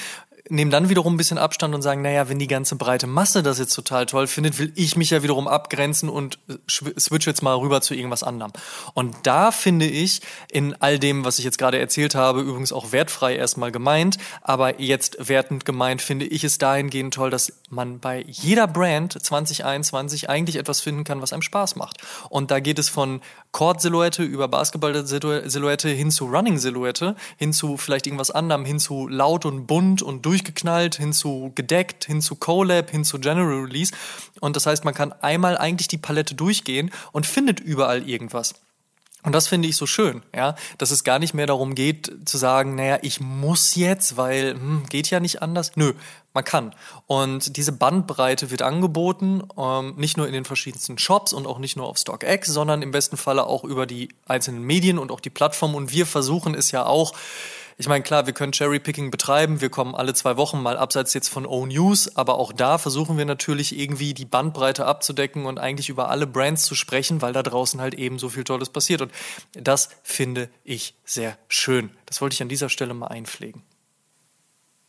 nehmen 0.50 0.72
dann 0.72 0.90
wiederum 0.90 1.14
ein 1.14 1.18
bisschen 1.18 1.38
Abstand 1.38 1.76
und 1.76 1.82
sagen, 1.82 2.02
naja, 2.02 2.30
wenn 2.30 2.40
die 2.40 2.48
ganze 2.48 2.76
breite 2.76 3.08
Masse 3.08 3.44
das 3.44 3.60
jetzt 3.60 3.74
total 3.74 4.06
toll 4.06 4.28
findet, 4.28 4.60
will 4.60 4.72
ich 4.76 4.96
mich 4.96 5.10
ja 5.10 5.24
wiederum 5.24 5.48
abgrenzen 5.48 6.10
und 6.10 6.40
äh, 6.50 6.56
switch 7.00 7.28
jetzt 7.28 7.42
mal 7.42 7.56
rüber 7.56 7.82
zu 7.82 7.94
irgendwas 7.94 8.24
anderem. 8.24 8.52
Und 8.94 9.16
da 9.24 9.52
finde 9.52 9.86
ich 9.86 10.22
in 10.52 10.76
all 10.80 11.00
dem, 11.00 11.26
was 11.26 11.40
ich 11.40 11.46
jetzt 11.46 11.58
gerade 11.58 11.80
erzählt 11.80 12.16
habe, 12.16 12.42
übrigens 12.42 12.72
auch 12.72 12.92
wertfrei 12.92 13.36
erstmal 13.36 13.72
gemeint, 13.72 14.18
aber 14.42 14.80
jetzt 14.80 15.30
wertend 15.30 15.66
gemeint, 15.66 16.02
finde 16.02 16.26
ich 16.26 16.44
es 16.44 16.58
dahingehend 16.58 17.14
toll, 17.14 17.30
dass 17.30 17.54
man 17.70 18.00
bei 18.00 18.24
jeder 18.28 18.68
Brand 18.68 19.22
2021 19.22 20.30
eigentlich 20.30 20.56
etwas 20.56 20.82
finden 20.82 21.04
kann, 21.04 21.22
was 21.22 21.34
einem 21.34 21.42
Spaß 21.42 21.76
macht. 21.76 21.98
Und 22.30 22.52
da 22.52 22.60
geht 22.60 22.80
es 22.80 22.90
von 22.90 23.22
Chord-Silhouette 23.52 24.24
über 24.24 24.48
Basketball-Silhouette 24.48 25.90
hin 25.90 26.12
zu 26.12 26.26
Running-Silhouette, 26.26 27.16
hin 27.38 27.52
zu 27.52 27.76
vielleicht 27.76 28.08
irgendwas 28.08 28.32
anderem, 28.32 28.66
hin 28.66 28.80
zu 28.80 29.08
laut 29.08 29.46
und 29.46 29.68
bunt 29.68 30.02
und 30.02 30.26
durch 30.26 30.38
durchgeknallt, 30.38 30.96
hin 30.96 31.14
zu 31.14 31.52
gedeckt, 31.56 32.06
hin 32.06 32.22
zu 32.22 32.36
Collab, 32.36 32.92
hin 32.92 33.04
zu 33.04 33.20
General 33.20 33.64
Release. 33.64 33.94
Und 34.40 34.56
das 34.56 34.66
heißt, 34.66 34.86
man 34.86 34.94
kann 34.94 35.12
einmal 35.12 35.58
eigentlich 35.58 35.88
die 35.88 35.98
Palette 35.98 36.36
durchgehen 36.36 36.92
und 37.12 37.26
findet 37.26 37.60
überall 37.60 38.08
irgendwas. 38.08 38.56
Und 39.28 39.34
das 39.34 39.50
finde 39.50 39.68
ich 39.68 39.76
so 39.76 39.86
schön, 39.86 40.24
ja, 40.34 40.56
dass 40.78 40.90
es 40.90 41.04
gar 41.04 41.20
nicht 41.20 41.34
mehr 41.34 41.48
darum 41.48 41.76
geht 41.76 42.10
zu 42.24 42.38
sagen, 42.38 42.76
naja, 42.76 42.98
ich 43.02 43.20
muss 43.20 43.76
jetzt, 43.76 44.16
weil 44.16 44.54
hm, 44.54 44.86
geht 44.90 45.10
ja 45.10 45.20
nicht 45.20 45.42
anders. 45.42 45.74
Nö, 45.76 45.96
man 46.34 46.46
kann. 46.46 46.74
Und 47.08 47.58
diese 47.58 47.74
Bandbreite 47.74 48.52
wird 48.52 48.62
angeboten, 48.62 49.44
ähm, 49.58 49.96
nicht 49.98 50.16
nur 50.16 50.28
in 50.28 50.32
den 50.32 50.46
verschiedensten 50.46 50.98
Shops 50.98 51.34
und 51.34 51.46
auch 51.46 51.60
nicht 51.60 51.76
nur 51.76 51.88
auf 51.88 51.98
StockX, 51.98 52.48
sondern 52.48 52.82
im 52.82 52.92
besten 52.92 53.18
Falle 53.18 53.48
auch 53.48 53.66
über 53.66 53.86
die 53.86 54.08
einzelnen 54.26 54.64
Medien 54.64 54.98
und 54.98 55.12
auch 55.12 55.20
die 55.20 55.30
Plattformen. 55.30 55.76
Und 55.76 55.92
wir 55.92 56.06
versuchen 56.06 56.56
es 56.56 56.72
ja 56.72 56.86
auch, 56.86 57.12
ich 57.80 57.88
meine, 57.88 58.04
klar, 58.04 58.26
wir 58.26 58.34
können 58.34 58.54
Cherrypicking 58.54 59.12
betreiben, 59.12 59.62
wir 59.62 59.70
kommen 59.70 59.94
alle 59.94 60.16
zwei 60.16 60.36
Wochen 60.36 60.62
mal 60.62 60.78
abseits 60.78 61.14
jetzt 61.14 61.30
von 61.30 61.46
O-News, 61.46 62.16
aber 62.16 62.40
auch 62.40 62.52
da 62.52 62.80
versuchen 62.80 63.20
wir 63.20 63.26
natürlich 63.26 63.78
irgendwie 63.78 64.16
die 64.16 64.26
Bandbreite 64.26 64.88
abzudecken 64.88 65.46
und 65.46 65.60
eigentlich 65.60 65.90
über 65.90 66.10
alle 66.10 66.26
Brands 66.26 66.64
zu 66.64 66.74
sprechen, 66.74 67.22
weil 67.22 67.34
da 67.34 67.44
draußen 67.44 67.80
halt 67.80 67.94
eben 67.94 68.18
so 68.18 68.30
viel 68.30 68.44
Tolles 68.44 68.70
passiert. 68.70 69.04
Und 69.04 69.12
das 69.54 69.90
finde 70.02 70.50
ich 70.64 70.96
sehr 71.06 71.38
schön. 71.48 71.92
Das 72.08 72.20
wollte 72.20 72.34
ich 72.34 72.42
an 72.42 72.50
dieser 72.50 72.70
Stelle 72.70 72.96
mal 72.96 73.08
einpflegen. 73.08 73.62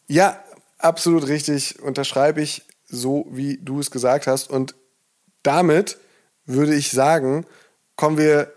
Ja, 0.06 0.42
absolut 0.78 1.28
richtig. 1.28 1.82
Unterschreibe 1.82 2.40
ich 2.40 2.62
so, 2.86 3.26
wie 3.30 3.58
du 3.58 3.80
es 3.80 3.90
gesagt 3.90 4.26
hast. 4.26 4.48
Und 4.48 4.74
damit 5.42 5.98
würde 6.46 6.74
ich 6.74 6.90
sagen, 6.90 7.44
kommen 7.96 8.16
wir 8.16 8.50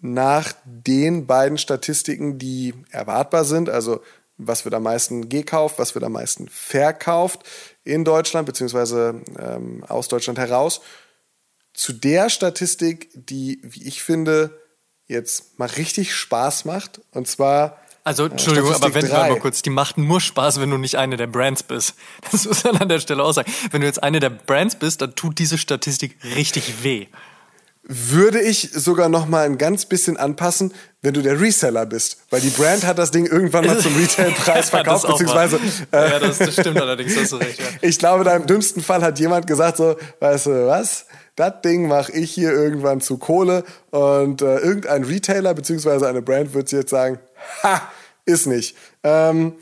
nach 0.00 0.52
den 0.64 1.26
beiden 1.26 1.58
Statistiken, 1.58 2.38
die 2.38 2.74
erwartbar 2.90 3.44
sind, 3.44 3.68
also 3.68 4.00
was 4.38 4.64
wird 4.64 4.74
am 4.74 4.84
meisten 4.84 5.28
gekauft, 5.28 5.78
was 5.78 5.94
wird 5.94 6.04
am 6.04 6.12
meisten 6.12 6.48
verkauft 6.48 7.40
in 7.84 8.04
Deutschland 8.04 8.46
beziehungsweise 8.46 9.22
ähm, 9.38 9.84
aus 9.86 10.08
Deutschland 10.08 10.38
heraus, 10.38 10.80
zu 11.74 11.92
der 11.92 12.30
Statistik, 12.30 13.10
die, 13.14 13.60
wie 13.62 13.86
ich 13.86 14.02
finde, 14.02 14.58
jetzt 15.06 15.58
mal 15.58 15.68
richtig 15.68 16.14
Spaß 16.14 16.64
macht. 16.64 17.00
Und 17.12 17.28
zwar. 17.28 17.78
Also, 18.02 18.24
äh, 18.24 18.30
Entschuldigung, 18.30 18.72
aber 18.72 18.94
wenn 18.94 19.08
mal 19.08 19.38
kurz, 19.38 19.62
die 19.62 19.70
macht 19.70 19.98
nur 19.98 20.20
Spaß, 20.20 20.60
wenn 20.60 20.70
du 20.70 20.78
nicht 20.78 20.96
eine 20.96 21.16
der 21.16 21.26
Brands 21.26 21.62
bist. 21.62 21.94
Das 22.32 22.46
muss 22.46 22.64
man 22.64 22.76
an 22.78 22.88
der 22.88 23.00
Stelle 23.00 23.22
auch 23.22 23.32
sagen. 23.32 23.52
Wenn 23.70 23.82
du 23.82 23.86
jetzt 23.86 24.02
eine 24.02 24.20
der 24.20 24.30
Brands 24.30 24.76
bist, 24.76 25.02
dann 25.02 25.14
tut 25.14 25.38
diese 25.38 25.58
Statistik 25.58 26.16
richtig 26.36 26.82
weh 26.82 27.06
würde 27.82 28.40
ich 28.40 28.70
sogar 28.72 29.08
noch 29.08 29.26
mal 29.26 29.46
ein 29.46 29.58
ganz 29.58 29.86
bisschen 29.86 30.16
anpassen, 30.16 30.72
wenn 31.02 31.14
du 31.14 31.22
der 31.22 31.40
Reseller 31.40 31.86
bist, 31.86 32.18
weil 32.30 32.40
die 32.40 32.50
Brand 32.50 32.86
hat 32.86 32.98
das 32.98 33.10
Ding 33.10 33.26
irgendwann 33.26 33.66
mal 33.66 33.78
zum 33.78 33.96
Retailpreis 33.96 34.70
verkauft, 34.70 35.06
beziehungsweise 35.06 35.58
äh, 35.90 36.10
ja, 36.10 36.18
das, 36.18 36.38
das, 36.38 36.52
stimmt 36.54 36.80
allerdings, 36.80 37.16
hast 37.16 37.32
du 37.32 37.36
recht. 37.36 37.58
Ja. 37.58 37.64
Ich 37.80 37.98
glaube, 37.98 38.24
da 38.24 38.36
im 38.36 38.46
dümmsten 38.46 38.82
Fall 38.82 39.02
hat 39.02 39.18
jemand 39.18 39.46
gesagt 39.46 39.78
so, 39.78 39.96
weißt 40.20 40.46
du 40.46 40.66
was? 40.66 41.06
Das 41.36 41.62
Ding 41.64 41.88
mache 41.88 42.12
ich 42.12 42.30
hier 42.32 42.52
irgendwann 42.52 43.00
zu 43.00 43.16
Kohle 43.16 43.64
und 43.90 44.42
äh, 44.42 44.58
irgendein 44.58 45.04
Retailer 45.04 45.54
beziehungsweise 45.54 46.06
eine 46.06 46.20
Brand 46.20 46.52
wird 46.52 46.70
jetzt 46.72 46.90
sagen, 46.90 47.18
ha, 47.62 47.80
ist 48.26 48.46
nicht. 48.46 48.76
Ähm, 49.02 49.54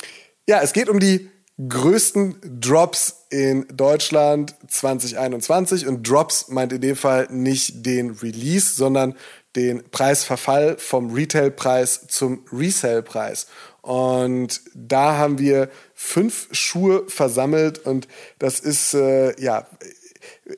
ja, 0.49 0.61
es 0.61 0.73
geht 0.73 0.89
um 0.89 0.99
die 0.99 1.31
größten 1.69 2.61
Drops 2.61 3.18
in 3.31 3.67
Deutschland 3.73 4.55
2021 4.69 5.87
und 5.87 6.09
Drops 6.09 6.49
meint 6.49 6.73
in 6.73 6.81
dem 6.81 6.97
Fall 6.97 7.29
nicht 7.31 7.85
den 7.85 8.11
Release, 8.11 8.75
sondern 8.75 9.15
den 9.57 9.83
Preisverfall 9.91 10.77
vom 10.79 11.13
Retailpreis 11.13 12.07
zum 12.09 12.45
Resale-Preis. 12.53 13.49
Und 13.83 14.61
da 14.75 15.17
haben 15.17 15.39
wir 15.39 15.71
fünf 15.95 16.49
Schuhe 16.53 17.05
versammelt 17.09 17.79
und 17.79 18.09
das 18.39 18.61
ist, 18.61 18.95
äh, 18.95 19.39
ja, 19.41 19.67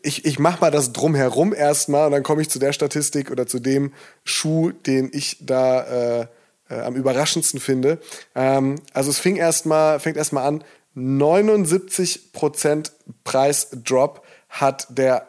ich, 0.03 0.25
ich 0.25 0.39
mache 0.39 0.61
mal 0.61 0.71
das 0.71 0.93
drumherum 0.93 1.53
erstmal 1.55 2.07
und 2.07 2.13
dann 2.13 2.23
komme 2.23 2.43
ich 2.43 2.51
zu 2.51 2.59
der 2.59 2.73
Statistik 2.73 3.31
oder 3.31 3.47
zu 3.47 3.59
dem 3.59 3.93
Schuh, 4.25 4.71
den 4.71 5.11
ich 5.13 5.39
da 5.41 6.21
äh, 6.21 6.27
äh, 6.71 6.81
am 6.81 6.95
überraschendsten 6.95 7.61
finde. 7.61 7.99
Ähm, 8.35 8.77
also 8.93 9.11
es 9.11 9.19
fing 9.19 9.37
erstmal, 9.37 9.99
fängt 10.01 10.17
erstmal 10.17 10.47
an 10.47 10.65
79% 10.97 12.91
Preisdrop 13.25 14.25
hat 14.49 14.87
der 14.91 15.29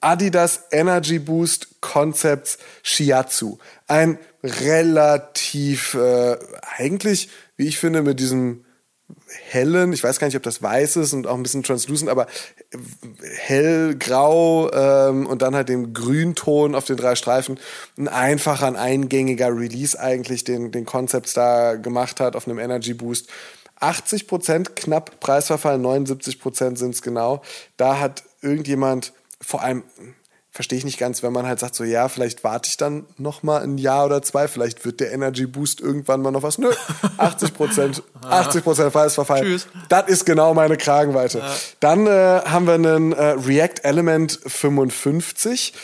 Adidas 0.00 0.64
Energy 0.70 1.18
Boost 1.18 1.80
Concepts 1.80 2.58
Shiatsu. 2.82 3.58
Ein 3.86 4.18
relativ, 4.42 5.94
äh, 5.94 6.36
eigentlich, 6.76 7.30
wie 7.56 7.66
ich 7.66 7.78
finde, 7.78 8.02
mit 8.02 8.20
diesem 8.20 8.64
hellen, 9.26 9.92
ich 9.92 10.02
weiß 10.02 10.18
gar 10.18 10.26
nicht, 10.26 10.36
ob 10.36 10.42
das 10.42 10.62
weiß 10.62 10.96
ist 10.96 11.12
und 11.12 11.26
auch 11.26 11.34
ein 11.34 11.42
bisschen 11.42 11.62
translucent, 11.62 12.10
aber 12.10 12.26
hellgrau 13.38 14.70
ähm, 14.72 15.26
und 15.26 15.42
dann 15.42 15.54
halt 15.54 15.68
dem 15.68 15.92
Grünton 15.92 16.74
auf 16.74 16.84
den 16.84 16.96
drei 16.96 17.14
Streifen. 17.14 17.58
Ein 17.96 18.08
einfacher, 18.08 18.66
ein 18.66 18.76
eingängiger 18.76 19.48
Release 19.48 19.98
eigentlich, 19.98 20.44
den, 20.44 20.70
den 20.70 20.84
Concepts 20.84 21.32
da 21.34 21.74
gemacht 21.74 22.20
hat 22.20 22.36
auf 22.36 22.46
einem 22.46 22.58
Energy 22.58 22.94
Boost. 22.94 23.28
80 23.84 24.26
Prozent 24.26 24.76
knapp 24.76 25.20
Preisverfall, 25.20 25.78
79 25.78 26.40
Prozent 26.40 26.78
sind 26.78 26.94
es 26.94 27.02
genau. 27.02 27.42
Da 27.76 28.00
hat 28.00 28.24
irgendjemand, 28.40 29.12
vor 29.40 29.62
allem 29.62 29.82
verstehe 30.50 30.78
ich 30.78 30.84
nicht 30.84 30.98
ganz, 30.98 31.22
wenn 31.24 31.32
man 31.32 31.46
halt 31.46 31.58
sagt, 31.58 31.74
so 31.74 31.82
ja, 31.82 32.08
vielleicht 32.08 32.44
warte 32.44 32.68
ich 32.68 32.76
dann 32.76 33.06
noch 33.18 33.42
mal 33.42 33.62
ein 33.62 33.76
Jahr 33.76 34.06
oder 34.06 34.22
zwei, 34.22 34.46
vielleicht 34.46 34.84
wird 34.84 35.00
der 35.00 35.12
Energy 35.12 35.46
Boost 35.46 35.80
irgendwann 35.80 36.22
mal 36.22 36.30
noch 36.30 36.44
was. 36.44 36.58
Nö, 36.58 36.70
80 37.18 37.54
Prozent, 37.54 38.02
80 38.22 38.62
Prozent 38.62 38.92
freies 38.92 39.14
Verfall. 39.14 39.42
Tschüss. 39.42 39.66
Das 39.88 40.08
ist 40.08 40.24
genau 40.24 40.54
meine 40.54 40.76
Kragenweite. 40.76 41.38
Ja. 41.40 41.56
Dann 41.80 42.06
äh, 42.06 42.10
haben 42.10 42.66
wir 42.66 42.74
einen 42.74 43.12
äh, 43.12 43.30
React 43.30 43.80
Element 43.82 44.38
55 44.46 45.74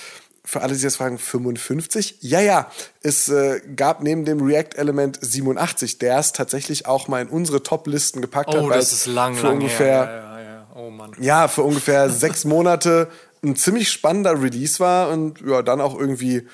für 0.51 0.63
alle, 0.63 0.75
die 0.75 0.83
jetzt 0.83 0.97
fragen, 0.97 1.17
55? 1.17 2.17
Ja, 2.23 2.41
ja, 2.41 2.73
es 3.03 3.29
äh, 3.29 3.61
gab 3.77 4.03
neben 4.03 4.25
dem 4.25 4.43
React-Element 4.43 5.17
87, 5.21 5.99
der 5.99 6.19
es 6.19 6.33
tatsächlich 6.33 6.87
auch 6.87 7.07
mal 7.07 7.23
in 7.23 7.29
unsere 7.29 7.63
Top-Listen 7.63 8.21
gepackt 8.21 8.51
oh, 8.53 8.69
hat. 8.69 8.77
das 8.77 8.93
ist 8.93 9.07
lang, 9.07 9.37
für 9.37 9.47
lang 9.47 9.59
ungefähr. 9.59 9.87
Ja, 9.87 10.41
ja, 10.41 10.41
ja. 10.41 10.67
Oh 10.75 10.91
Mann. 10.91 11.13
Ja, 11.21 11.47
für 11.47 11.63
ungefähr 11.63 12.11
sechs 12.11 12.45
Monate 12.45 13.07
ein 13.45 13.55
ziemlich 13.55 13.93
spannender 13.93 14.43
Release 14.43 14.81
war 14.81 15.11
und 15.11 15.41
ja, 15.41 15.63
dann 15.63 15.81
auch 15.81 15.97
irgendwie 15.97 16.49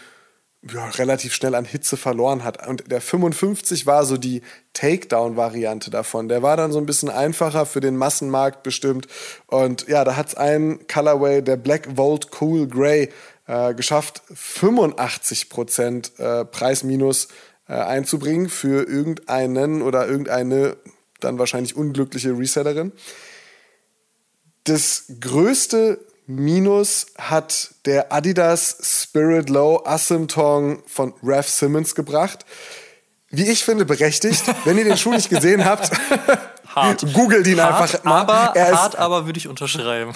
ja, 0.71 0.89
relativ 0.89 1.33
schnell 1.33 1.55
an 1.55 1.65
Hitze 1.65 1.97
verloren 1.97 2.45
hat. 2.45 2.67
Und 2.69 2.91
der 2.91 3.01
55 3.01 3.87
war 3.87 4.05
so 4.05 4.19
die 4.19 4.43
Takedown-Variante 4.75 5.91
davon. 5.91 6.29
Der 6.29 6.43
war 6.43 6.59
dann 6.59 6.71
so 6.71 6.79
ein 6.79 6.87
bisschen 6.87 7.09
einfacher 7.09 7.65
für 7.65 7.81
den 7.81 7.97
Massenmarkt 7.97 8.63
bestimmt. 8.63 9.07
Und 9.47 9.89
ja, 9.89 10.05
da 10.05 10.17
hat 10.17 10.29
es 10.29 10.35
einen 10.35 10.87
Colorway, 10.87 11.41
der 11.41 11.57
Black 11.57 11.97
Volt 11.97 12.29
Cool 12.41 12.69
Grey, 12.69 13.09
äh, 13.47 13.75
geschafft, 13.75 14.23
85 14.35 15.49
Prozent 15.49 16.13
äh, 16.19 16.45
Preisminus 16.45 17.29
äh, 17.69 17.75
einzubringen 17.75 18.49
für 18.49 18.89
irgendeinen 18.89 19.83
oder 19.83 20.07
irgendeine 20.07 20.77
dann 21.21 21.39
wahrscheinlich 21.39 21.77
unglückliche 21.77 22.37
Resellerin. 22.39 22.93
Das 24.65 25.05
größte 25.21 25.99
Minus 26.27 27.07
hat 27.19 27.71
der 27.85 28.13
Adidas 28.13 28.79
Spirit 28.83 29.49
Low 29.49 29.83
Asymptong 29.85 30.83
von 30.87 31.15
Raf 31.23 31.49
Simmons 31.49 31.95
gebracht. 31.95 32.45
Wie 33.31 33.49
ich 33.49 33.65
finde, 33.65 33.85
berechtigt. 33.85 34.43
Wenn 34.65 34.77
ihr 34.77 34.85
den 34.85 34.97
Schuh 34.97 35.13
nicht 35.13 35.29
gesehen 35.29 35.65
habt, 35.65 35.91
googelt 37.13 37.47
ihn 37.47 37.61
hart, 37.61 37.81
einfach 37.81 38.05
mal. 38.05 38.21
Aber, 38.21 38.57
er 38.57 38.77
hart, 38.77 38.97
aber 38.97 39.27
würde 39.27 39.39
ich 39.39 39.47
unterschreiben. 39.47 40.13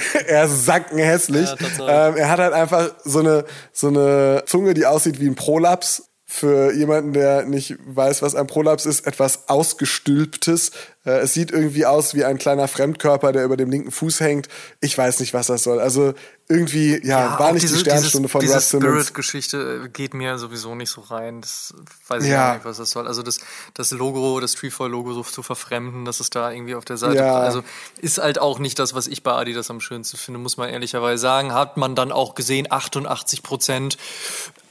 er 0.26 0.44
ist 0.44 0.64
sackenhässlich. 0.64 1.48
Ja, 1.78 2.08
ähm, 2.08 2.16
er 2.16 2.30
hat 2.30 2.38
halt 2.38 2.52
einfach 2.52 2.90
so 3.04 3.20
eine, 3.20 3.44
so 3.72 3.88
eine 3.88 4.44
Zunge, 4.46 4.74
die 4.74 4.86
aussieht 4.86 5.20
wie 5.20 5.28
ein 5.28 5.34
Prolaps 5.34 6.04
für 6.32 6.72
jemanden, 6.72 7.12
der 7.12 7.44
nicht 7.44 7.76
weiß, 7.84 8.22
was 8.22 8.34
ein 8.34 8.46
Prolaps 8.46 8.86
ist, 8.86 9.06
etwas 9.06 9.50
ausgestülptes. 9.50 10.70
Äh, 11.04 11.18
es 11.18 11.34
sieht 11.34 11.50
irgendwie 11.50 11.84
aus 11.84 12.14
wie 12.14 12.24
ein 12.24 12.38
kleiner 12.38 12.68
Fremdkörper, 12.68 13.32
der 13.32 13.44
über 13.44 13.58
dem 13.58 13.70
linken 13.70 13.90
Fuß 13.90 14.20
hängt. 14.20 14.48
Ich 14.80 14.96
weiß 14.96 15.20
nicht, 15.20 15.34
was 15.34 15.48
das 15.48 15.62
soll. 15.62 15.78
Also 15.78 16.14
irgendwie, 16.52 17.00
ja, 17.06 17.32
ja 17.32 17.38
war 17.38 17.52
nicht 17.52 17.62
diese, 17.62 17.74
die 17.74 17.80
Sternstunde 17.80 18.28
dieses, 18.28 18.32
von 18.32 18.40
diese 18.40 18.54
Russ 18.54 18.70
Simmons. 18.70 18.90
Spirit-Geschichte 18.90 19.90
geht 19.92 20.14
mir 20.14 20.38
sowieso 20.38 20.74
nicht 20.74 20.90
so 20.90 21.00
rein. 21.00 21.40
Das 21.40 21.74
weiß 22.08 22.24
ich 22.24 22.30
ja. 22.30 22.54
nicht, 22.54 22.64
was 22.64 22.76
das 22.76 22.90
soll. 22.90 23.06
Also 23.06 23.22
das, 23.22 23.38
das 23.74 23.90
Logo, 23.90 24.40
das 24.40 24.54
Trefoil-Logo 24.54 25.12
so 25.14 25.22
zu 25.22 25.42
verfremden, 25.42 26.04
dass 26.04 26.20
es 26.20 26.30
da 26.30 26.50
irgendwie 26.50 26.74
auf 26.74 26.84
der 26.84 26.96
Seite, 26.96 27.16
ja. 27.16 27.36
also 27.36 27.62
ist 28.00 28.18
halt 28.18 28.38
auch 28.38 28.58
nicht 28.58 28.78
das, 28.78 28.94
was 28.94 29.06
ich 29.06 29.22
bei 29.22 29.32
Adidas 29.32 29.70
am 29.70 29.80
schönsten 29.80 30.16
finde, 30.16 30.38
muss 30.38 30.56
man 30.56 30.68
ehrlicherweise 30.68 31.20
sagen. 31.20 31.52
Hat 31.52 31.76
man 31.76 31.94
dann 31.94 32.12
auch 32.12 32.34
gesehen, 32.34 32.66
88 32.70 33.42
Prozent 33.42 33.98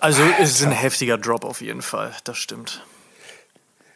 also 0.02 0.24
es 0.40 0.60
ist 0.60 0.66
ein 0.66 0.72
heftiger 0.72 1.20
Drop 1.20 1.46
auf 1.46 1.62
jeden 1.62 1.84
Fall, 1.84 2.12
das 2.24 2.38
stimmt. 2.38 2.84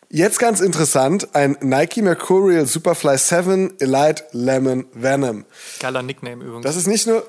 Jetzt 0.07 0.37
ganz 0.37 0.61
interessant, 0.61 1.33
ein 1.33 1.57
Nike 1.61 2.03
Mercurial 2.03 2.67
Superfly 2.67 3.17
7 3.17 3.79
Elite 3.79 4.23
Lemon 4.31 4.85
Venom. 4.93 5.45
Geiler 5.79 6.03
Nickname 6.03 6.43
übrigens. 6.43 6.63
Das 6.63 6.75
ist 6.75 6.85
nicht 6.85 7.07
nur, 7.07 7.23
äh, 7.23 7.25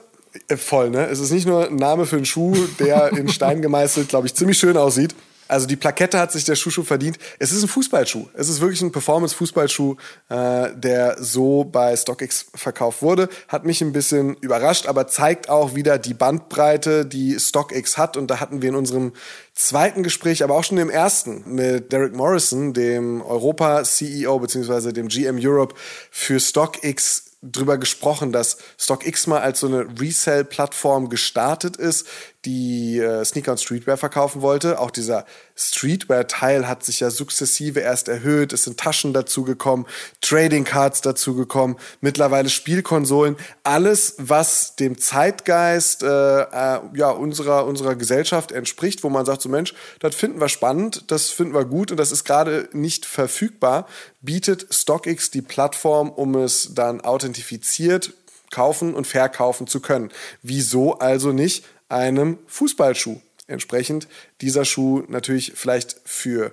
voll, 0.57 0.91
ne? 0.91 1.07
Es 1.07 1.19
ist 1.19 1.31
nicht 1.31 1.47
nur 1.47 1.69
ein 1.69 1.77
Name 1.77 2.07
für 2.07 2.17
einen 2.17 2.27
Schuh, 2.27 2.55
der 2.79 3.13
in 3.13 3.29
Stein 3.29 3.63
gemeißelt, 3.63 4.09
glaube 4.09 4.27
ich, 4.27 4.35
ziemlich 4.35 4.59
schön 4.59 4.77
aussieht. 4.77 5.15
Also 5.49 5.67
die 5.67 5.77
Plakette 5.77 6.19
hat 6.19 6.33
sich 6.33 6.45
der 6.45 6.57
Schuh 6.57 6.71
schon 6.71 6.85
verdient. 6.85 7.19
Es 7.39 7.53
ist 7.53 7.63
ein 7.63 7.69
Fußballschuh. 7.69 8.27
Es 8.35 8.49
ist 8.49 8.61
wirklich 8.61 8.83
ein 8.83 8.91
Performance-Fußballschuh, 8.91 9.97
äh, 10.29 10.71
der 10.75 11.23
so 11.23 11.65
bei 11.65 11.97
StockX 11.97 12.47
verkauft 12.55 13.03
wurde. 13.03 13.29
Hat 13.49 13.65
mich 13.65 13.81
ein 13.81 13.93
bisschen 13.93 14.35
überrascht, 14.37 14.87
aber 14.87 15.07
zeigt 15.07 15.49
auch 15.49 15.75
wieder 15.75 15.99
die 15.99 16.15
Bandbreite, 16.15 17.07
die 17.07 17.39
StockX 17.39 17.97
hat. 17.97 18.17
Und 18.17 18.29
da 18.29 18.41
hatten 18.41 18.61
wir 18.61 18.71
in 18.71 18.75
unserem 18.75 19.13
zweiten 19.55 20.03
Gespräch, 20.03 20.43
aber 20.43 20.57
auch 20.57 20.65
schon 20.65 20.79
im 20.79 20.91
ersten 20.91 21.45
mit 21.47 21.93
Derek 21.93 22.15
Morrison, 22.15 22.73
dem 22.73 23.23
Europa-CEO 23.23 24.39
bzw. 24.41 24.93
dem 24.93 25.09
GM 25.09 25.39
Europe 25.41 25.75
für 26.11 26.41
StockX 26.41 27.26
drüber 27.53 27.79
gesprochen, 27.79 28.33
dass 28.33 28.59
StockX 28.79 29.27
mal 29.27 29.41
als 29.41 29.61
so 29.61 29.67
eine 29.67 29.87
Resell-Plattform 30.01 31.09
gestartet 31.09 31.77
ist, 31.77 32.07
die 32.47 32.99
äh, 32.99 33.25
Sneaker 33.25 33.53
und 33.53 33.61
Streetwear 33.61 33.97
verkaufen 33.97 34.41
wollte. 34.41 34.79
Auch 34.79 34.91
dieser 34.91 35.27
Streetwear-Teil 35.57 36.69
hat 36.69 36.85
sich 36.85 37.01
ja 37.01 37.11
sukzessive 37.11 37.81
erst 37.81 38.09
erhöht. 38.09 38.53
Es 38.53 38.63
sind 38.63 38.79
Taschen 38.79 39.13
dazugekommen, 39.13 39.87
Trading 40.21 40.65
Cards 40.65 41.01
dazugekommen, 41.01 41.77
mittlerweile 42.01 42.49
Spielkonsolen. 42.49 43.37
Alles, 43.65 44.15
was 44.19 44.77
dem 44.77 44.97
Zeitgeist 44.99 46.05
äh, 46.05 46.07
äh, 46.07 46.81
ja, 46.95 47.11
unserer, 47.11 47.67
unserer 47.67 47.97
Gesellschaft 47.97 48.53
entspricht, 48.53 49.03
wo 49.03 49.11
man 49.11 49.27
sagt, 49.27 49.43
so 49.43 49.49
Mensch, 49.49 49.75
das 49.99 50.15
finden 50.15 50.41
wir 50.41 50.49
spannend, 50.49 51.11
das 51.11 51.31
finden 51.31 51.55
wir 51.55 51.65
gut 51.65 51.91
und 51.91 51.97
das 51.97 52.13
ist 52.13 52.25
gerade 52.25 52.69
nicht 52.73 53.07
verfügbar, 53.07 53.89
bietet 54.21 54.73
StockX 54.73 55.31
die 55.31 55.43
Plattform, 55.43 56.11
um 56.11 56.37
es 56.37 56.75
dann 56.75 57.01
authentifiziert 57.01 58.15
kaufen 58.51 58.95
und 58.95 59.07
verkaufen 59.07 59.67
zu 59.67 59.81
können. 59.81 60.11
Wieso 60.43 60.99
also 60.99 61.33
nicht 61.33 61.65
einem 61.89 62.39
Fußballschuh. 62.47 63.21
Entsprechend 63.47 64.09
dieser 64.41 64.65
Schuh 64.65 65.05
natürlich 65.09 65.53
vielleicht 65.55 66.01
für 66.05 66.53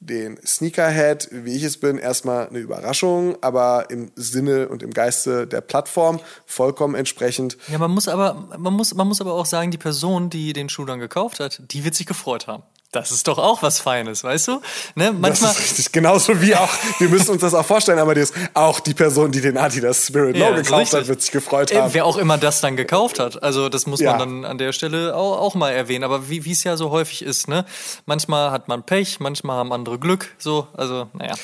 den 0.00 0.38
Sneakerhead, 0.44 1.28
wie 1.32 1.54
ich 1.54 1.62
es 1.62 1.78
bin, 1.78 1.98
erstmal 1.98 2.48
eine 2.48 2.58
Überraschung, 2.58 3.36
aber 3.42 3.86
im 3.90 4.10
Sinne 4.16 4.68
und 4.68 4.82
im 4.82 4.92
Geiste 4.92 5.46
der 5.46 5.60
Plattform 5.60 6.20
vollkommen 6.44 6.94
entsprechend. 6.94 7.56
Ja, 7.68 7.78
man 7.78 7.90
muss 7.90 8.08
aber, 8.08 8.34
man 8.58 8.74
muss, 8.74 8.94
man 8.94 9.08
muss 9.08 9.20
aber 9.20 9.32
auch 9.32 9.46
sagen, 9.46 9.70
die 9.70 9.78
Person, 9.78 10.28
die 10.28 10.52
den 10.52 10.68
Schuh 10.68 10.84
dann 10.84 10.98
gekauft 10.98 11.40
hat, 11.40 11.62
die 11.72 11.84
wird 11.84 11.94
sich 11.94 12.06
gefreut 12.06 12.46
haben. 12.46 12.64
Das 12.94 13.10
ist 13.10 13.26
doch 13.26 13.38
auch 13.38 13.62
was 13.62 13.80
Feines, 13.80 14.22
weißt 14.22 14.48
du? 14.48 14.60
Ne? 14.94 15.12
Manchmal 15.12 15.50
das 15.50 15.58
ist 15.58 15.64
richtig. 15.64 15.92
Genauso 15.92 16.40
wie 16.40 16.54
auch, 16.54 16.72
wir 16.98 17.08
müssen 17.08 17.32
uns 17.32 17.40
das 17.40 17.54
auch 17.54 17.66
vorstellen, 17.66 17.98
aber 17.98 18.14
das, 18.14 18.32
auch 18.54 18.80
die 18.80 18.94
Person, 18.94 19.32
die 19.32 19.40
den 19.40 19.58
Adidas 19.58 20.06
Spirit 20.06 20.36
ja, 20.36 20.48
Low 20.48 20.56
gekauft 20.56 20.80
richtig. 20.80 21.00
hat, 21.00 21.08
wird 21.08 21.22
sich 21.22 21.30
gefreut 21.30 21.72
äh, 21.72 21.80
haben. 21.80 21.94
Wer 21.94 22.04
auch 22.06 22.16
immer 22.16 22.38
das 22.38 22.60
dann 22.60 22.76
gekauft 22.76 23.18
hat. 23.18 23.42
Also 23.42 23.68
das 23.68 23.86
muss 23.86 24.00
ja. 24.00 24.10
man 24.10 24.18
dann 24.18 24.44
an 24.44 24.58
der 24.58 24.72
Stelle 24.72 25.16
auch, 25.16 25.38
auch 25.38 25.54
mal 25.54 25.70
erwähnen. 25.70 26.04
Aber 26.04 26.28
wie 26.28 26.50
es 26.50 26.64
ja 26.64 26.76
so 26.76 26.90
häufig 26.90 27.22
ist, 27.22 27.48
ne? 27.48 27.64
Manchmal 28.06 28.50
hat 28.50 28.68
man 28.68 28.84
Pech, 28.84 29.18
manchmal 29.20 29.56
haben 29.56 29.72
andere 29.72 29.98
Glück. 29.98 30.34
So, 30.38 30.68
also, 30.74 31.08
naja. 31.14 31.34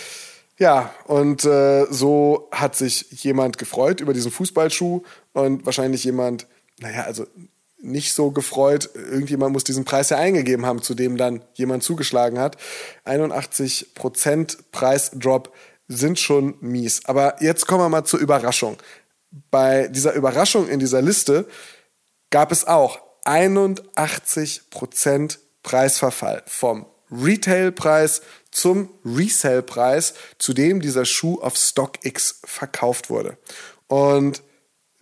Ja, 0.59 0.93
und 1.07 1.45
äh, 1.47 1.87
so 1.91 2.49
hat 2.53 2.77
sich 2.77 3.07
jemand 3.11 3.57
gefreut 3.57 4.01
über 4.01 4.13
diesen 4.13 4.31
Fußballschuh 4.31 5.03
und 5.33 5.65
wahrscheinlich 5.65 6.05
jemand, 6.05 6.47
naja, 6.79 7.05
also 7.05 7.27
nicht 7.83 8.15
so 8.15 8.31
gefreut. 8.31 8.91
Irgendjemand 8.95 9.53
muss 9.53 9.65
diesen 9.65 9.85
Preis 9.85 10.11
ja 10.11 10.19
eingegeben 10.19 10.67
haben, 10.67 10.83
zu 10.83 10.95
dem 10.95 11.17
dann 11.17 11.43
jemand 11.55 11.83
zugeschlagen 11.83 12.39
hat. 12.39 12.57
81% 13.05 14.59
Preisdrop 14.73 15.53
sind 15.89 16.21
schon 16.21 16.55
mies. 16.61 17.01
Aber 17.07 17.43
jetzt 17.43 17.67
kommen 17.67 17.83
wir 17.83 17.89
mal 17.89 18.05
zur 18.05 18.21
Überraschung. 18.21 18.77
Bei 19.51 19.89
dieser 19.89 20.15
Überraschung 20.15 20.69
in 20.69 20.79
dieser 20.79 21.03
Liste 21.03 21.47
gab 22.31 22.53
es 22.53 22.67
auch 22.67 23.01
81% 23.25 25.39
Preisverfall 25.63 26.43
vom 26.47 26.87
Retailpreis 27.11 28.23
zum 28.51 28.91
Resellpreis, 29.05 30.15
zu 30.39 30.53
dem 30.53 30.81
dieser 30.81 31.05
Schuh 31.05 31.41
auf 31.41 31.57
StockX 31.57 32.41
verkauft 32.45 33.11
wurde. 33.11 33.37
Und 33.89 34.43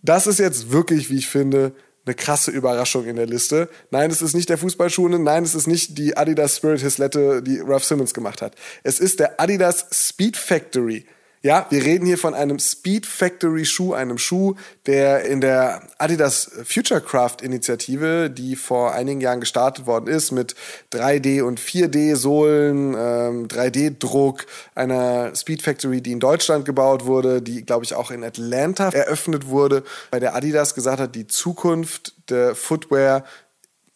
das 0.01 0.27
ist 0.27 0.39
jetzt 0.39 0.71
wirklich, 0.71 1.09
wie 1.09 1.17
ich 1.17 1.27
finde, 1.27 1.73
eine 2.05 2.15
krasse 2.15 2.51
Überraschung 2.51 3.05
in 3.05 3.15
der 3.15 3.27
Liste. 3.27 3.69
Nein, 3.91 4.09
es 4.09 4.21
ist 4.21 4.33
nicht 4.33 4.49
der 4.49 4.57
Fußballschuh, 4.57 5.07
nein, 5.09 5.43
es 5.43 5.55
ist 5.55 5.67
nicht 5.67 5.97
die 5.97 6.17
Adidas 6.17 6.57
Spirit 6.57 6.81
Hislette, 6.81 7.43
die 7.43 7.59
Ralph 7.59 7.83
Simmons 7.83 8.13
gemacht 8.13 8.41
hat. 8.41 8.55
Es 8.83 8.99
ist 8.99 9.19
der 9.19 9.39
Adidas 9.39 9.85
Speed 9.91 10.37
Factory 10.37 11.05
ja, 11.41 11.65
wir 11.69 11.85
reden 11.85 12.05
hier 12.05 12.17
von 12.17 12.33
einem 12.33 12.59
Speed 12.59 13.05
Factory 13.05 13.63
Schuh, 13.63 13.93
einem 13.93 14.17
Schuh, 14.17 14.55
der 14.87 15.23
in 15.23 15.39
der 15.39 15.83
Adidas 15.97 16.51
Futurecraft 16.65 17.37
Initiative, 17.41 18.29
die 18.29 18.57
vor 18.57 18.93
einigen 18.93 19.21
Jahren 19.21 19.39
gestartet 19.39 19.85
worden 19.85 20.07
ist, 20.07 20.31
mit 20.31 20.55
3D 20.91 21.41
und 21.41 21.61
4D 21.61 22.17
Sohlen, 22.17 22.93
ähm, 22.97 23.47
3D 23.47 23.97
Druck, 23.99 24.47
einer 24.75 25.33
Speed 25.33 25.61
Factory, 25.61 26.01
die 26.01 26.11
in 26.11 26.19
Deutschland 26.19 26.65
gebaut 26.65 27.05
wurde, 27.05 27.41
die, 27.41 27.65
glaube 27.65 27.85
ich, 27.85 27.93
auch 27.93 28.11
in 28.11 28.23
Atlanta 28.25 28.89
eröffnet 28.89 29.47
wurde, 29.47 29.83
bei 30.11 30.19
der 30.19 30.35
Adidas 30.35 30.75
gesagt 30.75 30.99
hat, 30.99 31.15
die 31.15 31.27
Zukunft 31.27 32.13
der 32.29 32.53
Footwear 32.53 33.23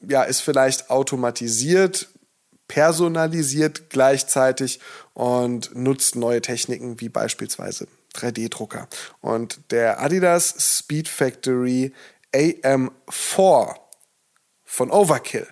ja, 0.07 0.23
ist 0.23 0.41
vielleicht 0.41 0.89
automatisiert, 0.89 2.07
personalisiert 2.67 3.89
gleichzeitig 3.89 4.79
und 5.13 5.75
nutzt 5.75 6.15
neue 6.15 6.41
Techniken 6.41 6.99
wie 7.01 7.09
beispielsweise 7.09 7.87
3D-Drucker. 8.15 8.87
Und 9.21 9.71
der 9.71 10.01
Adidas 10.01 10.77
Speed 10.77 11.07
Factory 11.07 11.93
AM4 12.33 13.75
von 14.63 14.91
Overkill 14.91 15.47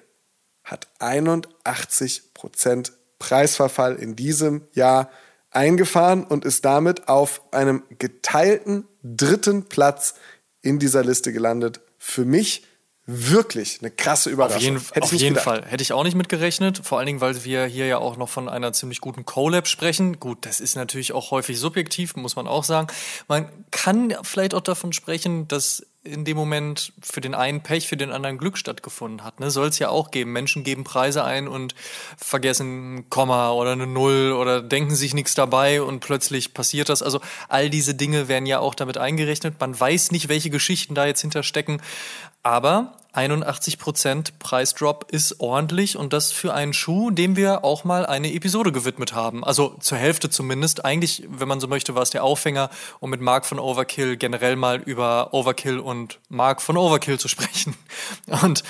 hat 0.64 0.88
81% 1.00 2.92
Preisverfall 3.20 3.96
in 3.96 4.16
diesem 4.16 4.68
Jahr 4.74 5.12
eingefahren 5.52 6.24
und 6.24 6.46
ist 6.46 6.66
damit 6.66 7.08
auf 7.08 7.42
einem 7.52 7.84
geteilten 8.00 8.88
dritten 9.04 9.66
Platz 9.66 10.16
in 10.62 10.80
dieser 10.80 11.04
Liste 11.04 11.34
gelandet. 11.34 11.82
Für 11.98 12.26
mich 12.26 12.66
wirklich 13.12 13.80
eine 13.82 13.92
krasse 13.92 14.30
Überraschung. 14.30 14.58
Auf 14.58 14.64
jeden, 14.64 14.80
Hätte 14.94 15.04
auf 15.04 15.14
jeden 15.14 15.36
Fall. 15.36 15.66
Hätte 15.66 15.84
ich 15.84 15.94
auch 15.94 16.04
nicht 16.04 16.16
mitgerechnet. 16.16 16.82
Vor 16.84 16.98
allen 16.98 17.08
Dingen, 17.08 17.22
weil 17.22 17.44
wir 17.44 17.66
hier 17.66 17.88
ja 17.88 17.98
auch 17.98 18.18
noch 18.18 18.30
von 18.30 18.50
einer 18.50 18.74
ziemlich 18.74 19.02
guten 19.02 19.26
Collab 19.26 19.68
sprechen. 19.68 20.20
Gut, 20.20 20.46
das 20.46 20.60
ist 20.60 20.76
natürlich 20.76 21.14
auch 21.14 21.32
häufig 21.32 21.60
subjektiv, 21.60 22.16
muss 22.16 22.36
man 22.36 22.48
auch 22.48 22.64
sagen. 22.64 22.88
Man 23.28 23.48
kann 23.72 24.16
vielleicht 24.24 24.54
auch 24.54 24.62
davon 24.62 24.94
sprechen, 24.94 25.48
dass 25.48 25.86
in 26.04 26.26
dem 26.26 26.36
Moment 26.36 26.94
für 27.00 27.22
den 27.22 27.36
einen 27.36 27.62
Pech, 27.62 27.88
für 27.88 27.98
den 27.98 28.12
anderen 28.12 28.40
Glück 28.40 28.58
stattgefunden 28.58 29.24
hat. 29.24 29.40
Ne? 29.40 29.52
Soll 29.52 29.68
es 29.68 29.78
ja 29.78 29.90
auch 29.90 30.10
geben. 30.10 30.32
Menschen 30.32 30.64
geben 30.64 30.84
Preise 30.84 31.24
ein 31.24 31.48
und 31.48 31.76
vergessen 32.18 32.96
ein 32.96 33.10
Komma 33.10 33.52
oder 33.52 33.74
eine 33.74 33.86
Null 33.86 34.32
oder 34.32 34.64
denken 34.64 34.96
sich 34.96 35.14
nichts 35.14 35.36
dabei 35.36 35.84
und 35.84 36.00
plötzlich 36.00 36.56
passiert 36.56 36.90
das. 36.90 37.04
Also 37.04 37.22
all 37.50 37.70
diese 37.70 37.94
Dinge 37.94 38.28
werden 38.28 38.48
ja 38.48 38.60
auch 38.60 38.74
damit 38.74 38.98
eingerechnet. 38.98 39.60
Man 39.60 39.80
weiß 39.80 40.10
nicht, 40.10 40.28
welche 40.28 40.50
Geschichten 40.50 40.96
da 40.96 41.06
jetzt 41.06 41.22
hinterstecken. 41.22 41.82
Aber 42.44 42.94
81% 43.14 44.32
Preisdrop 44.40 45.12
ist 45.12 45.42
ordentlich 45.42 45.98
und 45.98 46.14
das 46.14 46.32
für 46.32 46.54
einen 46.54 46.74
Schuh, 46.74 47.12
dem 47.12 47.36
wir 47.36 47.64
auch 47.64 47.84
mal 47.84 48.06
eine 48.06 48.34
Episode 48.34 48.72
gewidmet 48.72 49.14
haben. 49.14 49.44
Also 49.44 49.76
zur 49.80 49.98
Hälfte 49.98 50.30
zumindest. 50.30 50.86
Eigentlich, 50.86 51.28
wenn 51.30 51.48
man 51.48 51.60
so 51.60 51.68
möchte, 51.68 51.94
war 51.94 52.04
es 52.04 52.10
der 52.10 52.24
Aufhänger, 52.24 52.70
um 53.00 53.10
mit 53.10 53.20
Mark 53.20 53.46
von 53.46 53.60
Overkill 53.60 54.16
generell 54.16 54.56
mal 54.56 54.78
über 54.82 55.34
Overkill 55.34 55.80
und 55.80 56.20
Mark 56.30 56.62
von 56.62 56.78
Overkill 56.78 57.20
zu 57.20 57.28
sprechen. 57.28 57.76
Und 58.42 58.64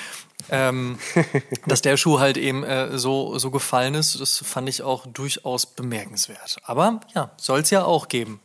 ähm, 0.49 0.97
dass 1.67 1.83
der 1.83 1.97
Schuh 1.97 2.19
halt 2.19 2.35
eben 2.37 2.63
äh, 2.63 2.97
so, 2.97 3.37
so 3.37 3.51
gefallen 3.51 3.93
ist, 3.93 4.19
das 4.19 4.39
fand 4.39 4.67
ich 4.67 4.81
auch 4.81 5.05
durchaus 5.05 5.67
bemerkenswert. 5.67 6.57
Aber 6.63 7.01
ja, 7.13 7.31
soll 7.37 7.59
es 7.59 7.69
ja 7.69 7.83
auch 7.85 8.07
geben. 8.07 8.39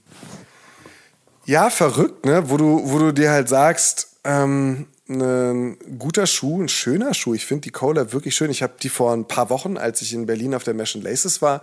Ja, 1.46 1.70
verrückt, 1.70 2.26
ne? 2.26 2.50
Wo 2.50 2.58
du, 2.58 2.82
wo 2.84 2.98
du 2.98 3.12
dir 3.12 3.30
halt 3.30 3.48
sagst, 3.48 4.18
ähm, 4.24 4.88
ein 5.08 5.98
guter 5.98 6.26
Schuh, 6.26 6.62
ein 6.62 6.68
schöner 6.68 7.14
Schuh. 7.14 7.34
Ich 7.34 7.46
finde 7.46 7.62
die 7.62 7.70
Cola 7.70 8.12
wirklich 8.12 8.34
schön. 8.34 8.50
Ich 8.50 8.62
habe 8.62 8.74
die 8.82 8.88
vor 8.88 9.12
ein 9.12 9.28
paar 9.28 9.50
Wochen, 9.50 9.76
als 9.76 10.02
ich 10.02 10.12
in 10.12 10.26
Berlin 10.26 10.54
auf 10.54 10.64
der 10.64 10.74
Mesh 10.74 10.94
Laces 10.94 11.42
war, 11.42 11.62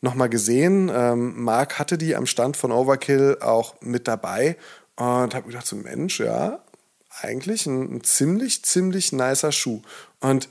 nochmal 0.00 0.28
gesehen. 0.28 0.90
Ähm, 0.94 1.42
Marc 1.42 1.78
hatte 1.78 1.96
die 1.96 2.14
am 2.14 2.26
Stand 2.26 2.56
von 2.56 2.72
Overkill 2.72 3.38
auch 3.40 3.80
mit 3.80 4.06
dabei 4.06 4.56
und 4.96 5.34
habe 5.34 5.48
gedacht, 5.48 5.66
so 5.66 5.76
Mensch, 5.76 6.20
ja, 6.20 6.62
eigentlich 7.20 7.66
ein, 7.66 7.96
ein 7.96 8.04
ziemlich, 8.04 8.64
ziemlich 8.64 9.12
nicer 9.12 9.52
Schuh. 9.52 9.80
Und 10.20 10.48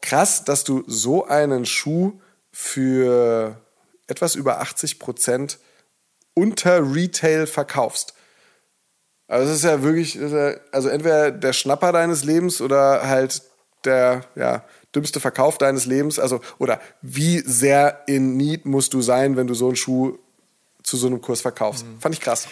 krass, 0.00 0.44
dass 0.44 0.64
du 0.64 0.84
so 0.86 1.26
einen 1.26 1.66
Schuh 1.66 2.20
für 2.52 3.60
etwas 4.06 4.34
über 4.34 4.60
80 4.60 4.98
Prozent 4.98 5.58
unter 6.34 6.94
Retail 6.94 7.46
verkaufst. 7.46 8.14
Also 9.28 9.50
es 9.50 9.58
ist 9.58 9.64
ja 9.64 9.82
wirklich, 9.82 10.18
also 10.72 10.88
entweder 10.88 11.30
der 11.30 11.52
Schnapper 11.52 11.92
deines 11.92 12.24
Lebens 12.24 12.60
oder 12.62 13.06
halt 13.06 13.42
der 13.84 14.22
ja, 14.34 14.64
dümmste 14.94 15.20
Verkauf 15.20 15.58
deines 15.58 15.84
Lebens. 15.84 16.18
Also, 16.18 16.40
oder 16.58 16.80
wie 17.02 17.40
sehr 17.40 18.02
in 18.06 18.36
Need 18.36 18.64
musst 18.64 18.94
du 18.94 19.02
sein, 19.02 19.36
wenn 19.36 19.46
du 19.46 19.54
so 19.54 19.66
einen 19.66 19.76
Schuh 19.76 20.18
zu 20.82 20.96
so 20.96 21.06
einem 21.06 21.20
Kurs 21.20 21.42
verkaufst. 21.42 21.84
Mhm. 21.84 22.00
Fand 22.00 22.14
ich 22.14 22.20
krass. 22.20 22.48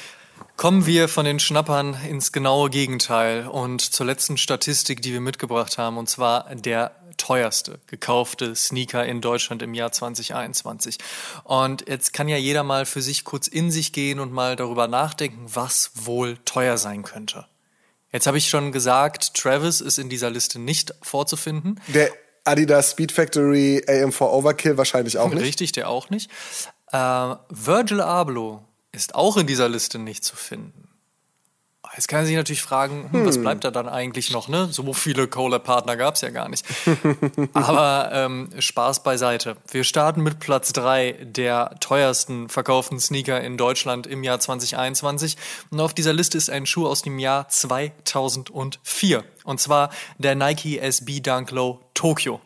Kommen 0.56 0.86
wir 0.86 1.08
von 1.08 1.24
den 1.24 1.38
Schnappern 1.38 1.96
ins 2.08 2.30
genaue 2.32 2.68
Gegenteil 2.68 3.46
und 3.46 3.80
zur 3.80 4.04
letzten 4.04 4.36
Statistik, 4.36 5.00
die 5.00 5.12
wir 5.12 5.20
mitgebracht 5.20 5.78
haben, 5.78 5.96
und 5.96 6.10
zwar 6.10 6.54
der 6.54 6.92
teuerste 7.16 7.80
gekaufte 7.86 8.54
Sneaker 8.54 9.04
in 9.04 9.20
Deutschland 9.20 9.62
im 9.62 9.74
Jahr 9.74 9.92
2021. 9.92 10.98
Und 11.44 11.88
jetzt 11.88 12.12
kann 12.12 12.28
ja 12.28 12.36
jeder 12.36 12.62
mal 12.62 12.86
für 12.86 13.02
sich 13.02 13.24
kurz 13.24 13.46
in 13.46 13.70
sich 13.70 13.92
gehen 13.92 14.20
und 14.20 14.32
mal 14.32 14.56
darüber 14.56 14.88
nachdenken, 14.88 15.46
was 15.52 15.90
wohl 15.94 16.38
teuer 16.44 16.78
sein 16.78 17.02
könnte. 17.02 17.46
Jetzt 18.12 18.26
habe 18.26 18.38
ich 18.38 18.48
schon 18.48 18.72
gesagt, 18.72 19.34
Travis 19.34 19.80
ist 19.80 19.98
in 19.98 20.08
dieser 20.08 20.30
Liste 20.30 20.58
nicht 20.58 20.94
vorzufinden. 21.02 21.80
Der 21.88 22.10
Adidas 22.44 22.92
Speed 22.92 23.12
Factory 23.12 23.82
AM4 23.86 24.22
Overkill 24.22 24.76
wahrscheinlich 24.76 25.18
auch 25.18 25.30
nicht. 25.30 25.42
Richtig, 25.42 25.72
der 25.72 25.88
auch 25.88 26.10
nicht. 26.10 26.30
Äh, 26.92 26.96
Virgil 27.50 28.00
Abloh 28.00 28.62
ist 28.92 29.14
auch 29.14 29.36
in 29.36 29.46
dieser 29.46 29.68
Liste 29.68 29.98
nicht 29.98 30.24
zu 30.24 30.36
finden. 30.36 30.85
Jetzt 31.96 32.08
kann 32.08 32.20
man 32.20 32.26
sich 32.26 32.36
natürlich 32.36 32.62
fragen, 32.62 33.08
hm, 33.10 33.26
was 33.26 33.36
hm. 33.36 33.42
bleibt 33.42 33.64
da 33.64 33.70
dann 33.70 33.88
eigentlich 33.88 34.30
noch? 34.30 34.48
Ne? 34.48 34.68
So 34.70 34.92
viele 34.92 35.28
Collab-Partner 35.28 35.96
gab 35.96 36.14
es 36.16 36.20
ja 36.20 36.30
gar 36.30 36.48
nicht. 36.48 36.64
Aber 37.54 38.10
ähm, 38.12 38.50
Spaß 38.58 39.02
beiseite. 39.02 39.56
Wir 39.70 39.82
starten 39.82 40.22
mit 40.22 40.38
Platz 40.38 40.72
3 40.74 41.12
der 41.22 41.76
teuersten 41.80 42.50
verkauften 42.50 43.00
Sneaker 43.00 43.40
in 43.40 43.56
Deutschland 43.56 44.06
im 44.06 44.22
Jahr 44.22 44.38
2021. 44.38 45.36
Und 45.70 45.80
auf 45.80 45.94
dieser 45.94 46.12
Liste 46.12 46.36
ist 46.36 46.50
ein 46.50 46.66
Schuh 46.66 46.86
aus 46.86 47.00
dem 47.00 47.18
Jahr 47.18 47.48
2004. 47.48 49.24
Und 49.44 49.60
zwar 49.60 49.90
der 50.18 50.34
Nike 50.34 50.78
SB 50.78 51.20
Dunk 51.20 51.50
Low 51.50 51.80
Tokyo. 51.94 52.40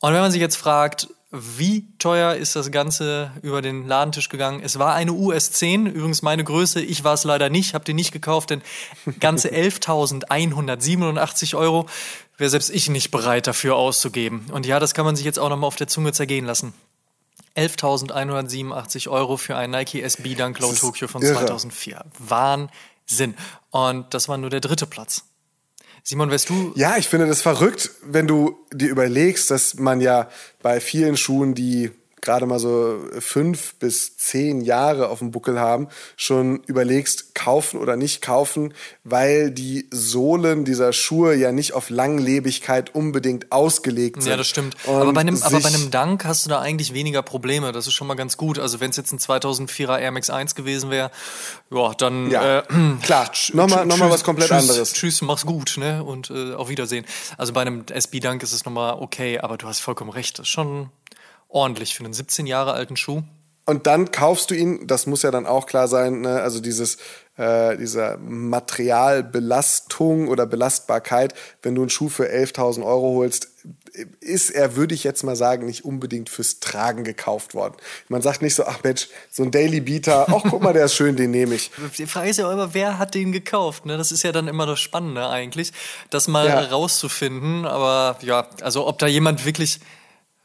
Und 0.00 0.14
wenn 0.14 0.20
man 0.20 0.30
sich 0.30 0.40
jetzt 0.40 0.56
fragt, 0.56 1.08
wie 1.30 1.86
teuer 1.98 2.34
ist 2.34 2.56
das 2.56 2.70
Ganze 2.70 3.32
über 3.42 3.60
den 3.60 3.86
Ladentisch 3.86 4.30
gegangen? 4.30 4.62
Es 4.62 4.78
war 4.78 4.94
eine 4.94 5.10
US10, 5.10 5.86
übrigens 5.86 6.22
meine 6.22 6.42
Größe. 6.42 6.80
Ich 6.80 7.04
war 7.04 7.12
es 7.14 7.24
leider 7.24 7.50
nicht, 7.50 7.74
habe 7.74 7.84
den 7.84 7.96
nicht 7.96 8.12
gekauft, 8.12 8.48
denn 8.50 8.62
ganze 9.20 9.48
11.187 9.52 11.54
Euro 11.54 11.86
wäre 12.38 12.48
selbst 12.48 12.70
ich 12.70 12.88
nicht 12.88 13.10
bereit 13.10 13.46
dafür 13.46 13.76
auszugeben. 13.76 14.46
Und 14.52 14.64
ja, 14.64 14.80
das 14.80 14.94
kann 14.94 15.04
man 15.04 15.16
sich 15.16 15.26
jetzt 15.26 15.38
auch 15.38 15.50
nochmal 15.50 15.68
auf 15.68 15.76
der 15.76 15.88
Zunge 15.88 16.12
zergehen 16.12 16.46
lassen. 16.46 16.72
11.187 17.56 19.08
Euro 19.08 19.36
für 19.36 19.56
ein 19.56 19.70
Nike 19.70 20.02
SB 20.02 20.34
Dunk 20.34 20.58
Low 20.60 20.72
Tokyo 20.72 21.08
von 21.08 21.22
irre. 21.22 21.40
2004. 21.40 22.06
Wahnsinn. 22.18 23.34
Und 23.70 24.14
das 24.14 24.28
war 24.28 24.38
nur 24.38 24.48
der 24.48 24.60
dritte 24.60 24.86
Platz. 24.86 25.24
Simon, 26.02 26.30
wärst 26.30 26.48
du. 26.48 26.72
Ja, 26.74 26.96
ich 26.96 27.08
finde 27.08 27.26
das 27.26 27.42
verrückt, 27.42 27.90
wenn 28.02 28.26
du 28.26 28.58
dir 28.72 28.88
überlegst, 28.88 29.50
dass 29.50 29.74
man 29.74 30.00
ja 30.00 30.28
bei 30.62 30.80
vielen 30.80 31.16
Schuhen, 31.16 31.54
die 31.54 31.90
gerade 32.20 32.46
mal 32.46 32.58
so 32.58 33.00
fünf 33.18 33.74
bis 33.76 34.16
zehn 34.16 34.60
Jahre 34.60 35.08
auf 35.08 35.20
dem 35.20 35.30
Buckel 35.30 35.58
haben, 35.58 35.88
schon 36.16 36.62
überlegst, 36.66 37.34
kaufen 37.34 37.80
oder 37.80 37.96
nicht 37.96 38.22
kaufen, 38.22 38.74
weil 39.04 39.50
die 39.50 39.86
Sohlen 39.90 40.64
dieser 40.64 40.92
Schuhe 40.92 41.34
ja 41.34 41.52
nicht 41.52 41.72
auf 41.72 41.90
Langlebigkeit 41.90 42.94
unbedingt 42.94 43.52
ausgelegt 43.52 44.22
sind. 44.22 44.30
Ja, 44.30 44.36
das 44.36 44.48
stimmt. 44.48 44.76
Aber 44.86 45.12
bei, 45.12 45.20
einem, 45.20 45.42
aber 45.42 45.60
bei 45.60 45.68
einem 45.68 45.90
Dank 45.90 46.24
hast 46.24 46.44
du 46.44 46.50
da 46.50 46.60
eigentlich 46.60 46.94
weniger 46.94 47.22
Probleme. 47.22 47.72
Das 47.72 47.86
ist 47.86 47.94
schon 47.94 48.06
mal 48.06 48.14
ganz 48.14 48.36
gut. 48.36 48.58
Also 48.58 48.80
wenn 48.80 48.90
es 48.90 48.96
jetzt 48.96 49.12
ein 49.12 49.18
2004er 49.18 49.98
Air 49.98 50.10
Max 50.10 50.30
1 50.30 50.54
gewesen 50.54 50.90
wäre, 50.90 51.10
ja, 51.70 51.94
dann 51.94 52.30
ja, 52.30 52.60
äh, 52.60 52.62
klar. 53.02 53.30
Nochmal, 53.52 53.86
nochmal 53.86 54.10
was 54.10 54.24
komplett 54.24 54.48
tschüss, 54.48 54.70
anderes. 54.70 54.92
Tschüss, 54.92 55.22
mach's 55.22 55.46
gut, 55.46 55.76
ne? 55.76 56.02
Und 56.04 56.30
äh, 56.30 56.54
auf 56.54 56.68
Wiedersehen. 56.68 57.04
Also 57.36 57.52
bei 57.52 57.62
einem 57.62 57.84
SB 57.90 58.20
Dank 58.20 58.42
ist 58.42 58.52
es 58.52 58.64
nochmal 58.64 58.96
okay, 59.00 59.38
aber 59.38 59.56
du 59.56 59.66
hast 59.66 59.80
vollkommen 59.80 60.10
recht. 60.10 60.38
Das 60.38 60.44
ist 60.44 60.52
schon 60.52 60.90
ordentlich 61.48 61.94
für 61.94 62.04
einen 62.04 62.12
17 62.12 62.46
Jahre 62.46 62.72
alten 62.72 62.96
Schuh. 62.96 63.22
Und 63.68 63.86
dann 63.86 64.10
kaufst 64.12 64.50
du 64.50 64.54
ihn, 64.54 64.86
das 64.86 65.06
muss 65.06 65.22
ja 65.22 65.30
dann 65.30 65.46
auch 65.46 65.66
klar 65.66 65.88
sein, 65.88 66.22
ne? 66.22 66.40
also 66.40 66.60
dieses, 66.60 66.96
äh, 67.36 67.76
dieser 67.76 68.16
Materialbelastung 68.16 70.28
oder 70.28 70.46
Belastbarkeit, 70.46 71.34
wenn 71.62 71.74
du 71.74 71.82
einen 71.82 71.90
Schuh 71.90 72.08
für 72.08 72.30
11.000 72.30 72.82
Euro 72.82 73.16
holst, 73.16 73.48
ist 74.20 74.50
er, 74.50 74.76
würde 74.76 74.94
ich 74.94 75.04
jetzt 75.04 75.22
mal 75.22 75.36
sagen, 75.36 75.66
nicht 75.66 75.84
unbedingt 75.84 76.30
fürs 76.30 76.60
Tragen 76.60 77.04
gekauft 77.04 77.54
worden. 77.54 77.74
Man 78.08 78.22
sagt 78.22 78.40
nicht 78.40 78.54
so, 78.54 78.64
ach 78.64 78.82
Mensch, 78.82 79.08
so 79.30 79.42
ein 79.42 79.50
Daily 79.50 79.80
Beater, 79.80 80.26
ach 80.30 80.44
guck 80.48 80.62
mal, 80.62 80.72
der 80.72 80.86
ist 80.86 80.94
schön, 80.94 81.16
den 81.16 81.30
nehme 81.30 81.54
ich. 81.54 81.70
Die 81.98 82.06
Frage 82.06 82.30
ist 82.30 82.38
ja 82.38 82.48
auch 82.48 82.52
immer, 82.52 82.72
wer 82.72 82.98
hat 82.98 83.14
den 83.14 83.32
gekauft? 83.32 83.84
Ne? 83.84 83.98
Das 83.98 84.12
ist 84.12 84.22
ja 84.22 84.32
dann 84.32 84.48
immer 84.48 84.64
das 84.64 84.80
Spannende 84.80 85.28
eigentlich, 85.28 85.74
das 86.08 86.26
mal 86.26 86.46
ja. 86.46 86.60
rauszufinden. 86.60 87.66
Aber 87.66 88.16
ja, 88.22 88.46
also 88.62 88.86
ob 88.86 88.98
da 88.98 89.06
jemand 89.06 89.44
wirklich 89.44 89.80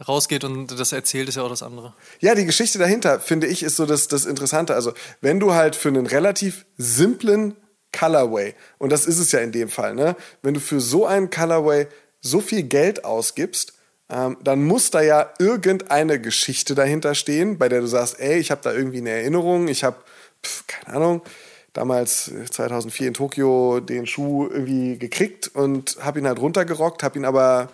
rausgeht 0.07 0.43
und 0.43 0.67
das 0.79 0.91
erzählt, 0.91 1.29
ist 1.29 1.35
ja 1.35 1.43
auch 1.43 1.49
das 1.49 1.63
andere. 1.63 1.93
Ja, 2.19 2.35
die 2.35 2.45
Geschichte 2.45 2.79
dahinter, 2.79 3.19
finde 3.19 3.47
ich, 3.47 3.63
ist 3.63 3.75
so 3.75 3.85
das, 3.85 4.07
das 4.07 4.25
Interessante. 4.25 4.75
Also, 4.75 4.93
wenn 5.21 5.39
du 5.39 5.53
halt 5.53 5.75
für 5.75 5.89
einen 5.89 6.05
relativ 6.05 6.65
simplen 6.77 7.55
Colorway, 7.97 8.55
und 8.79 8.91
das 8.91 9.05
ist 9.05 9.19
es 9.19 9.31
ja 9.31 9.39
in 9.39 9.51
dem 9.51 9.69
Fall, 9.69 9.95
ne, 9.95 10.15
wenn 10.41 10.53
du 10.53 10.59
für 10.59 10.79
so 10.79 11.05
einen 11.05 11.29
Colorway 11.29 11.87
so 12.21 12.41
viel 12.41 12.63
Geld 12.63 13.05
ausgibst, 13.05 13.73
ähm, 14.09 14.37
dann 14.43 14.63
muss 14.63 14.91
da 14.91 15.01
ja 15.01 15.31
irgendeine 15.39 16.19
Geschichte 16.19 16.75
dahinter 16.75 17.15
stehen, 17.15 17.57
bei 17.57 17.69
der 17.69 17.81
du 17.81 17.87
sagst, 17.87 18.19
ey, 18.19 18.37
ich 18.37 18.51
habe 18.51 18.61
da 18.63 18.73
irgendwie 18.73 18.99
eine 18.99 19.11
Erinnerung, 19.11 19.67
ich 19.67 19.83
habe, 19.83 19.97
keine 20.67 20.97
Ahnung, 20.97 21.21
damals 21.73 22.31
2004 22.51 23.07
in 23.07 23.13
Tokio 23.13 23.79
den 23.79 24.05
Schuh 24.05 24.47
irgendwie 24.47 24.97
gekriegt 24.97 25.49
und 25.53 25.97
habe 26.01 26.19
ihn 26.19 26.27
halt 26.27 26.39
runtergerockt, 26.39 27.03
habe 27.03 27.17
ihn 27.17 27.25
aber 27.25 27.69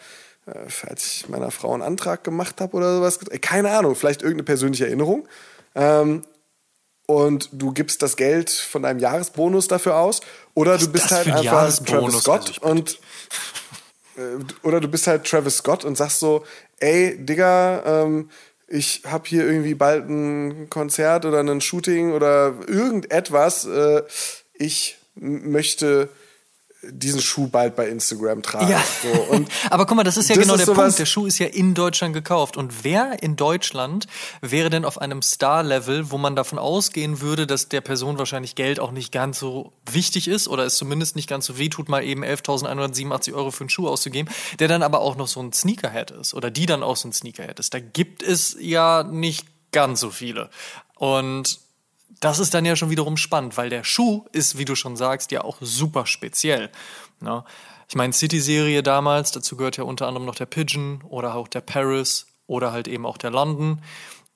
als 0.88 1.06
ich 1.06 1.30
meiner 1.30 1.52
Frau 1.52 1.74
einen 1.74 1.84
Antrag 1.84 2.24
gemacht 2.24 2.62
habe 2.62 2.76
oder 2.76 2.98
sowas. 2.98 3.20
Keine 3.42 3.72
Ahnung, 3.72 3.96
vielleicht 3.96 4.22
irgendeine 4.22 4.44
persönliche 4.46 4.86
Erinnerung. 4.86 5.28
Ähm, 5.76 6.24
und 7.06 7.50
du 7.52 7.72
gibst 7.72 8.04
das 8.04 8.18
Geld 8.18 8.52
von 8.52 8.84
deinem 8.84 9.00
Jahresbonus 9.00 9.68
dafür 9.68 9.98
aus. 9.98 10.22
Oder 10.54 10.76
Was 10.76 10.82
du 10.82 10.92
bist 10.92 11.12
halt 11.12 11.28
ein 11.28 11.34
einfach? 11.34 11.80
Travis 11.80 12.20
Scott 12.22 12.60
Also 12.62 12.72
und 12.72 13.00
äh, 14.16 14.22
oder 14.64 14.80
du 14.80 14.88
bist 14.88 15.08
halt 15.08 15.26
Travis 15.26 15.58
Scott 15.58 15.86
und 15.86 15.98
sagst 15.98 16.20
so, 16.20 16.44
ey, 16.80 17.18
Digga, 17.18 18.04
ähm, 18.04 18.30
ich 18.68 19.02
habe 19.06 19.28
hier 19.28 19.48
irgendwie 19.48 19.74
bald 19.74 20.08
ein 20.08 20.70
Konzert 20.70 21.26
oder 21.26 21.40
ein 21.40 21.62
Shooting 21.62 22.12
oder 22.14 22.54
irgendetwas. 22.68 23.66
Äh, 23.66 24.04
ich 24.54 24.98
möchte 25.16 26.10
diesen 26.82 27.22
Schuh 27.22 27.48
bald 27.48 27.76
bei 27.76 27.90
Instagram 27.90 28.42
tragen. 28.42 28.70
Ja. 28.70 28.82
So, 29.02 29.46
Aber 29.70 29.86
guck 29.86 29.98
mal, 29.98 30.04
das 30.04 30.16
ist 30.16 30.30
ja 30.30 30.36
das 30.36 30.44
genau 30.44 30.56
ist 30.56 30.68
der 30.68 30.74
Punkt. 30.74 30.98
Der 30.98 31.06
Schuh 31.06 31.26
ist 31.26 31.38
ja 31.38 31.48
in 31.48 31.74
Deutschland 31.74 32.14
gekauft. 32.14 32.56
Und 32.56 32.84
wer 32.84 33.22
in 33.22 33.36
Deutschland 33.36 34.08
wäre 34.42 34.70
denn 34.70 34.86
auf 34.86 35.02
einem 35.02 35.22
Star-Level, 35.22 36.12
wo 36.12 36.18
man 36.18 36.36
davon 36.36 36.58
ausgehen 36.58 37.20
würde, 37.20 37.48
dass 37.48 37.68
der 37.68 37.82
Person 37.82 38.18
wahrscheinlich 38.18 38.56
Geld 38.56 38.80
auch 38.80 38.92
nicht 38.92 39.12
ganz 39.12 39.40
so 39.40 39.74
wichtig 39.92 40.28
ist 40.28 40.48
oder 40.48 40.66
es 40.66 40.78
zumindest 40.78 41.16
nicht 41.16 41.28
ganz 41.28 41.46
so 41.46 41.58
wehtut, 41.58 41.90
mal 41.90 42.04
eben 42.04 42.24
11.187 42.24 43.34
Euro 43.34 43.52
für 43.52 43.62
einen 43.62 43.70
Schuh 43.70 43.88
auszugeben, 43.88 44.32
der 44.60 44.70
dann 44.70 44.84
aber 44.84 45.02
auch 45.02 45.18
noch 45.18 45.28
so 45.28 45.42
ein 45.42 45.52
Sneakerhead 45.52 46.12
ist 46.12 46.34
oder 46.34 46.50
die 46.50 46.66
dann 46.66 46.84
auch 46.84 46.96
so 46.96 47.10
ein 47.10 47.14
Sneakerhead 47.14 47.60
ist. 47.60 47.74
Da 47.74 47.80
gibt 47.80 48.24
es 48.24 48.56
ja 48.60 49.04
nicht 49.04 49.48
ganz 49.72 50.00
so 50.00 50.12
viele. 50.12 50.50
Und 50.96 51.60
das 52.20 52.40
ist 52.40 52.54
dann 52.54 52.66
ja 52.66 52.76
schon 52.76 52.90
wiederum 52.90 53.18
spannend, 53.18 53.58
weil 53.58 53.70
der 53.70 53.84
Schuh 53.84 54.26
ist, 54.32 54.58
wie 54.58 54.66
du 54.66 54.76
schon 54.76 54.98
sagst, 54.98 55.32
ja 55.32 55.44
auch 55.44 55.58
super 55.62 56.06
speziell. 56.06 56.70
Ne? 57.22 57.44
Ich 57.88 57.96
meine, 57.96 58.14
City-Serie 58.14 58.84
damals, 58.84 59.32
dazu 59.32 59.56
gehört 59.56 59.78
ja 59.78 59.84
unter 59.84 60.08
anderem 60.08 60.26
noch 60.26 60.36
der 60.36 60.46
Pigeon 60.46 61.04
oder 61.08 61.36
auch 61.36 61.48
der 61.48 61.62
Paris 61.62 62.28
oder 62.46 62.72
halt 62.72 62.88
eben 62.88 63.06
auch 63.06 63.18
der 63.18 63.32
London. 63.32 63.82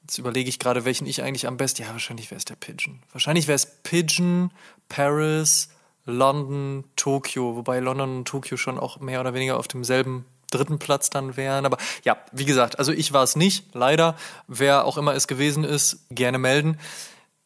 Jetzt 0.02 0.18
überlege 0.18 0.50
ich 0.50 0.60
gerade, 0.60 0.86
welchen 0.86 1.08
ich 1.08 1.22
eigentlich 1.22 1.48
am 1.48 1.58
besten. 1.58 1.84
Ja, 1.84 1.90
wahrscheinlich 1.90 2.30
wäre 2.32 2.38
es 2.38 2.46
der 2.46 2.56
Pigeon. 2.56 3.00
Wahrscheinlich 3.12 3.48
wäre 3.48 3.56
es 3.56 3.66
Pigeon, 3.84 4.52
Paris, 4.90 5.70
London, 6.06 6.84
Tokio, 6.96 7.56
wobei 7.56 7.80
London 7.80 8.18
und 8.18 8.28
Tokio 8.28 8.58
schon 8.58 8.78
auch 8.78 9.00
mehr 9.00 9.22
oder 9.22 9.34
weniger 9.34 9.58
auf 9.58 9.68
demselben 9.68 10.26
dritten 10.52 10.80
Platz 10.80 11.10
dann 11.10 11.38
wären. 11.38 11.66
Aber 11.66 11.78
ja, 12.04 12.18
wie 12.32 12.46
gesagt, 12.46 12.80
also 12.80 12.92
ich 12.92 13.14
war 13.14 13.24
es 13.24 13.36
nicht, 13.36 13.66
leider. 13.74 14.16
Wer 14.48 14.86
auch 14.86 14.98
immer 14.98 15.14
es 15.16 15.28
gewesen 15.28 15.64
ist, 15.64 16.06
gerne 16.10 16.38
melden. 16.38 16.78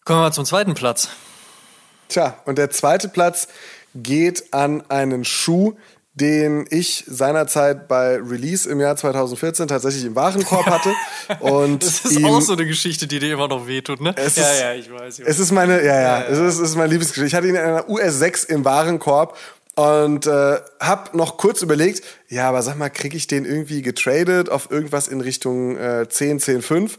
Kommen 0.08 0.22
wir 0.22 0.32
zum 0.32 0.46
zweiten 0.46 0.74
Platz. 0.74 1.10
Tja, 2.08 2.38
und 2.46 2.58
der 2.58 2.70
zweite 2.70 3.10
Platz 3.10 3.50
geht 3.94 4.54
an 4.54 4.82
einen 4.90 5.26
Schuh, 5.26 5.74
den 6.14 6.66
ich 6.70 7.04
seinerzeit 7.08 7.90
bei 7.90 8.16
Release 8.16 8.70
im 8.70 8.80
Jahr 8.80 8.96
2014 8.96 9.68
tatsächlich 9.68 10.06
im 10.06 10.16
Warenkorb 10.16 10.66
hatte. 10.68 10.94
Und 11.42 11.84
Das 11.84 12.06
ist 12.06 12.14
ihm, 12.18 12.24
auch 12.24 12.40
so 12.40 12.54
eine 12.54 12.66
Geschichte, 12.66 13.06
die 13.06 13.20
dir 13.20 13.34
immer 13.34 13.50
noch 13.50 13.68
wehtut, 13.68 14.00
ne? 14.00 14.14
Es 14.16 14.38
ja, 14.38 14.44
ist- 14.50 14.62
ja, 14.62 14.74
ich 14.76 14.90
weiß. 14.90 15.20
Es 15.26 15.40
ist 15.40 15.52
meine, 15.52 15.84
ja, 15.86 16.00
ja, 16.00 16.22
es 16.24 16.38
ist, 16.38 16.54
es 16.54 16.70
ist 16.70 16.76
meine 16.78 16.88
Lieblingsgeschichte. 16.92 17.28
Ich 17.28 17.36
hatte 17.36 17.48
ihn 17.50 17.56
in 17.56 17.62
einer 17.62 17.90
US6 17.90 18.48
im 18.48 18.64
Warenkorb 18.64 19.38
und 19.76 20.26
äh, 20.26 20.58
hab 20.80 21.16
noch 21.16 21.36
kurz 21.36 21.62
überlegt, 21.62 22.02
ja, 22.30 22.48
aber 22.48 22.62
sag 22.62 22.78
mal, 22.78 22.88
kriege 22.90 23.18
ich 23.18 23.28
den 23.28 23.44
irgendwie 23.44 23.82
getradet 23.82 24.48
auf 24.50 24.72
irgendwas 24.72 25.10
in 25.10 25.20
Richtung 25.20 25.76
äh, 25.76 26.08
10, 26.08 26.40
10, 26.40 26.62
5? 26.62 26.98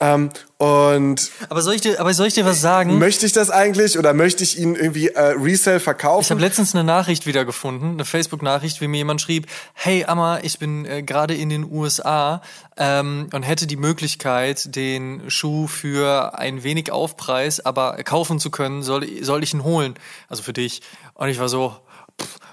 Ähm, 0.00 0.30
und 0.58 1.30
aber, 1.48 1.60
soll 1.60 1.74
ich 1.74 1.80
dir, 1.80 1.98
aber 1.98 2.14
soll 2.14 2.28
ich 2.28 2.34
dir 2.34 2.44
was 2.44 2.60
sagen? 2.60 2.98
möchte 2.98 3.26
ich 3.26 3.32
das 3.32 3.50
eigentlich 3.50 3.98
oder 3.98 4.14
möchte 4.14 4.44
ich 4.44 4.56
ihn 4.56 4.76
irgendwie 4.76 5.08
äh, 5.08 5.34
Resell 5.36 5.80
verkaufen? 5.80 6.24
Ich 6.24 6.30
habe 6.30 6.40
letztens 6.40 6.74
eine 6.74 6.84
Nachricht 6.84 7.26
wieder 7.26 7.44
gefunden, 7.44 7.92
eine 7.92 8.04
Facebook-Nachricht, 8.04 8.80
wie 8.80 8.86
mir 8.86 8.98
jemand 8.98 9.20
schrieb, 9.20 9.48
hey 9.74 10.04
Amma, 10.04 10.38
ich 10.42 10.60
bin 10.60 10.84
äh, 10.84 11.02
gerade 11.02 11.34
in 11.34 11.48
den 11.48 11.68
USA 11.68 12.42
ähm, 12.76 13.28
und 13.32 13.42
hätte 13.42 13.66
die 13.66 13.76
Möglichkeit, 13.76 14.74
den 14.76 15.28
Schuh 15.30 15.66
für 15.66 16.38
ein 16.38 16.62
wenig 16.62 16.92
Aufpreis, 16.92 17.58
aber 17.58 17.96
kaufen 18.04 18.38
zu 18.38 18.50
können, 18.50 18.84
soll, 18.84 19.06
soll 19.22 19.42
ich 19.42 19.52
ihn 19.52 19.64
holen? 19.64 19.94
Also 20.28 20.44
für 20.44 20.52
dich. 20.52 20.80
Und 21.14 21.28
ich 21.28 21.40
war 21.40 21.48
so, 21.48 21.76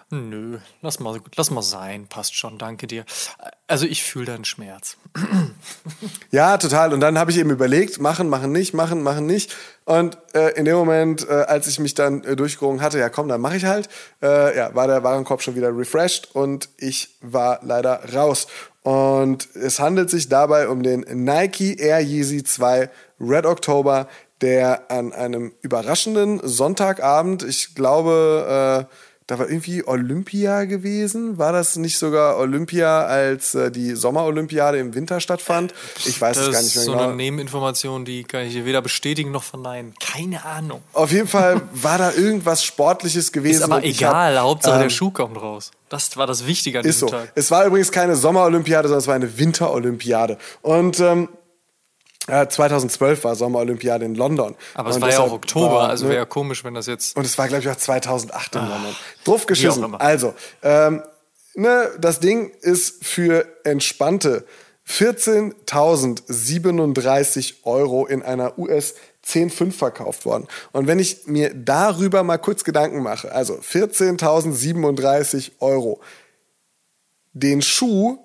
nö, 0.09 0.59
lass 0.81 0.99
mal, 0.99 1.19
lass 1.35 1.51
mal 1.51 1.61
sein, 1.61 2.07
passt 2.07 2.35
schon, 2.35 2.57
danke 2.57 2.87
dir. 2.87 3.05
Also 3.67 3.85
ich 3.85 4.03
fühle 4.03 4.25
deinen 4.25 4.45
Schmerz. 4.45 4.97
Ja, 6.31 6.57
total. 6.57 6.93
Und 6.93 6.99
dann 6.99 7.17
habe 7.17 7.31
ich 7.31 7.37
eben 7.37 7.49
überlegt, 7.49 7.99
machen, 7.99 8.27
machen 8.29 8.51
nicht, 8.51 8.73
machen, 8.73 9.01
machen 9.01 9.25
nicht. 9.25 9.55
Und 9.85 10.17
äh, 10.33 10.49
in 10.57 10.65
dem 10.65 10.75
Moment, 10.75 11.27
äh, 11.27 11.33
als 11.33 11.67
ich 11.67 11.79
mich 11.79 11.93
dann 11.93 12.23
äh, 12.23 12.35
durchgerungen 12.35 12.81
hatte, 12.81 12.99
ja 12.99 13.09
komm, 13.09 13.27
dann 13.27 13.39
mache 13.39 13.55
ich 13.55 13.65
halt, 13.65 13.87
äh, 14.21 14.57
ja, 14.57 14.75
war 14.75 14.87
der 14.87 15.03
Warenkorb 15.03 15.41
schon 15.41 15.55
wieder 15.55 15.75
refreshed 15.75 16.35
und 16.35 16.69
ich 16.77 17.17
war 17.21 17.59
leider 17.63 18.13
raus. 18.13 18.47
Und 18.83 19.47
es 19.55 19.79
handelt 19.79 20.09
sich 20.09 20.29
dabei 20.29 20.67
um 20.67 20.83
den 20.83 21.01
Nike 21.01 21.79
Air 21.79 22.01
Yeezy 22.01 22.43
2 22.43 22.89
Red 23.19 23.45
October, 23.45 24.07
der 24.41 24.91
an 24.91 25.13
einem 25.13 25.53
überraschenden 25.61 26.41
Sonntagabend, 26.43 27.43
ich 27.43 27.73
glaube, 27.73 28.87
äh, 28.91 28.95
da 29.27 29.39
war 29.39 29.49
irgendwie 29.49 29.85
Olympia 29.87 30.65
gewesen. 30.65 31.39
War 31.39 31.51
das 31.51 31.77
nicht 31.77 31.97
sogar 31.97 32.37
Olympia, 32.37 33.05
als 33.05 33.55
äh, 33.55 33.71
die 33.71 33.95
Sommerolympiade 33.95 34.77
im 34.77 34.93
Winter 34.93 35.19
stattfand? 35.19 35.73
Ich 36.05 36.21
weiß 36.21 36.37
Das 36.37 36.47
es 36.47 36.53
gar 36.53 36.61
nicht 36.61 36.75
mehr 36.75 36.81
ist 36.81 36.85
so 36.85 36.91
genau. 36.91 37.05
eine 37.05 37.15
Nebeninformation, 37.15 38.05
die 38.05 38.23
kann 38.23 38.41
ich 38.41 38.53
dir 38.53 38.65
weder 38.65 38.83
bestätigen 38.83 39.31
noch 39.31 39.43
verneinen. 39.43 39.95
Keine 39.99 40.45
Ahnung. 40.45 40.81
Auf 40.93 41.11
jeden 41.11 41.27
Fall 41.27 41.61
war 41.73 41.97
da 41.97 42.11
irgendwas 42.13 42.63
Sportliches 42.63 43.31
gewesen. 43.31 43.61
Ist 43.61 43.63
aber 43.63 43.83
egal, 43.83 44.35
hab, 44.35 44.43
Hauptsache 44.43 44.75
ähm, 44.75 44.81
der 44.83 44.89
Schuh 44.89 45.09
kommt 45.09 45.41
raus. 45.41 45.71
Das 45.89 46.15
war 46.17 46.27
das 46.27 46.45
Wichtige 46.45 46.79
an 46.79 46.85
Ist 46.85 46.97
diesem 46.97 47.07
so. 47.09 47.15
Tag. 47.15 47.31
Es 47.33 47.49
war 47.49 47.65
übrigens 47.65 47.91
keine 47.91 48.15
Sommerolympiade, 48.15 48.87
sondern 48.87 48.99
es 48.99 49.07
war 49.07 49.15
eine 49.15 49.39
Winterolympiade. 49.39 50.37
Und 50.61 50.99
ähm, 50.99 51.29
äh, 51.29 51.44
2012 52.27 53.23
war 53.23 53.35
Sommerolympiade 53.35 54.03
in 54.03 54.15
London. 54.15 54.55
Aber 54.73 54.89
es 54.89 54.95
und 54.95 55.03
war 55.03 55.11
ja 55.11 55.19
auch 55.19 55.31
Oktober, 55.31 55.75
war, 55.75 55.89
also 55.89 56.05
ne, 56.05 56.11
wäre 56.11 56.21
ja 56.21 56.25
komisch, 56.25 56.63
wenn 56.63 56.73
das 56.73 56.87
jetzt. 56.87 57.15
Und 57.15 57.23
es 57.25 57.37
war, 57.37 57.47
glaube 57.47 57.63
ich, 57.63 57.69
auch 57.69 57.75
2008 57.75 58.55
in 58.55 58.61
London. 58.61 58.95
Drauf 59.23 59.45
geschissen. 59.45 59.93
Also, 59.95 60.33
ähm, 60.63 61.03
ne, 61.53 61.91
das 61.99 62.19
Ding 62.19 62.49
ist 62.61 63.05
für 63.05 63.45
entspannte 63.63 64.45
14.037 64.87 67.53
Euro 67.63 68.05
in 68.05 68.23
einer 68.23 68.57
US 68.57 68.95
10,5 69.25 69.71
verkauft 69.71 70.25
worden. 70.25 70.47
Und 70.71 70.87
wenn 70.87 70.99
ich 70.99 71.25
mir 71.25 71.53
darüber 71.53 72.23
mal 72.23 72.37
kurz 72.37 72.63
Gedanken 72.63 73.01
mache, 73.01 73.31
also 73.31 73.55
14.037 73.55 75.53
Euro, 75.59 75.99
den 77.33 77.61
Schuh 77.61 78.19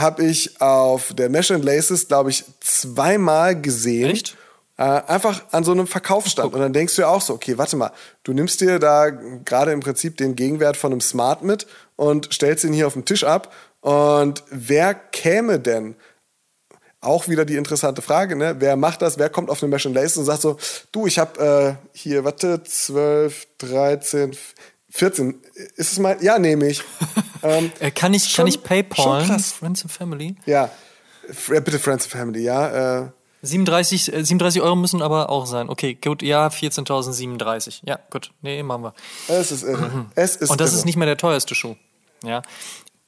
habe 0.00 0.24
ich 0.24 0.60
auf 0.60 1.12
der 1.14 1.28
Mesh 1.28 1.50
and 1.50 1.64
Laces, 1.64 2.08
glaube 2.08 2.30
ich, 2.30 2.44
zweimal 2.60 3.60
gesehen. 3.60 4.10
Echt? 4.10 4.36
Äh, 4.78 4.82
einfach 4.82 5.42
an 5.52 5.64
so 5.64 5.72
einem 5.72 5.86
Verkaufsstand. 5.86 6.52
Und 6.52 6.60
dann 6.60 6.72
denkst 6.72 6.96
du 6.96 7.02
ja 7.02 7.08
auch 7.08 7.22
so, 7.22 7.34
okay, 7.34 7.56
warte 7.56 7.76
mal, 7.76 7.92
du 8.24 8.32
nimmst 8.32 8.60
dir 8.60 8.78
da 8.78 9.08
gerade 9.08 9.72
im 9.72 9.80
Prinzip 9.80 10.16
den 10.18 10.36
Gegenwert 10.36 10.76
von 10.76 10.92
einem 10.92 11.00
Smart 11.00 11.42
mit 11.42 11.66
und 11.96 12.32
stellst 12.32 12.64
ihn 12.64 12.74
hier 12.74 12.86
auf 12.86 12.92
den 12.92 13.06
Tisch 13.06 13.24
ab. 13.24 13.52
Und 13.80 14.42
wer 14.50 14.94
käme 14.94 15.60
denn? 15.60 15.96
Auch 17.00 17.28
wieder 17.28 17.44
die 17.44 17.56
interessante 17.56 18.02
Frage, 18.02 18.36
ne? 18.36 18.56
Wer 18.58 18.76
macht 18.76 19.00
das? 19.00 19.18
Wer 19.18 19.30
kommt 19.30 19.48
auf 19.48 19.62
eine 19.62 19.70
Mesh 19.70 19.86
and 19.86 19.94
Laces 19.94 20.16
und 20.18 20.24
sagt 20.24 20.42
so, 20.42 20.56
du, 20.92 21.06
ich 21.06 21.18
habe 21.18 21.78
äh, 21.94 21.96
hier, 21.96 22.24
warte, 22.24 22.62
12, 22.62 23.46
13, 23.58 24.36
14. 24.96 25.34
Ist 25.76 25.92
es 25.92 25.98
mein? 25.98 26.22
Ja, 26.22 26.38
nehme 26.38 26.68
ich. 26.68 26.82
ähm, 27.42 27.70
Äh, 27.80 27.90
kann 27.90 28.14
ich, 28.14 28.24
schon- 28.24 28.44
kann 28.44 28.46
ich 28.46 28.62
PayPal? 28.62 29.20
schon 29.20 29.28
krass. 29.28 29.52
Friends 29.52 29.82
and 29.82 29.92
Family? 29.92 30.36
ja, 30.46 30.70
bitte 31.48 31.78
Friends 31.78 32.04
and 32.04 32.12
Family, 32.12 32.42
ja. 32.42 33.02
Äh, 33.04 33.08
37, 33.42 34.12
äh, 34.12 34.24
37 34.24 34.62
Euro 34.62 34.74
müssen 34.74 35.02
aber 35.02 35.28
auch 35.30 35.44
sein. 35.46 35.68
Okay, 35.68 35.94
gut, 35.94 36.22
ja, 36.22 36.48
14.037. 36.48 37.82
Ja, 37.84 37.98
gut. 38.10 38.32
Nee, 38.40 38.62
machen 38.62 38.84
wir. 38.84 38.94
es 39.28 39.52
ist 39.52 39.62
irre. 39.62 40.06
Es 40.14 40.36
ist 40.36 40.50
Und 40.50 40.60
das 40.60 40.70
irre. 40.70 40.78
ist 40.78 40.84
nicht 40.86 40.96
mehr 40.96 41.06
der 41.06 41.18
teuerste 41.18 41.54
Schuh. 41.54 41.76
Ja. 42.24 42.40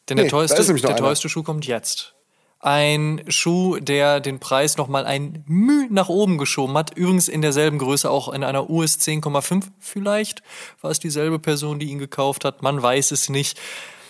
Denn 0.08 0.16
Nee, 0.16 0.24
der, 0.24 0.30
teuerste, 0.30 0.60
ist 0.60 0.66
nämlich 0.68 0.82
noch 0.82 0.90
der 0.90 0.96
einer. 0.98 1.06
teuerste 1.06 1.28
Schuh 1.28 1.42
kommt 1.42 1.66
jetzt. 1.66 2.14
Ein 2.60 3.22
Schuh, 3.28 3.78
der 3.78 4.18
den 4.18 4.40
Preis 4.40 4.76
nochmal 4.76 5.06
ein 5.06 5.44
Müh 5.46 5.86
nach 5.90 6.08
oben 6.08 6.38
geschoben 6.38 6.76
hat. 6.76 6.96
Übrigens 6.96 7.28
in 7.28 7.40
derselben 7.40 7.78
Größe, 7.78 8.10
auch 8.10 8.32
in 8.32 8.42
einer 8.42 8.68
US 8.68 8.98
10,5 8.98 9.66
vielleicht. 9.78 10.42
War 10.80 10.90
es 10.90 10.98
dieselbe 10.98 11.38
Person, 11.38 11.78
die 11.78 11.90
ihn 11.90 12.00
gekauft 12.00 12.44
hat? 12.44 12.62
Man 12.62 12.82
weiß 12.82 13.12
es 13.12 13.28
nicht. 13.28 13.60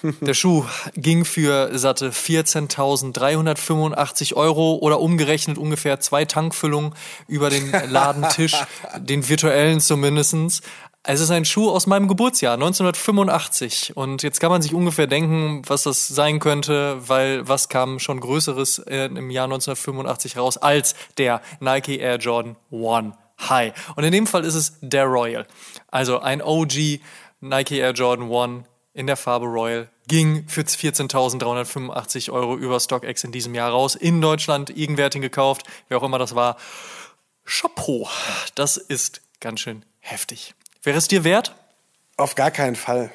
Der 0.21 0.35
Schuh 0.35 0.65
ging 0.95 1.25
für 1.25 1.79
satte 1.79 2.11
14.385 2.11 4.35
Euro 4.35 4.75
oder 4.77 5.01
umgerechnet 5.01 5.59
ungefähr 5.59 5.99
zwei 6.01 6.25
Tankfüllungen 6.25 6.95
über 7.27 7.51
den 7.51 7.71
Ladentisch, 7.91 8.57
den 8.99 9.29
virtuellen 9.29 9.81
zumindestens. 9.81 10.63
Es 11.11 11.21
ist 11.21 11.31
ein 11.31 11.47
Schuh 11.47 11.71
aus 11.71 11.87
meinem 11.87 12.07
Geburtsjahr, 12.07 12.53
1985. 12.53 13.97
Und 13.97 14.23
jetzt 14.23 14.41
kann 14.41 14.51
man 14.51 14.61
sich 14.61 14.75
ungefähr 14.75 15.07
denken, 15.07 15.63
was 15.67 15.85
das 15.85 16.07
sein 16.07 16.39
könnte, 16.39 16.99
weil 17.09 17.49
was 17.49 17.71
kam 17.71 17.99
schon 17.99 18.21
Größeres 18.21 18.77
im 18.81 19.31
Jahr 19.31 19.45
1985 19.45 20.37
raus 20.37 20.59
als 20.59 20.95
der 21.17 21.41
Nike 21.61 21.97
Air 21.99 22.17
Jordan 22.17 22.57
One 22.71 23.17
High. 23.41 23.73
Und 23.97 24.05
in 24.05 24.13
dem 24.13 24.27
Fall 24.27 24.45
ist 24.45 24.55
es 24.55 24.75
der 24.83 25.07
Royal. 25.07 25.47
Also 25.91 26.19
ein 26.21 26.43
OG 26.43 27.01
Nike 27.41 27.79
Air 27.79 27.93
Jordan 27.93 28.29
One 28.29 28.65
in 28.93 29.07
der 29.07 29.17
Farbe 29.17 29.47
Royal 29.47 29.89
ging 30.09 30.47
für 30.47 30.61
14.385 30.61 32.31
Euro 32.31 32.55
über 32.55 32.79
StockX 32.79 33.25
in 33.25 33.33
diesem 33.33 33.55
Jahr 33.55 33.71
raus. 33.71 33.95
In 33.95 34.21
Deutschland, 34.21 34.75
Gegenwerting 34.75 35.23
gekauft, 35.23 35.63
wer 35.89 35.97
auch 35.97 36.03
immer 36.03 36.19
das 36.19 36.35
war. 36.35 36.59
Chapeau, 37.47 38.07
das 38.57 38.77
ist 38.77 39.23
ganz 39.41 39.61
schön 39.61 39.87
heftig. 40.01 40.55
Wäre 40.83 40.99
es 40.99 41.09
dir 41.09 41.25
wert? 41.25 41.55
Auf 42.17 42.35
gar 42.35 42.51
keinen 42.51 42.77
Fall. 42.77 43.11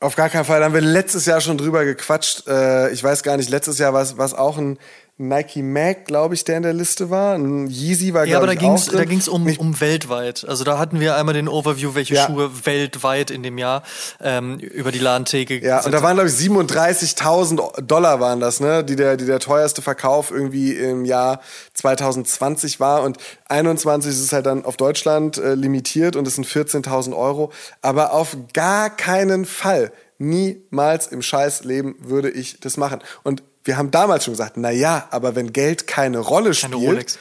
Auf 0.00 0.16
gar 0.16 0.28
keinen 0.28 0.44
Fall. 0.44 0.60
Da 0.60 0.66
haben 0.66 0.74
wir 0.74 0.80
letztes 0.80 1.26
Jahr 1.26 1.40
schon 1.40 1.58
drüber 1.58 1.84
gequatscht. 1.84 2.46
Äh, 2.46 2.90
ich 2.90 3.02
weiß 3.02 3.22
gar 3.22 3.36
nicht, 3.36 3.50
letztes 3.50 3.78
Jahr 3.78 3.92
war 3.94 4.02
es 4.02 4.34
auch 4.34 4.58
ein 4.58 4.78
Nike 5.20 5.62
Mac, 5.62 6.04
glaube 6.04 6.36
ich, 6.36 6.44
der 6.44 6.58
in 6.58 6.62
der 6.62 6.72
Liste 6.72 7.10
war. 7.10 7.34
Ein 7.34 7.66
Yeezy 7.66 8.14
war, 8.14 8.24
ja, 8.24 8.38
glaube 8.38 8.54
ich, 8.54 8.60
auch 8.60 8.84
drin. 8.84 8.98
Da 8.98 9.04
ging 9.04 9.18
es 9.18 9.26
um, 9.26 9.48
um 9.58 9.80
weltweit. 9.80 10.46
Also 10.48 10.62
da 10.62 10.78
hatten 10.78 11.00
wir 11.00 11.16
einmal 11.16 11.34
den 11.34 11.48
Overview, 11.48 11.96
welche 11.96 12.14
ja. 12.14 12.26
Schuhe 12.26 12.50
weltweit 12.64 13.32
in 13.32 13.42
dem 13.42 13.58
Jahr 13.58 13.82
ähm, 14.22 14.60
über 14.60 14.92
die 14.92 15.00
Ladentheke 15.00 15.58
Ja, 15.58 15.84
und 15.84 15.90
da 15.90 16.02
waren, 16.02 16.14
glaube 16.14 16.28
ich, 16.28 16.36
37.000 16.36 17.82
Dollar 17.82 18.20
waren 18.20 18.38
das, 18.38 18.60
ne? 18.60 18.84
Die 18.84 18.94
der, 18.94 19.16
die 19.16 19.26
der 19.26 19.40
teuerste 19.40 19.82
Verkauf 19.82 20.30
irgendwie 20.30 20.72
im 20.74 21.04
Jahr 21.04 21.40
2020 21.74 22.78
war. 22.78 23.02
Und 23.02 23.18
21 23.48 24.12
ist 24.12 24.20
es 24.20 24.32
halt 24.32 24.46
dann 24.46 24.64
auf 24.64 24.76
Deutschland 24.76 25.36
äh, 25.38 25.54
limitiert 25.54 26.14
und 26.14 26.28
es 26.28 26.36
sind 26.36 26.46
14.000 26.46 27.16
Euro. 27.16 27.50
Aber 27.82 28.12
auf 28.12 28.36
gar 28.52 28.88
keinen 28.88 29.46
Fall 29.46 29.90
niemals 30.18 31.06
im 31.08 31.22
Scheißleben 31.22 31.96
würde 32.00 32.30
ich 32.30 32.60
das 32.60 32.76
machen. 32.76 33.00
Und 33.22 33.42
wir 33.68 33.76
haben 33.76 33.90
damals 33.90 34.24
schon 34.24 34.32
gesagt, 34.32 34.56
na 34.56 34.70
ja, 34.70 35.06
aber 35.10 35.36
wenn 35.36 35.52
Geld 35.52 35.86
keine 35.86 36.20
Rolle 36.20 36.52
keine 36.52 36.74
spielt, 36.74 36.90
Rolex. 36.90 37.18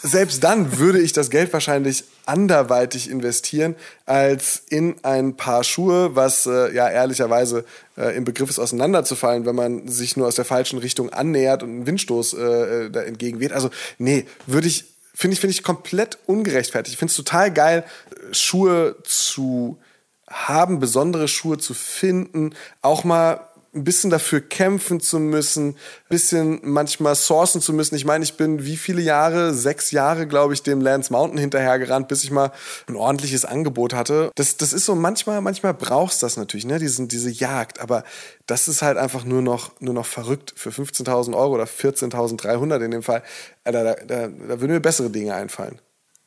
selbst 0.00 0.44
dann 0.44 0.78
würde 0.78 1.00
ich 1.00 1.12
das 1.12 1.28
Geld 1.28 1.52
wahrscheinlich 1.52 2.04
anderweitig 2.24 3.10
investieren 3.10 3.74
als 4.06 4.62
in 4.68 4.94
ein 5.02 5.36
paar 5.36 5.64
Schuhe, 5.64 6.14
was 6.14 6.46
äh, 6.46 6.72
ja 6.72 6.88
ehrlicherweise 6.88 7.64
äh, 7.98 8.16
im 8.16 8.24
Begriff 8.24 8.48
ist 8.48 8.60
auseinanderzufallen, 8.60 9.44
wenn 9.44 9.56
man 9.56 9.88
sich 9.88 10.16
nur 10.16 10.28
aus 10.28 10.36
der 10.36 10.44
falschen 10.44 10.78
Richtung 10.78 11.10
annähert 11.10 11.64
und 11.64 11.70
einen 11.70 11.86
Windstoß 11.86 12.34
äh, 12.34 12.38
äh 12.38 12.90
da 12.90 13.02
entgegenweht. 13.02 13.52
Also 13.52 13.70
nee, 13.98 14.26
würde 14.46 14.68
ich 14.68 14.84
finde 15.12 15.34
ich 15.34 15.40
finde 15.40 15.50
ich 15.50 15.64
komplett 15.64 16.16
ungerechtfertigt. 16.26 16.94
Ich 16.94 16.98
finde 17.00 17.10
es 17.10 17.16
total 17.16 17.52
geil 17.52 17.84
Schuhe 18.30 18.94
zu 19.02 19.80
haben, 20.28 20.78
besondere 20.78 21.26
Schuhe 21.26 21.58
zu 21.58 21.74
finden, 21.74 22.54
auch 22.82 23.02
mal 23.02 23.49
ein 23.72 23.84
bisschen 23.84 24.10
dafür 24.10 24.40
kämpfen 24.40 25.00
zu 25.00 25.20
müssen, 25.20 25.68
ein 25.68 25.76
bisschen 26.08 26.60
manchmal 26.64 27.14
sourcen 27.14 27.60
zu 27.60 27.72
müssen. 27.72 27.94
Ich 27.94 28.04
meine, 28.04 28.24
ich 28.24 28.36
bin 28.36 28.64
wie 28.64 28.76
viele 28.76 29.00
Jahre, 29.00 29.54
sechs 29.54 29.92
Jahre, 29.92 30.26
glaube 30.26 30.54
ich, 30.54 30.62
dem 30.62 30.80
Lance 30.80 31.12
Mountain 31.12 31.38
hinterhergerannt, 31.38 32.08
bis 32.08 32.24
ich 32.24 32.32
mal 32.32 32.50
ein 32.88 32.96
ordentliches 32.96 33.44
Angebot 33.44 33.94
hatte. 33.94 34.32
Das, 34.34 34.56
das 34.56 34.72
ist 34.72 34.86
so, 34.86 34.96
manchmal, 34.96 35.40
manchmal 35.40 35.74
brauchst 35.74 36.20
du 36.20 36.26
das 36.26 36.36
natürlich, 36.36 36.66
ne, 36.66 36.80
diese, 36.80 37.06
diese 37.06 37.30
Jagd. 37.30 37.80
Aber 37.80 38.02
das 38.46 38.66
ist 38.66 38.82
halt 38.82 38.98
einfach 38.98 39.24
nur 39.24 39.42
noch, 39.42 39.70
nur 39.80 39.94
noch 39.94 40.06
verrückt 40.06 40.52
für 40.56 40.70
15.000 40.70 41.36
Euro 41.36 41.54
oder 41.54 41.64
14.300 41.64 42.84
in 42.84 42.90
dem 42.90 43.02
Fall. 43.02 43.22
Da, 43.62 43.70
da, 43.72 43.94
da, 43.94 44.28
da 44.28 44.60
würden 44.60 44.72
mir 44.72 44.80
bessere 44.80 45.10
Dinge 45.10 45.34
einfallen. 45.34 45.80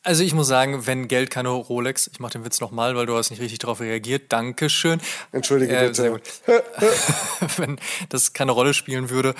Also 0.04 0.24
ich 0.24 0.34
muss 0.34 0.48
sagen, 0.48 0.86
wenn 0.86 1.08
Geld 1.08 1.30
keine 1.32 1.50
Rolex, 1.50 2.08
ich 2.08 2.20
mache 2.20 2.34
den 2.34 2.46
Witz 2.46 2.60
nochmal, 2.60 2.96
weil 2.96 3.06
du 3.06 3.16
hast 3.16 3.30
nicht 3.30 3.42
richtig 3.42 3.60
darauf 3.60 3.80
reagiert, 3.80 4.32
Dankeschön. 4.34 5.00
Entschuldige 5.32 5.78
äh, 5.78 5.88
bitte. 5.88 6.22
wenn 7.58 7.80
das 8.10 8.34
keine 8.34 8.52
Rolle 8.52 8.74
spielen 8.74 9.10
würde 9.10 9.34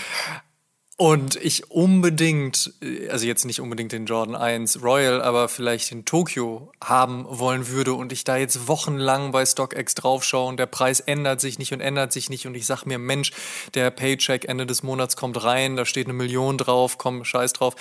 und 0.96 1.36
ich 1.36 1.72
unbedingt, 1.72 2.72
also 3.10 3.26
jetzt 3.26 3.46
nicht 3.46 3.60
unbedingt 3.60 3.92
den 3.92 4.06
Jordan 4.06 4.36
1 4.36 4.84
Royal, 4.84 5.22
aber 5.22 5.50
vielleicht 5.50 5.92
den 5.92 6.06
Tokyo 6.06 6.72
haben 6.82 7.26
wollen 7.28 7.68
würde 7.68 7.94
und 7.94 8.14
ich 8.14 8.24
da 8.24 8.38
jetzt 8.38 8.68
wochenlang 8.68 9.32
bei 9.32 9.46
StockX 9.46 9.96
draufschaue 9.96 10.48
und 10.48 10.58
der 10.58 10.68
Preis 10.68 11.00
ändert 11.00 11.42
sich 11.42 11.58
nicht 11.58 11.74
und 11.74 11.82
ändert 11.82 12.14
sich 12.14 12.30
nicht 12.30 12.46
und 12.46 12.56
ich 12.56 12.66
sag 12.68 12.86
mir, 12.86 13.00
Mensch, 13.00 13.32
der 13.74 13.90
Paycheck 13.90 14.46
Ende 14.46 14.66
des 14.66 14.84
Monats 14.84 15.16
kommt 15.18 15.44
rein, 15.44 15.76
da 15.76 15.86
steht 15.86 16.06
eine 16.06 16.14
Million 16.14 16.58
drauf, 16.58 16.98
komm, 16.98 17.26
scheiß 17.26 17.54
drauf 17.54 17.76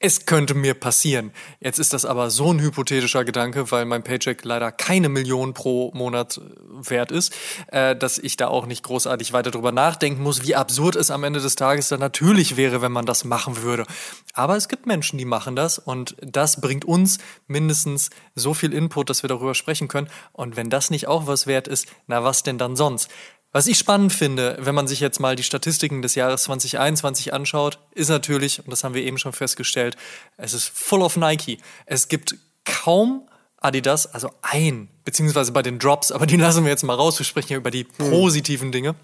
es 0.00 0.26
könnte 0.26 0.54
mir 0.54 0.74
passieren. 0.74 1.32
Jetzt 1.58 1.80
ist 1.80 1.92
das 1.92 2.04
aber 2.04 2.30
so 2.30 2.52
ein 2.52 2.60
hypothetischer 2.60 3.24
Gedanke, 3.24 3.70
weil 3.72 3.84
mein 3.84 4.04
Paycheck 4.04 4.44
leider 4.44 4.70
keine 4.70 5.08
Million 5.08 5.54
pro 5.54 5.90
Monat 5.92 6.38
äh, 6.38 6.90
wert 6.90 7.10
ist, 7.10 7.34
äh, 7.68 7.96
dass 7.96 8.18
ich 8.18 8.36
da 8.36 8.46
auch 8.46 8.66
nicht 8.66 8.84
großartig 8.84 9.32
weiter 9.32 9.50
drüber 9.50 9.72
nachdenken 9.72 10.22
muss, 10.22 10.44
wie 10.44 10.54
absurd 10.54 10.94
es 10.94 11.10
am 11.10 11.24
Ende 11.24 11.40
des 11.40 11.56
Tages 11.56 11.88
dann 11.88 11.98
natürlich 11.98 12.56
wäre, 12.56 12.80
wenn 12.80 12.92
man 12.92 13.06
das 13.06 13.24
machen 13.24 13.62
würde. 13.62 13.86
Aber 14.34 14.56
es 14.56 14.68
gibt 14.68 14.86
Menschen, 14.86 15.18
die 15.18 15.24
machen 15.24 15.56
das 15.56 15.78
und 15.80 16.14
das 16.20 16.60
bringt 16.60 16.84
uns 16.84 17.18
mindestens 17.48 18.10
so 18.36 18.54
viel 18.54 18.72
Input, 18.72 19.10
dass 19.10 19.24
wir 19.24 19.28
darüber 19.28 19.56
sprechen 19.56 19.88
können. 19.88 20.08
Und 20.32 20.56
wenn 20.56 20.70
das 20.70 20.90
nicht 20.90 21.08
auch 21.08 21.26
was 21.26 21.48
wert 21.48 21.66
ist, 21.66 21.86
na 22.06 22.22
was 22.22 22.44
denn 22.44 22.58
dann 22.58 22.76
sonst? 22.76 23.10
Was 23.50 23.66
ich 23.66 23.78
spannend 23.78 24.12
finde, 24.12 24.58
wenn 24.60 24.74
man 24.74 24.86
sich 24.86 25.00
jetzt 25.00 25.20
mal 25.20 25.34
die 25.34 25.42
Statistiken 25.42 26.02
des 26.02 26.14
Jahres 26.14 26.42
2021 26.44 27.32
anschaut, 27.32 27.78
ist 27.92 28.08
natürlich, 28.10 28.60
und 28.60 28.70
das 28.70 28.84
haben 28.84 28.94
wir 28.94 29.02
eben 29.02 29.16
schon 29.16 29.32
festgestellt, 29.32 29.96
es 30.36 30.52
ist 30.52 30.68
full 30.68 31.00
of 31.00 31.16
Nike. 31.16 31.58
Es 31.86 32.08
gibt 32.08 32.36
kaum 32.64 33.26
Adidas, 33.56 34.06
also 34.06 34.30
ein, 34.42 34.88
beziehungsweise 35.04 35.52
bei 35.52 35.62
den 35.62 35.78
Drops, 35.78 36.12
aber 36.12 36.26
die 36.26 36.36
lassen 36.36 36.64
wir 36.64 36.70
jetzt 36.70 36.84
mal 36.84 36.94
raus, 36.94 37.18
wir 37.18 37.24
sprechen 37.24 37.52
ja 37.52 37.58
über 37.58 37.70
die 37.70 37.86
hm. 37.96 38.10
positiven 38.10 38.70
Dinge. 38.70 38.94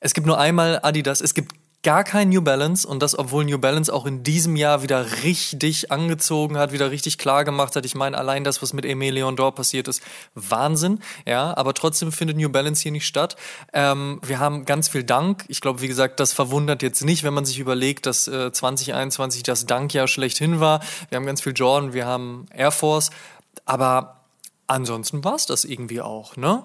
Es 0.00 0.14
gibt 0.14 0.26
nur 0.26 0.38
einmal 0.38 0.80
Adidas, 0.82 1.20
es 1.20 1.34
gibt 1.34 1.54
gar 1.82 2.04
kein 2.04 2.28
New 2.28 2.42
Balance 2.42 2.86
und 2.86 3.02
das, 3.02 3.18
obwohl 3.18 3.44
New 3.44 3.58
Balance 3.58 3.92
auch 3.92 4.06
in 4.06 4.22
diesem 4.22 4.54
Jahr 4.54 4.82
wieder 4.82 5.22
richtig 5.24 5.90
angezogen 5.90 6.56
hat, 6.56 6.72
wieder 6.72 6.90
richtig 6.90 7.18
klar 7.18 7.44
gemacht 7.44 7.74
hat. 7.74 7.84
Ich 7.84 7.94
meine, 7.94 8.16
allein 8.16 8.44
das, 8.44 8.62
was 8.62 8.72
mit 8.72 8.84
Emile 8.84 9.14
Leon 9.14 9.34
Dor 9.34 9.54
passiert 9.54 9.88
ist, 9.88 10.02
Wahnsinn. 10.34 11.00
Ja, 11.26 11.56
aber 11.56 11.74
trotzdem 11.74 12.12
findet 12.12 12.36
New 12.36 12.48
Balance 12.48 12.82
hier 12.82 12.92
nicht 12.92 13.06
statt. 13.06 13.36
Ähm, 13.72 14.20
wir 14.24 14.38
haben 14.38 14.64
ganz 14.64 14.88
viel 14.88 15.02
Dank. 15.02 15.44
Ich 15.48 15.60
glaube, 15.60 15.82
wie 15.82 15.88
gesagt, 15.88 16.20
das 16.20 16.32
verwundert 16.32 16.82
jetzt 16.82 17.04
nicht, 17.04 17.24
wenn 17.24 17.34
man 17.34 17.44
sich 17.44 17.58
überlegt, 17.58 18.06
dass 18.06 18.28
äh, 18.28 18.52
2021 18.52 19.42
das 19.42 19.66
Dankjahr 19.66 20.06
schlechthin 20.06 20.60
war. 20.60 20.80
Wir 21.08 21.16
haben 21.16 21.26
ganz 21.26 21.40
viel 21.40 21.52
Jordan, 21.54 21.92
wir 21.92 22.06
haben 22.06 22.46
Air 22.54 22.70
Force, 22.70 23.10
aber 23.64 24.20
ansonsten 24.68 25.24
war 25.24 25.34
es 25.34 25.46
das 25.46 25.64
irgendwie 25.64 26.00
auch, 26.00 26.36
ne? 26.36 26.62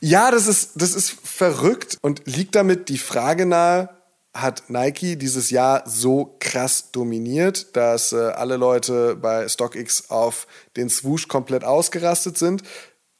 Ja, 0.00 0.30
das 0.30 0.46
ist, 0.46 0.72
das 0.76 0.94
ist 0.94 1.10
verrückt 1.10 1.98
und 2.00 2.22
liegt 2.26 2.54
damit 2.54 2.88
die 2.88 2.98
Frage 2.98 3.46
nahe, 3.46 3.88
hat 4.34 4.70
Nike 4.70 5.16
dieses 5.16 5.50
Jahr 5.50 5.82
so 5.86 6.36
krass 6.40 6.90
dominiert, 6.90 7.76
dass 7.76 8.12
äh, 8.12 8.16
alle 8.16 8.56
Leute 8.56 9.14
bei 9.16 9.46
StockX 9.46 10.10
auf 10.10 10.46
den 10.76 10.88
Swoosh 10.88 11.28
komplett 11.28 11.64
ausgerastet 11.64 12.38
sind? 12.38 12.62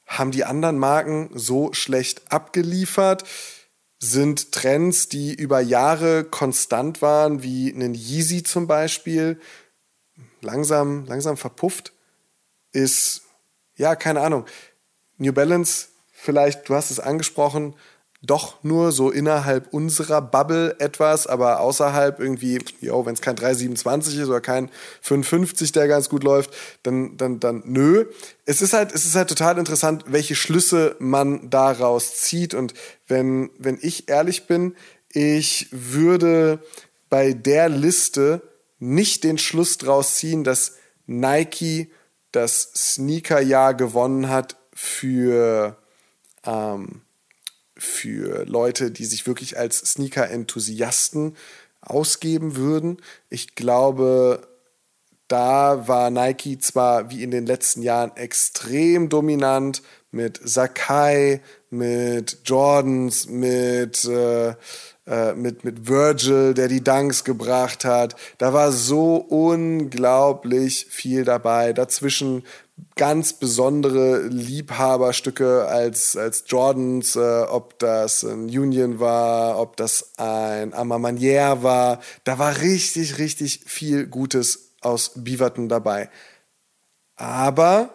Haben 0.07 0.31
die 0.31 0.43
anderen 0.43 0.79
Marken 0.79 1.29
so 1.33 1.71
schlecht 1.73 2.31
abgeliefert? 2.31 3.25
Sind 3.99 4.51
Trends, 4.51 5.07
die 5.07 5.33
über 5.33 5.61
Jahre 5.61 6.23
konstant 6.23 7.01
waren, 7.01 7.43
wie 7.43 7.71
einen 7.73 7.93
Yeezy 7.93 8.43
zum 8.43 8.67
Beispiel, 8.67 9.39
langsam, 10.41 11.05
langsam 11.05 11.37
verpufft? 11.37 11.93
Ist, 12.71 13.21
ja, 13.75 13.95
keine 13.95 14.21
Ahnung. 14.21 14.45
New 15.17 15.31
Balance 15.31 15.89
vielleicht, 16.23 16.69
du 16.69 16.75
hast 16.75 16.89
es 16.89 16.99
angesprochen, 16.99 17.75
doch 18.25 18.63
nur 18.63 18.93
so 18.93 19.11
innerhalb 19.11 19.73
unserer 19.73 20.21
Bubble 20.21 20.79
etwas, 20.79 21.27
aber 21.27 21.59
außerhalb 21.59 22.21
irgendwie, 22.21 22.59
yo, 22.79 23.05
wenn 23.05 23.15
es 23.15 23.21
kein 23.21 23.35
327 23.35 24.19
ist 24.19 24.29
oder 24.29 24.39
kein 24.39 24.69
550, 25.01 25.73
der 25.73 25.89
ganz 25.89 26.07
gut 26.07 26.23
läuft, 26.23 26.51
dann, 26.83 27.17
dann, 27.17 27.41
dann 27.41 27.63
nö. 27.65 28.05
Es 28.45 28.61
ist 28.61 28.71
halt, 28.71 28.93
es 28.93 29.05
ist 29.05 29.15
halt 29.15 29.27
total 29.27 29.57
interessant, 29.57 30.05
welche 30.07 30.35
Schlüsse 30.35 30.95
man 30.99 31.49
daraus 31.49 32.15
zieht. 32.21 32.53
Und 32.53 32.73
wenn, 33.07 33.49
wenn 33.59 33.77
ich 33.81 34.07
ehrlich 34.07 34.47
bin, 34.47 34.75
ich 35.11 35.67
würde 35.71 36.59
bei 37.09 37.33
der 37.33 37.67
Liste 37.67 38.41
nicht 38.79 39.25
den 39.25 39.37
Schluss 39.37 39.77
draus 39.77 40.15
ziehen, 40.15 40.45
dass 40.45 40.77
Nike 41.07 41.91
das 42.31 42.71
Sneakerjahr 42.73 43.73
gewonnen 43.73 44.29
hat 44.29 44.55
für 44.73 45.77
ähm, 46.45 47.01
für 47.75 48.45
Leute, 48.45 48.91
die 48.91 49.05
sich 49.05 49.25
wirklich 49.27 49.57
als 49.57 49.79
Sneaker-Enthusiasten 49.79 51.35
ausgeben 51.81 52.55
würden. 52.55 52.97
Ich 53.29 53.55
glaube, 53.55 54.47
da 55.27 55.87
war 55.87 56.09
Nike 56.09 56.59
zwar 56.59 57.09
wie 57.09 57.23
in 57.23 57.31
den 57.31 57.45
letzten 57.45 57.81
Jahren 57.81 58.15
extrem 58.15 59.09
dominant 59.09 59.81
mit 60.11 60.39
Sakai, 60.43 61.41
mit 61.69 62.37
Jordans, 62.45 63.27
mit, 63.27 64.05
äh, 64.05 64.53
äh, 65.07 65.33
mit, 65.33 65.63
mit 65.63 65.87
Virgil, 65.87 66.53
der 66.53 66.67
die 66.67 66.83
Dunks 66.83 67.23
gebracht 67.23 67.83
hat. 67.83 68.15
Da 68.37 68.53
war 68.53 68.71
so 68.71 69.15
unglaublich 69.15 70.85
viel 70.89 71.25
dabei. 71.25 71.73
Dazwischen 71.73 72.43
ganz 72.95 73.33
besondere 73.33 74.27
Liebhaberstücke 74.27 75.65
als, 75.65 76.15
als 76.15 76.45
Jordans, 76.47 77.15
äh, 77.15 77.43
ob 77.43 77.79
das 77.79 78.23
ein 78.23 78.45
Union 78.45 78.99
war, 78.99 79.59
ob 79.59 79.77
das 79.77 80.13
ein 80.17 80.73
Amamanier 80.73 81.59
war. 81.61 81.99
Da 82.23 82.39
war 82.39 82.61
richtig, 82.61 83.17
richtig 83.17 83.63
viel 83.65 84.07
Gutes 84.07 84.73
aus 84.81 85.11
Beaverton 85.15 85.69
dabei. 85.69 86.09
Aber 87.15 87.89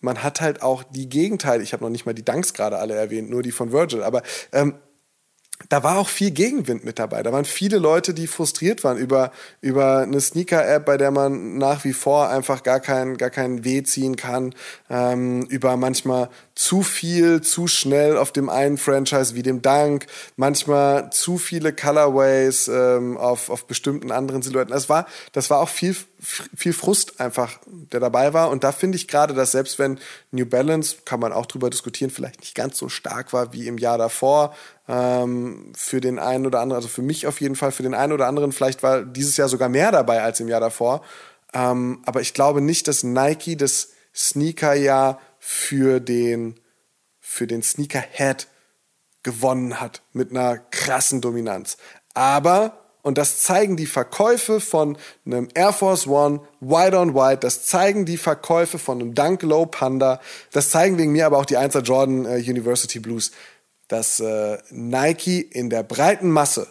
man 0.00 0.22
hat 0.22 0.40
halt 0.40 0.62
auch 0.62 0.82
die 0.82 1.08
Gegenteile. 1.08 1.62
Ich 1.62 1.72
habe 1.72 1.84
noch 1.84 1.90
nicht 1.90 2.06
mal 2.06 2.14
die 2.14 2.24
Dunks 2.24 2.54
gerade 2.54 2.78
alle 2.78 2.94
erwähnt, 2.94 3.30
nur 3.30 3.42
die 3.42 3.52
von 3.52 3.72
Virgil. 3.72 4.02
Aber 4.02 4.22
ähm, 4.52 4.78
da 5.68 5.82
war 5.82 5.98
auch 5.98 6.08
viel 6.08 6.30
Gegenwind 6.30 6.84
mit 6.84 6.98
dabei. 6.98 7.22
Da 7.22 7.32
waren 7.32 7.44
viele 7.44 7.78
Leute, 7.78 8.14
die 8.14 8.26
frustriert 8.26 8.84
waren 8.84 8.96
über, 8.96 9.32
über 9.60 9.98
eine 9.98 10.20
Sneaker-App, 10.20 10.84
bei 10.84 10.96
der 10.96 11.10
man 11.10 11.58
nach 11.58 11.84
wie 11.84 11.92
vor 11.92 12.28
einfach 12.28 12.62
gar 12.62 12.80
keinen 12.80 13.16
gar 13.16 13.30
keinen 13.30 13.64
Weh 13.64 13.82
ziehen 13.82 14.16
kann, 14.16 14.54
ähm, 14.88 15.42
über 15.42 15.76
manchmal 15.76 16.30
zu 16.58 16.82
viel, 16.82 17.40
zu 17.40 17.68
schnell 17.68 18.16
auf 18.16 18.32
dem 18.32 18.48
einen 18.48 18.78
Franchise 18.78 19.36
wie 19.36 19.44
dem 19.44 19.62
Dunk, 19.62 20.06
manchmal 20.34 21.08
zu 21.10 21.38
viele 21.38 21.72
Colorways 21.72 22.66
ähm, 22.66 23.16
auf, 23.16 23.48
auf 23.48 23.68
bestimmten 23.68 24.10
anderen 24.10 24.42
Silhouetten. 24.42 24.72
Das 24.72 24.88
war, 24.88 25.06
das 25.30 25.50
war 25.50 25.60
auch 25.60 25.68
viel, 25.68 25.94
viel 26.18 26.72
Frust 26.72 27.20
einfach, 27.20 27.60
der 27.66 28.00
dabei 28.00 28.34
war. 28.34 28.50
Und 28.50 28.64
da 28.64 28.72
finde 28.72 28.96
ich 28.96 29.06
gerade, 29.06 29.34
dass 29.34 29.52
selbst 29.52 29.78
wenn 29.78 30.00
New 30.32 30.46
Balance, 30.46 30.96
kann 31.04 31.20
man 31.20 31.32
auch 31.32 31.46
drüber 31.46 31.70
diskutieren, 31.70 32.10
vielleicht 32.10 32.40
nicht 32.40 32.56
ganz 32.56 32.76
so 32.76 32.88
stark 32.88 33.32
war 33.32 33.52
wie 33.52 33.68
im 33.68 33.78
Jahr 33.78 33.96
davor, 33.96 34.52
ähm, 34.88 35.72
für 35.76 36.00
den 36.00 36.18
einen 36.18 36.44
oder 36.44 36.58
anderen, 36.58 36.82
also 36.82 36.88
für 36.88 37.02
mich 37.02 37.28
auf 37.28 37.40
jeden 37.40 37.54
Fall, 37.54 37.70
für 37.70 37.84
den 37.84 37.94
einen 37.94 38.12
oder 38.12 38.26
anderen, 38.26 38.50
vielleicht 38.50 38.82
war 38.82 39.04
dieses 39.04 39.36
Jahr 39.36 39.48
sogar 39.48 39.68
mehr 39.68 39.92
dabei 39.92 40.24
als 40.24 40.40
im 40.40 40.48
Jahr 40.48 40.60
davor. 40.60 41.02
Ähm, 41.54 42.02
aber 42.04 42.20
ich 42.20 42.34
glaube 42.34 42.60
nicht, 42.60 42.88
dass 42.88 43.04
Nike 43.04 43.56
das 43.56 43.90
Sneaker-Jahr 44.12 45.20
für 45.38 46.00
den, 46.00 46.58
für 47.20 47.46
den 47.46 47.62
Sneaker-Head 47.62 48.48
gewonnen 49.22 49.80
hat 49.80 50.02
mit 50.12 50.30
einer 50.30 50.58
krassen 50.58 51.20
Dominanz. 51.20 51.76
Aber, 52.14 52.84
und 53.02 53.18
das 53.18 53.42
zeigen 53.42 53.76
die 53.76 53.86
Verkäufe 53.86 54.60
von 54.60 54.96
einem 55.26 55.48
Air 55.54 55.72
Force 55.72 56.06
One 56.06 56.40
White 56.60 56.98
on 56.98 57.14
White, 57.14 57.40
das 57.40 57.66
zeigen 57.66 58.06
die 58.06 58.16
Verkäufe 58.16 58.78
von 58.78 59.00
einem 59.00 59.14
Dunk 59.14 59.42
Low 59.42 59.66
Panda, 59.66 60.20
das 60.52 60.70
zeigen 60.70 60.98
wegen 60.98 61.12
mir 61.12 61.26
aber 61.26 61.38
auch 61.38 61.46
die 61.46 61.58
1er 61.58 61.82
Jordan 61.82 62.24
äh, 62.24 62.36
University 62.36 62.98
Blues 62.98 63.32
dass 63.88 64.20
äh, 64.20 64.58
Nike 64.70 65.40
in 65.40 65.70
der 65.70 65.82
breiten 65.82 66.30
Masse 66.30 66.68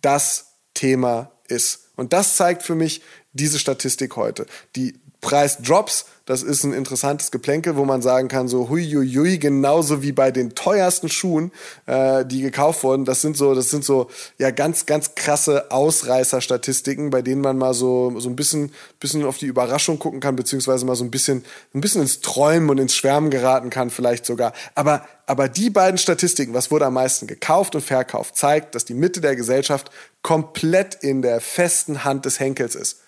das 0.00 0.54
Thema 0.72 1.32
ist. 1.48 1.90
Und 1.96 2.12
das 2.12 2.36
zeigt 2.36 2.62
für 2.62 2.76
mich 2.76 3.02
diese 3.32 3.58
Statistik 3.58 4.16
heute. 4.16 4.46
Die 4.76 4.98
Preisdrops 5.20 6.06
das 6.30 6.44
ist 6.44 6.62
ein 6.62 6.72
interessantes 6.72 7.32
Geplänkel, 7.32 7.74
wo 7.74 7.84
man 7.84 8.02
sagen 8.02 8.28
kann, 8.28 8.46
so 8.46 8.68
huiuiui, 8.68 9.38
genauso 9.38 10.00
wie 10.00 10.12
bei 10.12 10.30
den 10.30 10.54
teuersten 10.54 11.08
Schuhen, 11.08 11.50
äh, 11.86 12.24
die 12.24 12.40
gekauft 12.40 12.84
wurden. 12.84 13.04
Das 13.04 13.20
sind 13.20 13.36
so, 13.36 13.52
das 13.52 13.70
sind 13.70 13.84
so 13.84 14.08
ja 14.38 14.52
ganz, 14.52 14.86
ganz 14.86 15.16
krasse 15.16 15.72
Ausreißer-Statistiken, 15.72 17.10
bei 17.10 17.20
denen 17.20 17.40
man 17.40 17.58
mal 17.58 17.74
so, 17.74 18.20
so 18.20 18.28
ein 18.28 18.36
bisschen, 18.36 18.72
bisschen 19.00 19.24
auf 19.24 19.38
die 19.38 19.46
Überraschung 19.46 19.98
gucken 19.98 20.20
kann, 20.20 20.36
beziehungsweise 20.36 20.86
mal 20.86 20.94
so 20.94 21.02
ein 21.02 21.10
bisschen, 21.10 21.44
ein 21.74 21.80
bisschen 21.80 22.02
ins 22.02 22.20
Träumen 22.20 22.70
und 22.70 22.78
ins 22.78 22.94
Schwärmen 22.94 23.30
geraten 23.30 23.70
kann, 23.70 23.90
vielleicht 23.90 24.24
sogar. 24.24 24.52
Aber, 24.76 25.04
aber 25.26 25.48
die 25.48 25.70
beiden 25.70 25.98
Statistiken, 25.98 26.54
was 26.54 26.70
wurde 26.70 26.86
am 26.86 26.94
meisten 26.94 27.26
gekauft 27.26 27.74
und 27.74 27.80
verkauft, 27.80 28.36
zeigt, 28.36 28.76
dass 28.76 28.84
die 28.84 28.94
Mitte 28.94 29.20
der 29.20 29.34
Gesellschaft 29.34 29.90
komplett 30.22 30.94
in 30.94 31.22
der 31.22 31.40
festen 31.40 32.04
Hand 32.04 32.24
des 32.24 32.38
Henkels 32.38 32.76
ist. 32.76 33.00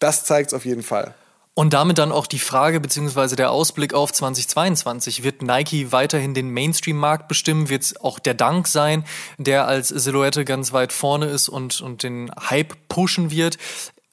Das 0.00 0.24
zeigt 0.24 0.48
es 0.48 0.54
auf 0.54 0.64
jeden 0.64 0.82
Fall. 0.82 1.14
Und 1.56 1.72
damit 1.72 1.98
dann 1.98 2.10
auch 2.10 2.26
die 2.26 2.40
Frage 2.40 2.80
beziehungsweise 2.80 3.36
der 3.36 3.52
Ausblick 3.52 3.94
auf 3.94 4.12
2022. 4.12 5.22
Wird 5.22 5.40
Nike 5.40 5.92
weiterhin 5.92 6.34
den 6.34 6.50
Mainstream-Markt 6.50 7.28
bestimmen? 7.28 7.68
Wird 7.68 7.82
es 7.82 8.00
auch 8.00 8.18
der 8.18 8.34
Dank 8.34 8.66
sein, 8.66 9.04
der 9.38 9.68
als 9.68 9.88
Silhouette 9.88 10.44
ganz 10.44 10.72
weit 10.72 10.92
vorne 10.92 11.26
ist 11.26 11.48
und, 11.48 11.80
und 11.80 12.02
den 12.02 12.32
Hype 12.50 12.74
pushen 12.88 13.30
wird? 13.30 13.58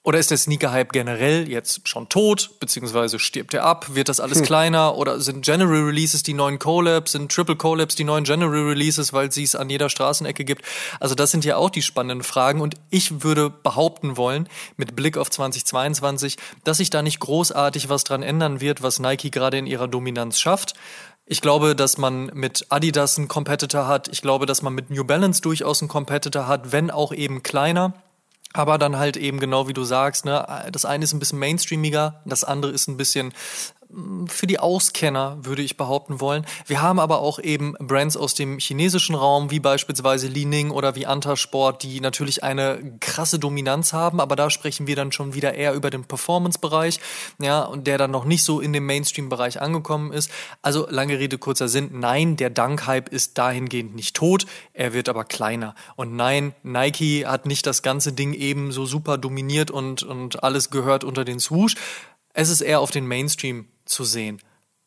Oder 0.03 0.17
ist 0.17 0.31
der 0.31 0.37
Sneaker-Hype 0.37 0.93
generell 0.93 1.47
jetzt 1.47 1.87
schon 1.87 2.09
tot, 2.09 2.59
beziehungsweise 2.59 3.19
stirbt 3.19 3.53
er 3.53 3.65
ab? 3.65 3.93
Wird 3.93 4.09
das 4.09 4.19
alles 4.19 4.39
hm. 4.39 4.45
kleiner? 4.45 4.97
Oder 4.97 5.19
sind 5.19 5.45
General 5.45 5.83
Releases 5.83 6.23
die 6.23 6.33
neuen 6.33 6.57
Collabs? 6.57 7.11
Sind 7.11 7.31
Triple 7.31 7.55
Collabs 7.55 7.93
die 7.93 8.03
neuen 8.03 8.23
General 8.23 8.63
Releases, 8.63 9.13
weil 9.13 9.31
sie 9.31 9.43
es 9.43 9.55
an 9.55 9.69
jeder 9.69 9.89
Straßenecke 9.89 10.43
gibt? 10.43 10.65
Also 10.99 11.13
das 11.13 11.29
sind 11.29 11.45
ja 11.45 11.57
auch 11.57 11.69
die 11.69 11.83
spannenden 11.83 12.23
Fragen. 12.23 12.61
Und 12.61 12.77
ich 12.89 13.23
würde 13.23 13.51
behaupten 13.51 14.17
wollen, 14.17 14.49
mit 14.75 14.95
Blick 14.95 15.17
auf 15.17 15.29
2022, 15.29 16.37
dass 16.63 16.77
sich 16.77 16.89
da 16.89 17.03
nicht 17.03 17.19
großartig 17.19 17.89
was 17.89 18.03
dran 18.03 18.23
ändern 18.23 18.59
wird, 18.59 18.81
was 18.81 18.97
Nike 18.97 19.29
gerade 19.29 19.59
in 19.59 19.67
ihrer 19.67 19.87
Dominanz 19.87 20.39
schafft. 20.39 20.73
Ich 21.27 21.41
glaube, 21.41 21.75
dass 21.75 21.99
man 21.99 22.31
mit 22.33 22.65
Adidas 22.69 23.19
einen 23.19 23.27
Competitor 23.27 23.85
hat. 23.85 24.07
Ich 24.07 24.23
glaube, 24.23 24.47
dass 24.47 24.63
man 24.63 24.73
mit 24.73 24.89
New 24.89 25.03
Balance 25.03 25.43
durchaus 25.43 25.81
einen 25.81 25.89
Competitor 25.89 26.47
hat, 26.47 26.71
wenn 26.71 26.89
auch 26.89 27.13
eben 27.13 27.43
kleiner. 27.43 27.93
Aber 28.53 28.77
dann 28.77 28.97
halt 28.97 29.17
eben 29.17 29.39
genau 29.39 29.67
wie 29.67 29.73
du 29.73 29.83
sagst, 29.83 30.25
ne, 30.25 30.45
das 30.71 30.85
eine 30.85 31.03
ist 31.03 31.13
ein 31.13 31.19
bisschen 31.19 31.39
mainstreamiger, 31.39 32.21
das 32.25 32.43
andere 32.43 32.71
ist 32.71 32.87
ein 32.87 32.97
bisschen 32.97 33.33
für 34.27 34.47
die 34.47 34.59
Auskenner, 34.59 35.37
würde 35.41 35.61
ich 35.61 35.77
behaupten 35.77 36.19
wollen. 36.19 36.45
Wir 36.67 36.81
haben 36.81 36.99
aber 36.99 37.19
auch 37.19 37.39
eben 37.39 37.73
Brands 37.79 38.17
aus 38.17 38.33
dem 38.33 38.59
chinesischen 38.59 39.15
Raum, 39.15 39.51
wie 39.51 39.59
beispielsweise 39.59 40.27
Li 40.27 40.45
Ning 40.45 40.71
oder 40.71 40.95
wie 40.95 41.05
Antasport, 41.05 41.83
die 41.83 41.99
natürlich 41.99 42.43
eine 42.43 42.97
krasse 42.99 43.39
Dominanz 43.39 43.93
haben, 43.93 44.19
aber 44.19 44.35
da 44.35 44.49
sprechen 44.49 44.87
wir 44.87 44.95
dann 44.95 45.11
schon 45.11 45.33
wieder 45.33 45.53
eher 45.53 45.73
über 45.73 45.89
den 45.89 46.05
Performance-Bereich, 46.05 46.99
ja, 47.39 47.61
und 47.61 47.87
der 47.87 47.97
dann 47.97 48.11
noch 48.11 48.25
nicht 48.25 48.43
so 48.43 48.59
in 48.59 48.73
dem 48.73 48.85
Mainstream-Bereich 48.85 49.61
angekommen 49.61 50.11
ist. 50.11 50.31
Also 50.61 50.87
lange 50.89 51.19
Rede, 51.19 51.37
kurzer 51.37 51.67
Sinn. 51.67 51.89
Nein, 51.93 52.37
der 52.37 52.49
Dunk-Hype 52.49 53.09
ist 53.09 53.37
dahingehend 53.37 53.95
nicht 53.95 54.15
tot, 54.15 54.45
er 54.73 54.93
wird 54.93 55.09
aber 55.09 55.25
kleiner. 55.25 55.75
Und 55.95 56.15
nein, 56.15 56.53
Nike 56.63 57.25
hat 57.25 57.45
nicht 57.45 57.65
das 57.65 57.81
ganze 57.81 58.13
Ding 58.13 58.33
eben 58.33 58.71
so 58.71 58.85
super 58.85 59.17
dominiert 59.17 59.71
und, 59.71 60.03
und 60.03 60.43
alles 60.43 60.69
gehört 60.69 61.03
unter 61.03 61.25
den 61.25 61.39
Swoosh. 61.39 61.75
Es 62.33 62.49
ist 62.49 62.61
eher 62.61 62.79
auf 62.79 62.91
den 62.91 63.07
Mainstream 63.07 63.67
zu 63.91 64.03
sehen. 64.03 64.41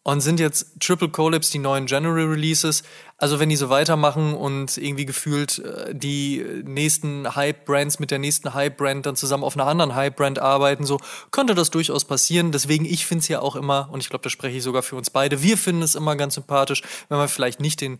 Und 0.06 0.20
sind 0.20 0.38
jetzt 0.38 0.80
Triple 0.80 1.08
Collabs 1.08 1.48
die 1.48 1.58
neuen 1.58 1.86
General 1.86 2.26
Releases? 2.26 2.82
Also 3.16 3.40
wenn 3.40 3.48
die 3.48 3.56
so 3.56 3.70
weitermachen 3.70 4.34
und 4.34 4.76
irgendwie 4.76 5.06
gefühlt 5.06 5.60
äh, 5.60 5.94
die 5.94 6.44
nächsten 6.64 7.34
Hype-Brands 7.34 8.00
mit 8.00 8.10
der 8.10 8.18
nächsten 8.18 8.52
Hype-Brand 8.52 9.06
dann 9.06 9.16
zusammen 9.16 9.44
auf 9.44 9.56
einer 9.56 9.66
anderen 9.66 9.94
Hype-Brand 9.94 10.40
arbeiten, 10.40 10.84
so 10.84 10.98
könnte 11.30 11.54
das 11.54 11.70
durchaus 11.70 12.04
passieren. 12.04 12.52
Deswegen, 12.52 12.84
ich 12.84 13.06
finde 13.06 13.22
es 13.22 13.28
ja 13.28 13.40
auch 13.40 13.56
immer, 13.56 13.88
und 13.92 14.00
ich 14.00 14.10
glaube, 14.10 14.24
da 14.24 14.28
spreche 14.28 14.58
ich 14.58 14.62
sogar 14.62 14.82
für 14.82 14.96
uns 14.96 15.08
beide, 15.08 15.42
wir 15.42 15.56
finden 15.56 15.80
es 15.80 15.94
immer 15.94 16.16
ganz 16.16 16.34
sympathisch, 16.34 16.82
wenn 17.08 17.16
man 17.16 17.28
vielleicht 17.28 17.60
nicht 17.60 17.80
den 17.80 17.98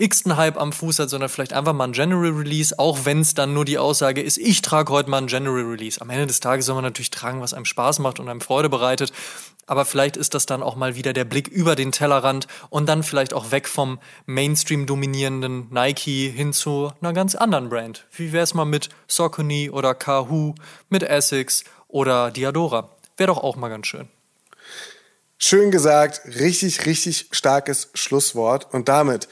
x-ten 0.00 0.36
Hype 0.36 0.58
am 0.58 0.72
Fuß 0.72 0.98
hat, 0.98 1.10
sondern 1.10 1.28
vielleicht 1.28 1.52
einfach 1.52 1.72
mal 1.72 1.84
ein 1.84 1.92
General 1.92 2.30
Release, 2.30 2.78
auch 2.78 3.04
wenn 3.04 3.20
es 3.20 3.34
dann 3.34 3.52
nur 3.54 3.64
die 3.64 3.78
Aussage 3.78 4.22
ist, 4.22 4.38
ich 4.38 4.62
trage 4.62 4.92
heute 4.92 5.10
mal 5.10 5.18
ein 5.18 5.26
General 5.26 5.62
Release. 5.62 6.00
Am 6.00 6.10
Ende 6.10 6.26
des 6.26 6.40
Tages 6.40 6.66
soll 6.66 6.74
man 6.74 6.84
natürlich 6.84 7.10
tragen, 7.10 7.40
was 7.40 7.54
einem 7.54 7.66
Spaß 7.66 7.98
macht 7.98 8.18
und 8.18 8.28
einem 8.28 8.40
Freude 8.40 8.68
bereitet. 8.68 9.12
Aber 9.70 9.84
vielleicht 9.84 10.16
ist 10.16 10.34
das 10.34 10.46
dann 10.46 10.64
auch 10.64 10.74
mal 10.74 10.96
wieder 10.96 11.12
der 11.12 11.24
Blick 11.24 11.46
über 11.46 11.76
den 11.76 11.92
Tellerrand 11.92 12.48
und 12.70 12.88
dann 12.88 13.04
vielleicht 13.04 13.32
auch 13.32 13.52
weg 13.52 13.68
vom 13.68 14.00
Mainstream 14.26 14.84
dominierenden 14.84 15.68
Nike 15.70 16.28
hin 16.28 16.52
zu 16.52 16.90
einer 17.00 17.12
ganz 17.12 17.36
anderen 17.36 17.68
Brand. 17.68 18.04
Wie 18.10 18.32
wäre 18.32 18.42
es 18.42 18.52
mal 18.52 18.64
mit 18.64 18.88
Saucony 19.06 19.70
oder 19.70 19.94
Kahoo, 19.94 20.56
mit 20.88 21.04
Essex 21.04 21.62
oder 21.86 22.32
Diadora? 22.32 22.90
Wäre 23.16 23.28
doch 23.28 23.44
auch 23.44 23.54
mal 23.54 23.68
ganz 23.68 23.86
schön. 23.86 24.08
Schön 25.38 25.70
gesagt, 25.70 26.22
richtig, 26.26 26.84
richtig 26.86 27.28
starkes 27.30 27.90
Schlusswort. 27.94 28.74
Und 28.74 28.88
damit 28.88 29.28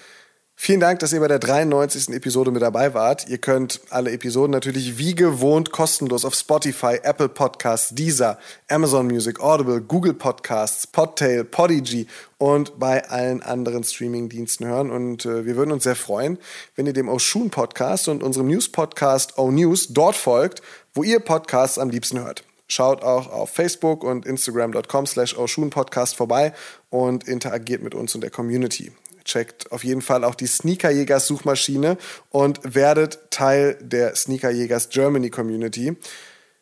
Vielen 0.60 0.80
Dank, 0.80 0.98
dass 0.98 1.12
ihr 1.12 1.20
bei 1.20 1.28
der 1.28 1.38
93. 1.38 2.08
Episode 2.08 2.50
mit 2.50 2.62
dabei 2.62 2.92
wart. 2.92 3.28
Ihr 3.28 3.38
könnt 3.38 3.80
alle 3.90 4.10
Episoden 4.10 4.50
natürlich 4.50 4.98
wie 4.98 5.14
gewohnt 5.14 5.70
kostenlos 5.70 6.24
auf 6.24 6.34
Spotify, 6.34 6.98
Apple 7.00 7.28
Podcasts, 7.28 7.94
Deezer, 7.94 8.38
Amazon 8.68 9.06
Music, 9.06 9.38
Audible, 9.38 9.80
Google 9.80 10.14
Podcasts, 10.14 10.84
Podtail, 10.88 11.44
Podigy 11.44 12.08
und 12.38 12.76
bei 12.76 13.08
allen 13.08 13.40
anderen 13.40 13.84
Streaming-Diensten 13.84 14.66
hören. 14.66 14.90
Und 14.90 15.24
äh, 15.26 15.46
wir 15.46 15.54
würden 15.54 15.70
uns 15.70 15.84
sehr 15.84 15.94
freuen, 15.94 16.38
wenn 16.74 16.86
ihr 16.86 16.92
dem 16.92 17.08
Oshun 17.08 17.50
Podcast 17.50 18.08
und 18.08 18.24
unserem 18.24 18.48
News-Podcast 18.48 19.38
O 19.38 19.52
News 19.52 19.86
dort 19.90 20.16
folgt, 20.16 20.60
wo 20.92 21.04
ihr 21.04 21.20
Podcasts 21.20 21.78
am 21.78 21.88
liebsten 21.88 22.18
hört. 22.18 22.42
Schaut 22.66 23.04
auch 23.04 23.30
auf 23.30 23.50
Facebook 23.50 24.02
und 24.02 24.26
Instagram.com 24.26 25.06
slash 25.06 25.36
Podcast 25.70 26.16
vorbei 26.16 26.52
und 26.90 27.28
interagiert 27.28 27.80
mit 27.80 27.94
uns 27.94 28.16
und 28.16 28.22
der 28.22 28.30
Community 28.30 28.90
checkt 29.28 29.70
auf 29.70 29.84
jeden 29.84 30.02
Fall 30.02 30.24
auch 30.24 30.34
die 30.34 30.48
Sneakerjägers 30.48 31.28
Suchmaschine 31.28 31.96
und 32.30 32.58
werdet 32.62 33.30
Teil 33.30 33.78
der 33.80 34.16
Sneakerjägers 34.16 34.88
Germany 34.88 35.30
Community. 35.30 35.96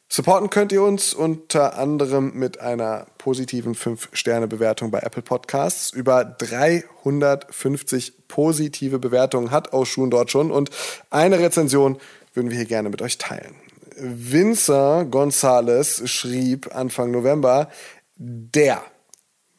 Supporten 0.09 0.51
könnt 0.51 0.71
ihr 0.71 0.83
uns 0.83 1.15
unter 1.15 1.77
anderem 1.79 2.33
mit 2.35 2.61
einer 2.61 3.07
positiven 3.19 3.75
5-Sterne-Bewertung 3.75 4.93
bei 4.93 5.01
Apple 5.01 5.23
Podcasts. 5.23 5.93
Über 5.93 6.25
350 6.25 8.29
positive 8.29 9.01
Bewertungen 9.01 9.51
hat 9.51 9.73
Oshun 9.73 10.11
dort 10.11 10.31
schon 10.31 10.53
und 10.53 10.71
eine 11.11 11.41
Rezension 11.41 11.99
würden 12.35 12.51
wir 12.51 12.57
hier 12.57 12.67
gerne 12.67 12.89
mit 12.89 13.03
euch 13.03 13.19
teilen. 13.19 13.57
Vincent 13.99 15.11
Gonzalez 15.11 16.09
schrieb 16.09 16.73
Anfang 16.75 17.11
November, 17.11 17.69
der 18.17 18.81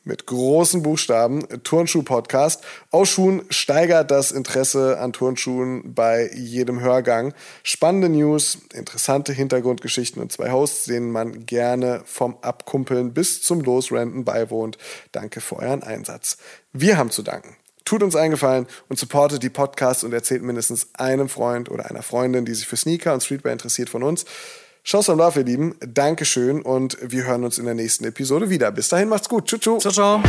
mit 0.08 0.26
großen 0.26 0.82
Buchstaben, 0.82 1.46
Turnschuh-Podcast. 1.64 2.64
Ausschuhen 2.90 3.44
steigert 3.50 4.10
das 4.10 4.32
Interesse 4.32 4.98
an 5.00 5.14
Turnschuhen 5.14 5.94
bei 5.94 6.32
jedem 6.34 6.80
Hörgang. 6.80 7.34
Spannende 7.64 8.10
News, 8.10 8.58
interessante 8.74 9.34
Hintergrundgeschichten 9.34 10.22
und 10.22 10.32
zwei 10.32 10.52
Hosts, 10.52 10.86
denen 10.86 11.12
man 11.12 11.46
gerne 11.46 12.02
vom 12.06 12.38
Abkumpeln 12.42 13.14
bis 13.14 13.42
zum 13.42 13.62
Losrenten 13.62 14.26
beiwohnt. 14.26 14.78
Danke 15.12 15.42
für 15.42 15.58
euren 15.58 15.84
Einsatz. 15.84 16.38
Wir 16.74 16.98
haben 16.98 17.12
zu 17.12 17.22
danken. 17.22 17.56
Tut 17.88 18.04
uns 18.04 18.18
eingefallen 18.18 18.68
und 18.90 19.00
supportet 19.00 19.44
die 19.44 19.50
Podcasts 19.50 20.04
und 20.04 20.12
erzählt 20.12 20.44
mindestens 20.44 20.90
einem 20.96 21.30
Freund 21.30 21.72
oder 21.72 21.90
einer 21.90 22.04
Freundin, 22.04 22.44
die 22.44 22.54
sich 22.54 22.68
für 22.68 22.76
Sneaker 22.76 23.14
und 23.14 23.24
Streetwear 23.24 23.54
interessiert 23.54 23.90
von 23.90 24.04
uns. 24.04 24.26
Schaus 24.90 25.10
am 25.10 25.18
Love, 25.18 25.42
ihr 25.42 25.46
Lieben. 25.46 25.76
Dankeschön 25.86 26.62
und 26.62 26.98
wir 27.02 27.26
hören 27.26 27.44
uns 27.44 27.58
in 27.58 27.66
der 27.66 27.74
nächsten 27.74 28.06
Episode 28.06 28.50
wieder. 28.50 28.72
Bis 28.72 28.88
dahin, 28.88 29.10
macht's 29.10 29.28
gut. 29.28 29.46
Tschüss. 29.46 29.82
Ciao, 29.82 29.92
ciao. 29.92 30.24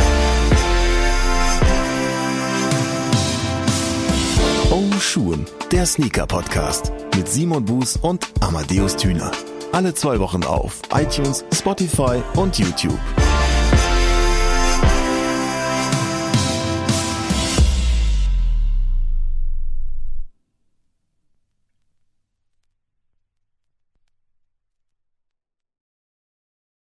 Oh 4.69 4.99
Schuhen, 4.99 5.45
der 5.71 5.85
Sneaker-Podcast 5.85 6.91
mit 7.15 7.29
Simon 7.29 7.63
Buß 7.63 7.99
und 8.01 8.27
Amadeus 8.41 8.97
Thüner. 8.97 9.31
Alle 9.71 9.93
zwei 9.93 10.19
Wochen 10.19 10.43
auf 10.43 10.81
iTunes, 10.93 11.45
Spotify 11.53 12.21
und 12.35 12.59
YouTube. 12.59 12.99